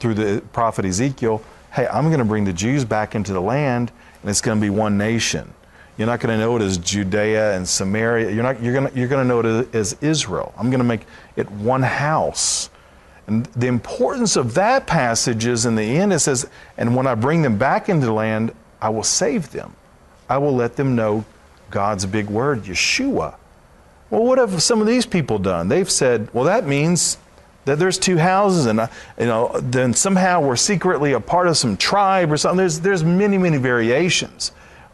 through 0.00 0.14
the 0.14 0.42
prophet 0.52 0.84
Ezekiel, 0.84 1.42
"Hey, 1.72 1.86
I'm 1.86 2.06
going 2.06 2.18
to 2.18 2.24
bring 2.24 2.44
the 2.44 2.52
Jews 2.52 2.84
back 2.84 3.14
into 3.14 3.32
the 3.32 3.40
land, 3.40 3.92
and 4.22 4.30
it's 4.30 4.40
going 4.40 4.58
to 4.58 4.62
be 4.62 4.70
one 4.70 4.98
nation." 4.98 5.52
You're 6.00 6.06
not 6.06 6.20
going 6.20 6.34
to 6.34 6.42
know 6.42 6.56
it 6.56 6.62
as 6.62 6.78
Judea 6.78 7.54
and 7.54 7.68
Samaria. 7.68 8.30
You're 8.30 8.42
not. 8.42 8.62
You're 8.62 8.72
going 8.72 8.90
to. 8.90 8.98
You're 8.98 9.08
going 9.08 9.22
to 9.22 9.28
know 9.28 9.40
it 9.40 9.74
as 9.74 9.94
Israel. 10.00 10.54
I'm 10.56 10.70
going 10.70 10.78
to 10.78 10.84
make 10.84 11.02
it 11.36 11.50
one 11.50 11.82
house. 11.82 12.70
And 13.26 13.46
the 13.46 13.66
importance 13.66 14.36
of 14.36 14.54
that 14.54 14.86
passage 14.86 15.46
is 15.46 15.66
in 15.66 15.76
the 15.76 15.98
end 15.98 16.12
it 16.12 16.20
says, 16.20 16.46
"And 16.76 16.96
when 16.96 17.06
I 17.06 17.14
bring 17.14 17.42
them 17.42 17.58
back 17.58 17.88
into 17.88 18.06
the 18.06 18.12
land, 18.12 18.52
I 18.80 18.88
will 18.88 19.04
save 19.04 19.52
them. 19.52 19.74
I 20.28 20.38
will 20.38 20.54
let 20.54 20.76
them 20.76 20.96
know 20.96 21.24
God's 21.70 22.06
big 22.06 22.28
word, 22.28 22.64
Yeshua." 22.64 23.34
Well, 24.10 24.24
what 24.24 24.38
have 24.38 24.62
some 24.62 24.80
of 24.80 24.86
these 24.86 25.06
people 25.06 25.38
done? 25.38 25.68
They've 25.68 25.90
said, 25.90 26.28
"Well, 26.32 26.44
that 26.44 26.66
means 26.66 27.18
that 27.66 27.78
there's 27.78 27.98
two 27.98 28.18
houses 28.18 28.66
and 28.66 28.88
you 29.18 29.26
know 29.26 29.52
then 29.62 29.92
somehow 29.92 30.40
we're 30.40 30.56
secretly 30.56 31.12
a 31.12 31.20
part 31.20 31.46
of 31.46 31.56
some 31.56 31.76
tribe 31.76 32.32
or 32.32 32.38
something 32.38 32.56
there's 32.56 32.80
there's 32.80 33.04
many 33.04 33.36
many 33.36 33.58
variations 33.58 34.50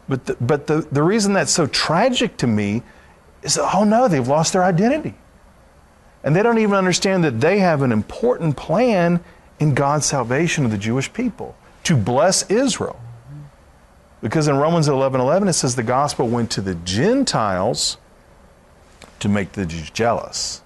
but 0.07 0.25
the, 0.25 0.37
but 0.39 0.67
the, 0.67 0.87
the 0.91 1.03
reason 1.03 1.33
that's 1.33 1.51
so 1.51 1.67
tragic 1.67 2.37
to 2.37 2.47
me 2.47 2.83
is 3.43 3.55
that, 3.55 3.75
oh 3.75 3.83
no, 3.83 4.07
they've 4.07 4.27
lost 4.27 4.53
their 4.53 4.63
identity. 4.63 5.13
And 6.27 6.35
they 6.35 6.43
don't 6.43 6.57
even 6.57 6.75
understand 6.75 7.23
that 7.23 7.39
they 7.39 7.59
have 7.59 7.81
an 7.81 7.93
important 7.93 8.57
plan 8.57 9.21
in 9.61 9.73
God's 9.73 10.05
salvation 10.05 10.65
of 10.65 10.71
the 10.71 10.77
Jewish 10.77 11.13
people 11.13 11.55
to 11.85 11.95
bless 11.95 12.51
Israel. 12.51 12.99
Because 14.21 14.49
in 14.49 14.57
Romans 14.57 14.89
11 14.89 15.21
11, 15.21 15.47
it 15.47 15.53
says 15.53 15.77
the 15.77 15.83
gospel 15.83 16.27
went 16.27 16.51
to 16.51 16.59
the 16.59 16.75
Gentiles 16.75 17.95
to 19.19 19.29
make 19.29 19.53
the 19.53 19.65
Jews 19.65 19.89
jealous. 19.89 20.61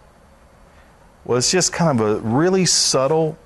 Well, 1.25 1.37
it's 1.37 1.51
just 1.51 1.71
kind 1.71 1.99
of 1.99 2.07
a 2.07 2.19
really 2.21 2.65
subtle 2.65 3.37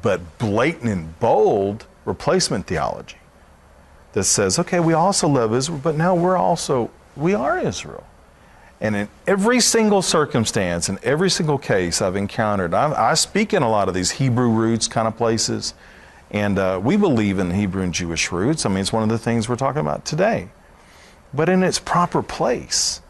but 0.00 0.38
blatant 0.38 0.90
and 0.90 1.20
bold 1.20 1.84
replacement 2.06 2.66
theology 2.66 3.18
that 4.14 4.24
says, 4.24 4.58
okay, 4.58 4.80
we 4.80 4.94
also 4.94 5.28
love 5.28 5.52
Israel, 5.52 5.78
but 5.84 5.94
now 5.94 6.14
we're 6.14 6.38
also, 6.38 6.90
we 7.14 7.34
are 7.34 7.58
Israel. 7.58 8.06
And 8.80 8.96
in 8.96 9.08
every 9.26 9.60
single 9.60 10.02
circumstance, 10.02 10.88
in 10.88 10.98
every 11.02 11.30
single 11.30 11.58
case 11.58 12.02
I've 12.02 12.16
encountered, 12.16 12.74
I, 12.74 13.10
I 13.10 13.14
speak 13.14 13.54
in 13.54 13.62
a 13.62 13.70
lot 13.70 13.88
of 13.88 13.94
these 13.94 14.12
Hebrew 14.12 14.48
roots 14.48 14.88
kind 14.88 15.08
of 15.08 15.16
places, 15.16 15.74
and 16.30 16.58
uh, 16.58 16.80
we 16.82 16.96
believe 16.96 17.38
in 17.38 17.50
Hebrew 17.52 17.82
and 17.82 17.94
Jewish 17.94 18.32
roots. 18.32 18.66
I 18.66 18.68
mean, 18.68 18.78
it's 18.78 18.92
one 18.92 19.02
of 19.02 19.08
the 19.08 19.18
things 19.18 19.48
we're 19.48 19.56
talking 19.56 19.80
about 19.80 20.04
today. 20.04 20.48
But 21.32 21.48
in 21.48 21.62
its 21.62 21.78
proper 21.78 22.22
place. 22.22 23.00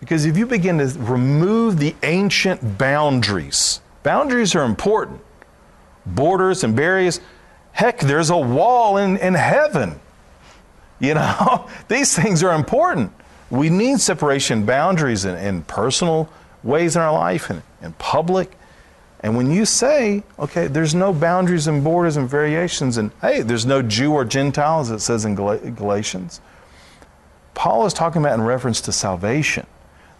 Because 0.00 0.24
if 0.24 0.36
you 0.36 0.46
begin 0.46 0.78
to 0.78 0.86
remove 0.98 1.78
the 1.78 1.94
ancient 2.04 2.78
boundaries, 2.78 3.80
boundaries 4.04 4.54
are 4.54 4.64
important, 4.64 5.20
borders 6.06 6.62
and 6.62 6.76
barriers 6.76 7.20
Heck, 7.78 8.00
there's 8.00 8.30
a 8.30 8.36
wall 8.36 8.96
in, 8.96 9.18
in 9.18 9.34
heaven. 9.34 10.00
You 10.98 11.14
know, 11.14 11.70
these 11.88 12.12
things 12.12 12.42
are 12.42 12.52
important. 12.52 13.12
We 13.50 13.70
need 13.70 14.00
separation 14.00 14.66
boundaries 14.66 15.24
in, 15.24 15.36
in 15.36 15.62
personal 15.62 16.28
ways 16.62 16.96
in 16.96 17.02
our 17.02 17.12
life 17.12 17.50
and 17.50 17.62
in 17.82 17.92
public. 17.94 18.52
And 19.20 19.36
when 19.36 19.50
you 19.50 19.64
say, 19.64 20.22
okay, 20.38 20.66
there's 20.68 20.94
no 20.94 21.12
boundaries 21.12 21.66
and 21.66 21.82
borders 21.82 22.16
and 22.16 22.28
variations, 22.28 22.98
and 22.98 23.10
hey, 23.20 23.42
there's 23.42 23.66
no 23.66 23.82
Jew 23.82 24.12
or 24.12 24.24
Gentile, 24.24 24.80
as 24.80 24.90
it 24.90 25.00
says 25.00 25.24
in 25.24 25.34
Gal- 25.34 25.58
Galatians, 25.58 26.40
Paul 27.54 27.86
is 27.86 27.92
talking 27.92 28.22
about 28.22 28.38
in 28.38 28.44
reference 28.44 28.80
to 28.82 28.92
salvation. 28.92 29.66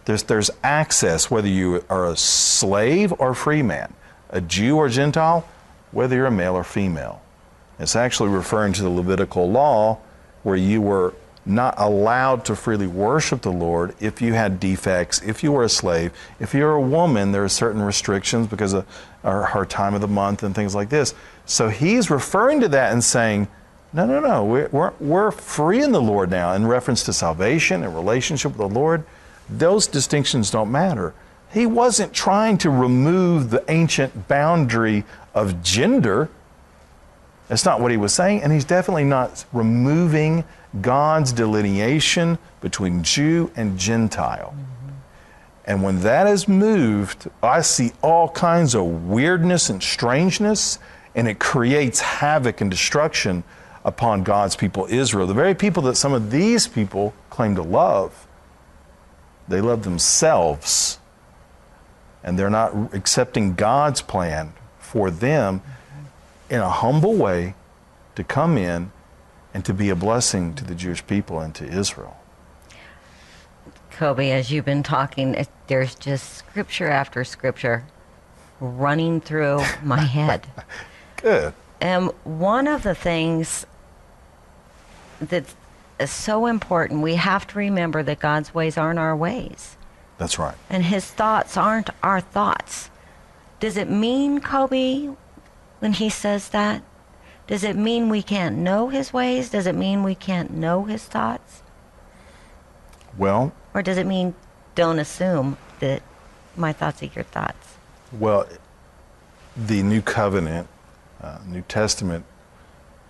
There's, 0.05 0.23
there's 0.23 0.49
access, 0.63 1.31
whether 1.31 1.47
you 1.47 1.83
are 1.89 2.07
a 2.07 2.17
slave 2.17 3.13
or 3.19 3.29
a 3.29 3.35
free 3.35 3.61
man, 3.61 3.93
a 4.29 4.41
Jew 4.41 4.75
or 4.75 4.89
Gentile, 4.89 5.47
whether 5.91 6.15
you're 6.15 6.25
a 6.25 6.31
male 6.31 6.55
or 6.55 6.63
female. 6.63 7.21
It's 7.79 7.95
actually 7.95 8.29
referring 8.29 8.73
to 8.73 8.81
the 8.81 8.89
Levitical 8.89 9.49
law 9.49 9.99
where 10.43 10.57
you 10.57 10.81
were 10.81 11.13
not 11.49 11.73
allowed 11.77 12.45
to 12.45 12.55
freely 12.55 12.87
worship 12.87 13.41
the 13.41 13.51
Lord 13.51 13.95
if 13.99 14.21
you 14.21 14.33
had 14.33 14.59
defects, 14.59 15.21
if 15.21 15.43
you 15.43 15.51
were 15.51 15.63
a 15.63 15.69
slave. 15.69 16.13
If 16.39 16.53
you're 16.53 16.75
a 16.75 16.81
woman, 16.81 17.31
there 17.31 17.43
are 17.43 17.49
certain 17.49 17.81
restrictions 17.81 18.47
because 18.47 18.73
of 18.73 18.85
her, 19.23 19.65
time 19.65 19.93
of 19.93 20.01
the 20.01 20.07
month 20.07 20.43
and 20.43 20.55
things 20.55 20.75
like 20.75 20.89
this. 20.89 21.13
So 21.45 21.69
he's 21.69 22.09
referring 22.09 22.61
to 22.61 22.67
that 22.69 22.93
and 22.93 23.03
saying, 23.03 23.47
no, 23.91 24.05
no, 24.05 24.19
no, 24.19 24.45
we're, 24.45 24.93
we're 24.99 25.31
free 25.31 25.81
in 25.81 25.91
the 25.91 26.01
Lord 26.01 26.29
now 26.29 26.53
in 26.53 26.67
reference 26.67 27.03
to 27.03 27.13
salvation 27.13 27.83
and 27.83 27.95
relationship 27.95 28.51
with 28.51 28.59
the 28.59 28.79
Lord. 28.79 29.03
Those 29.49 29.87
distinctions 29.87 30.51
don't 30.51 30.71
matter. 30.71 31.13
He 31.51 31.65
wasn't 31.65 32.13
trying 32.13 32.59
to 32.59 32.69
remove 32.69 33.49
the 33.49 33.63
ancient 33.67 34.27
boundary 34.27 35.05
of 35.33 35.63
gender. 35.63 36.29
That's 37.49 37.65
not 37.65 37.81
what 37.81 37.91
he 37.91 37.97
was 37.97 38.13
saying. 38.13 38.43
And 38.43 38.53
he's 38.53 38.63
definitely 38.63 39.03
not 39.03 39.43
removing 39.51 40.45
God's 40.81 41.33
delineation 41.33 42.37
between 42.61 43.03
Jew 43.03 43.51
and 43.55 43.77
Gentile. 43.77 44.55
And 45.65 45.83
when 45.83 46.01
that 46.01 46.27
is 46.27 46.47
moved, 46.47 47.29
I 47.43 47.61
see 47.61 47.91
all 48.01 48.29
kinds 48.29 48.75
of 48.75 49.07
weirdness 49.07 49.69
and 49.69 49.83
strangeness, 49.83 50.79
and 51.15 51.27
it 51.27 51.39
creates 51.39 51.99
havoc 51.99 52.61
and 52.61 52.71
destruction 52.71 53.43
upon 53.83 54.23
God's 54.23 54.55
people, 54.55 54.85
Israel. 54.89 55.25
The 55.25 55.33
very 55.33 55.55
people 55.55 55.83
that 55.83 55.95
some 55.95 56.13
of 56.13 56.31
these 56.31 56.67
people 56.67 57.13
claim 57.29 57.55
to 57.55 57.63
love, 57.63 58.27
they 59.47 59.61
love 59.61 59.83
themselves. 59.83 60.99
And 62.23 62.37
they're 62.37 62.49
not 62.49 62.93
accepting 62.93 63.55
God's 63.55 64.01
plan 64.01 64.53
for 64.79 65.09
them 65.09 65.61
in 66.49 66.59
a 66.61 66.69
humble 66.69 67.15
way 67.15 67.55
to 68.15 68.23
come 68.23 68.57
in 68.57 68.91
and 69.53 69.65
to 69.65 69.73
be 69.73 69.89
a 69.89 69.95
blessing 69.95 70.53
to 70.55 70.63
the 70.63 70.75
Jewish 70.75 71.05
people 71.05 71.39
and 71.39 71.53
to 71.55 71.65
Israel. 71.65 72.17
Kobe, 73.91 74.31
as 74.31 74.51
you've 74.51 74.65
been 74.65 74.83
talking, 74.83 75.45
there's 75.67 75.95
just 75.95 76.33
scripture 76.35 76.87
after 76.87 77.23
scripture 77.23 77.83
running 78.59 79.19
through 79.21 79.61
my 79.83 79.99
head. 80.17 80.47
Good. 81.17 81.53
And 81.81 82.11
one 82.23 82.67
of 82.67 82.83
the 82.83 82.95
things 82.95 83.65
that's 85.21 85.55
so 86.05 86.45
important, 86.45 87.01
we 87.01 87.15
have 87.15 87.45
to 87.47 87.57
remember 87.57 88.03
that 88.03 88.19
God's 88.19 88.53
ways 88.53 88.77
aren't 88.77 88.99
our 88.99 89.15
ways. 89.15 89.75
That's 90.17 90.39
right. 90.39 90.55
And 90.69 90.83
his 90.83 91.05
thoughts 91.05 91.57
aren't 91.57 91.89
our 92.03 92.21
thoughts. 92.21 92.89
Does 93.59 93.75
it 93.75 93.89
mean, 93.89 94.39
Kobe, 94.39 95.09
when 95.79 95.93
he 95.93 96.09
says 96.09 96.49
that? 96.49 96.83
Does 97.47 97.63
it 97.63 97.75
mean 97.75 98.09
we 98.09 98.21
can't 98.21 98.57
know 98.57 98.89
his 98.89 99.11
ways? 99.11 99.49
Does 99.49 99.65
it 99.65 99.75
mean 99.75 100.03
we 100.03 100.13
can't 100.13 100.51
know 100.51 100.83
his 100.83 101.03
thoughts? 101.03 101.63
Well, 103.17 103.53
or 103.73 103.81
does 103.81 103.97
it 103.97 104.05
mean 104.05 104.35
don't 104.75 104.99
assume 104.99 105.57
that 105.79 106.03
my 106.55 106.73
thoughts 106.73 107.01
are 107.01 107.07
your 107.07 107.23
thoughts? 107.23 107.75
Well, 108.11 108.47
the 109.57 109.81
New 109.83 110.01
Covenant, 110.01 110.67
uh, 111.21 111.39
New 111.45 111.61
Testament 111.63 112.25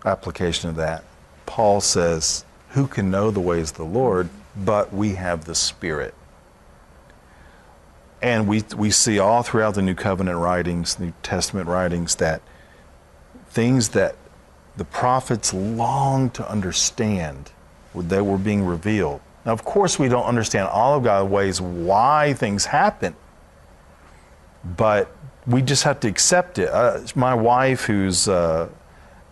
application 0.06 0.70
of 0.70 0.76
that, 0.78 1.04
Paul 1.46 1.82
says, 1.82 2.46
Who 2.70 2.88
can 2.88 3.12
know 3.12 3.32
the 3.32 3.40
ways 3.40 3.72
of 3.72 3.78
the 3.78 3.86
Lord? 3.86 4.30
But 4.56 4.94
we 4.94 5.16
have 5.16 5.46
the 5.46 5.56
Spirit. 5.56 6.14
And 8.22 8.48
we, 8.48 8.64
we 8.76 8.92
see 8.92 9.20
all 9.20 9.44
throughout 9.44 9.76
the 9.76 9.82
New 9.82 9.96
Covenant 9.96 10.38
writings, 10.38 11.00
New 11.00 11.14
Testament 11.24 11.68
writings, 11.68 12.16
that 12.16 12.42
things 13.50 13.90
that 13.90 14.16
the 14.78 14.86
prophets 14.86 15.54
longed 15.54 16.34
to 16.36 16.50
understand 16.50 17.52
that 17.96 18.24
were 18.24 18.38
being 18.38 18.66
revealed. 18.66 19.22
Now, 19.46 19.52
of 19.54 19.66
course, 19.66 19.98
we 19.98 20.08
don't 20.08 20.26
understand 20.26 20.68
all 20.68 20.98
of 20.98 21.04
God's 21.04 21.30
ways, 21.30 21.62
why 21.62 22.34
things 22.34 22.66
happen, 22.66 23.16
but 24.78 25.12
we 25.48 25.62
just 25.62 25.84
have 25.84 26.00
to 26.02 26.08
accept 26.08 26.60
it. 26.60 26.70
Uh, 26.70 27.02
my 27.16 27.34
wife, 27.34 27.86
who's 27.86 28.28
uh, 28.28 28.70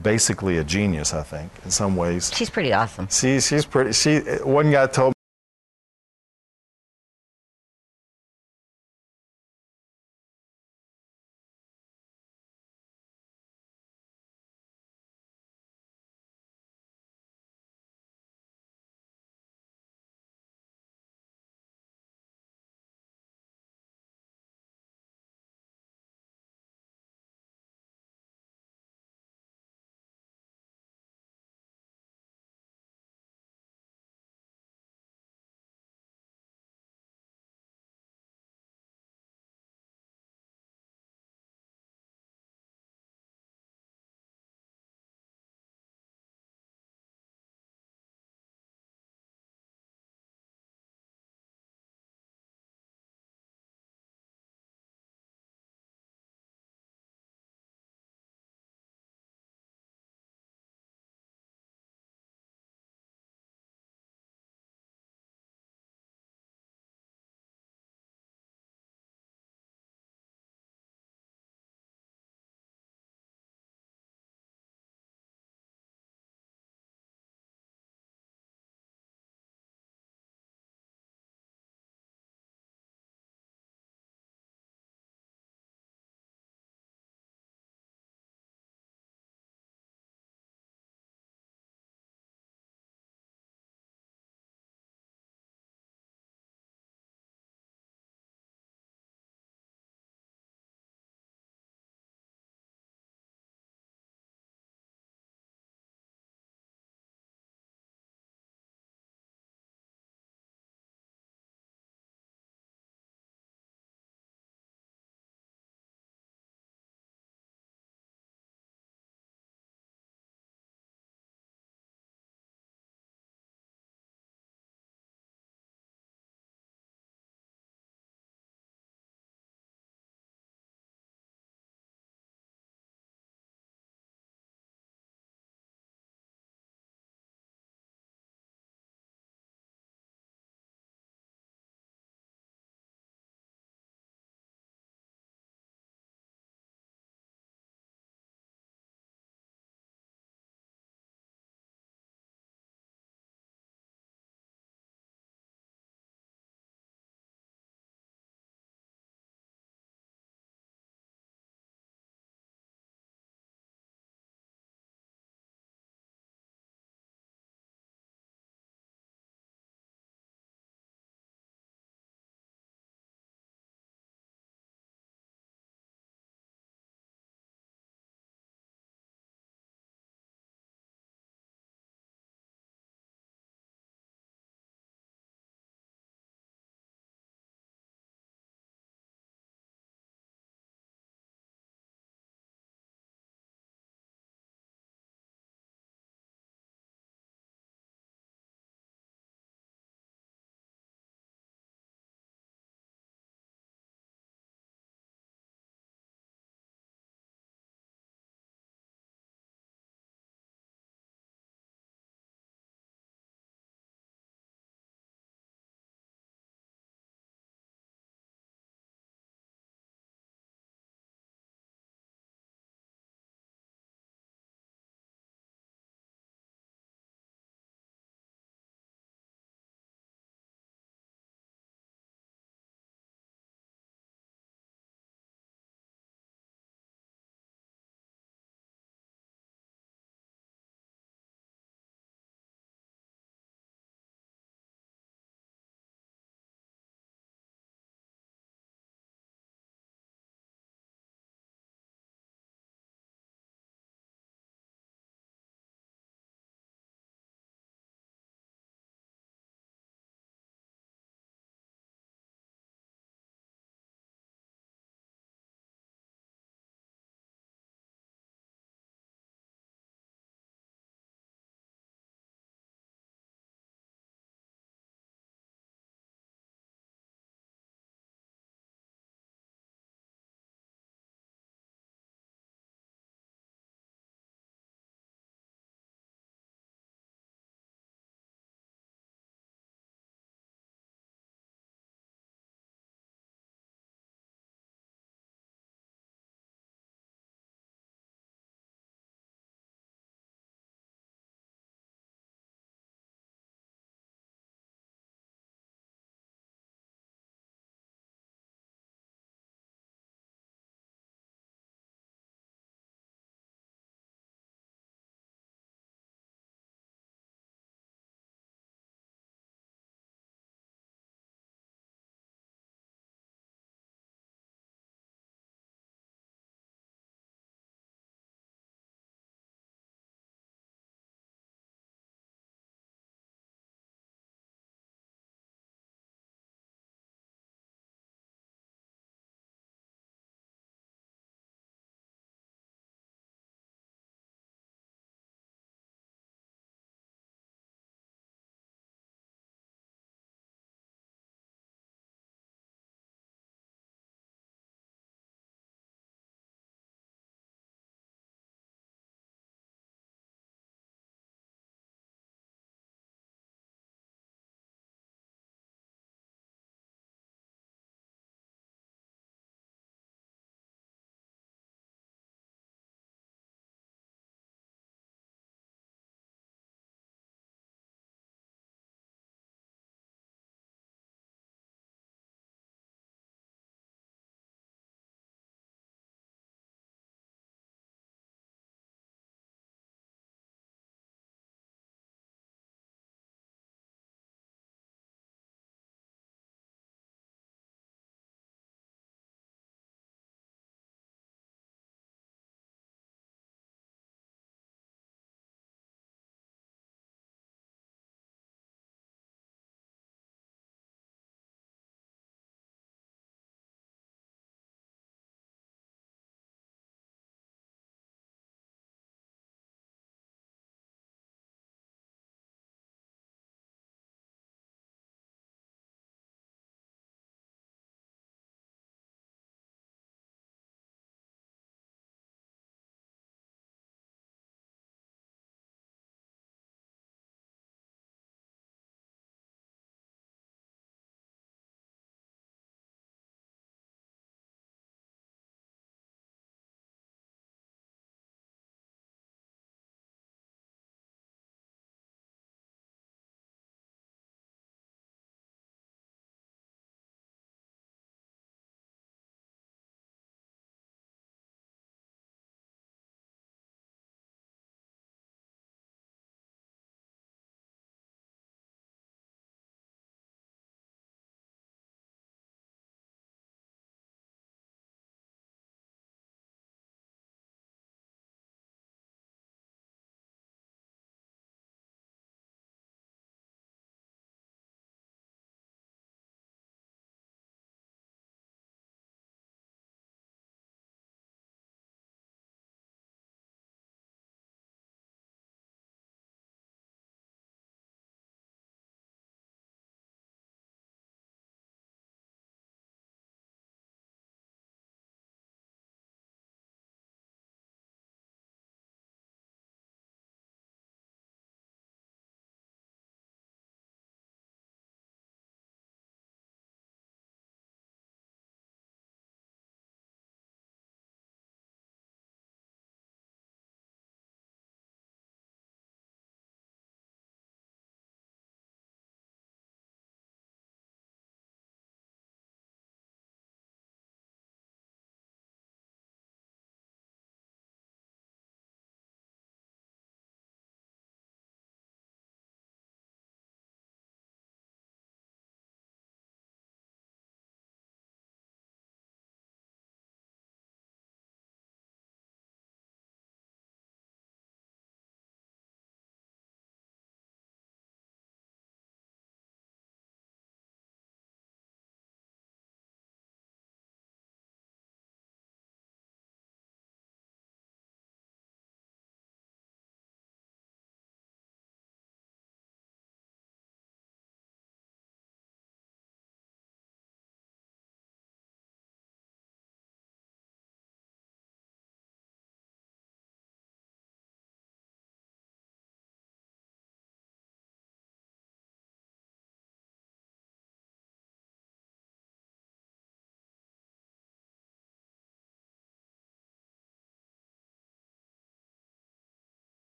basically 0.00 0.58
a 0.58 0.64
genius, 0.64 1.14
I 1.14 1.22
think, 1.22 1.50
in 1.64 1.70
some 1.70 1.96
ways. 1.96 2.30
She's 2.34 2.50
pretty 2.50 2.72
awesome. 2.72 3.08
She, 3.10 3.40
she's 3.40 3.64
pretty. 3.64 3.92
She 3.92 4.18
one 4.42 4.70
guy 4.70 4.86
told 4.86 5.14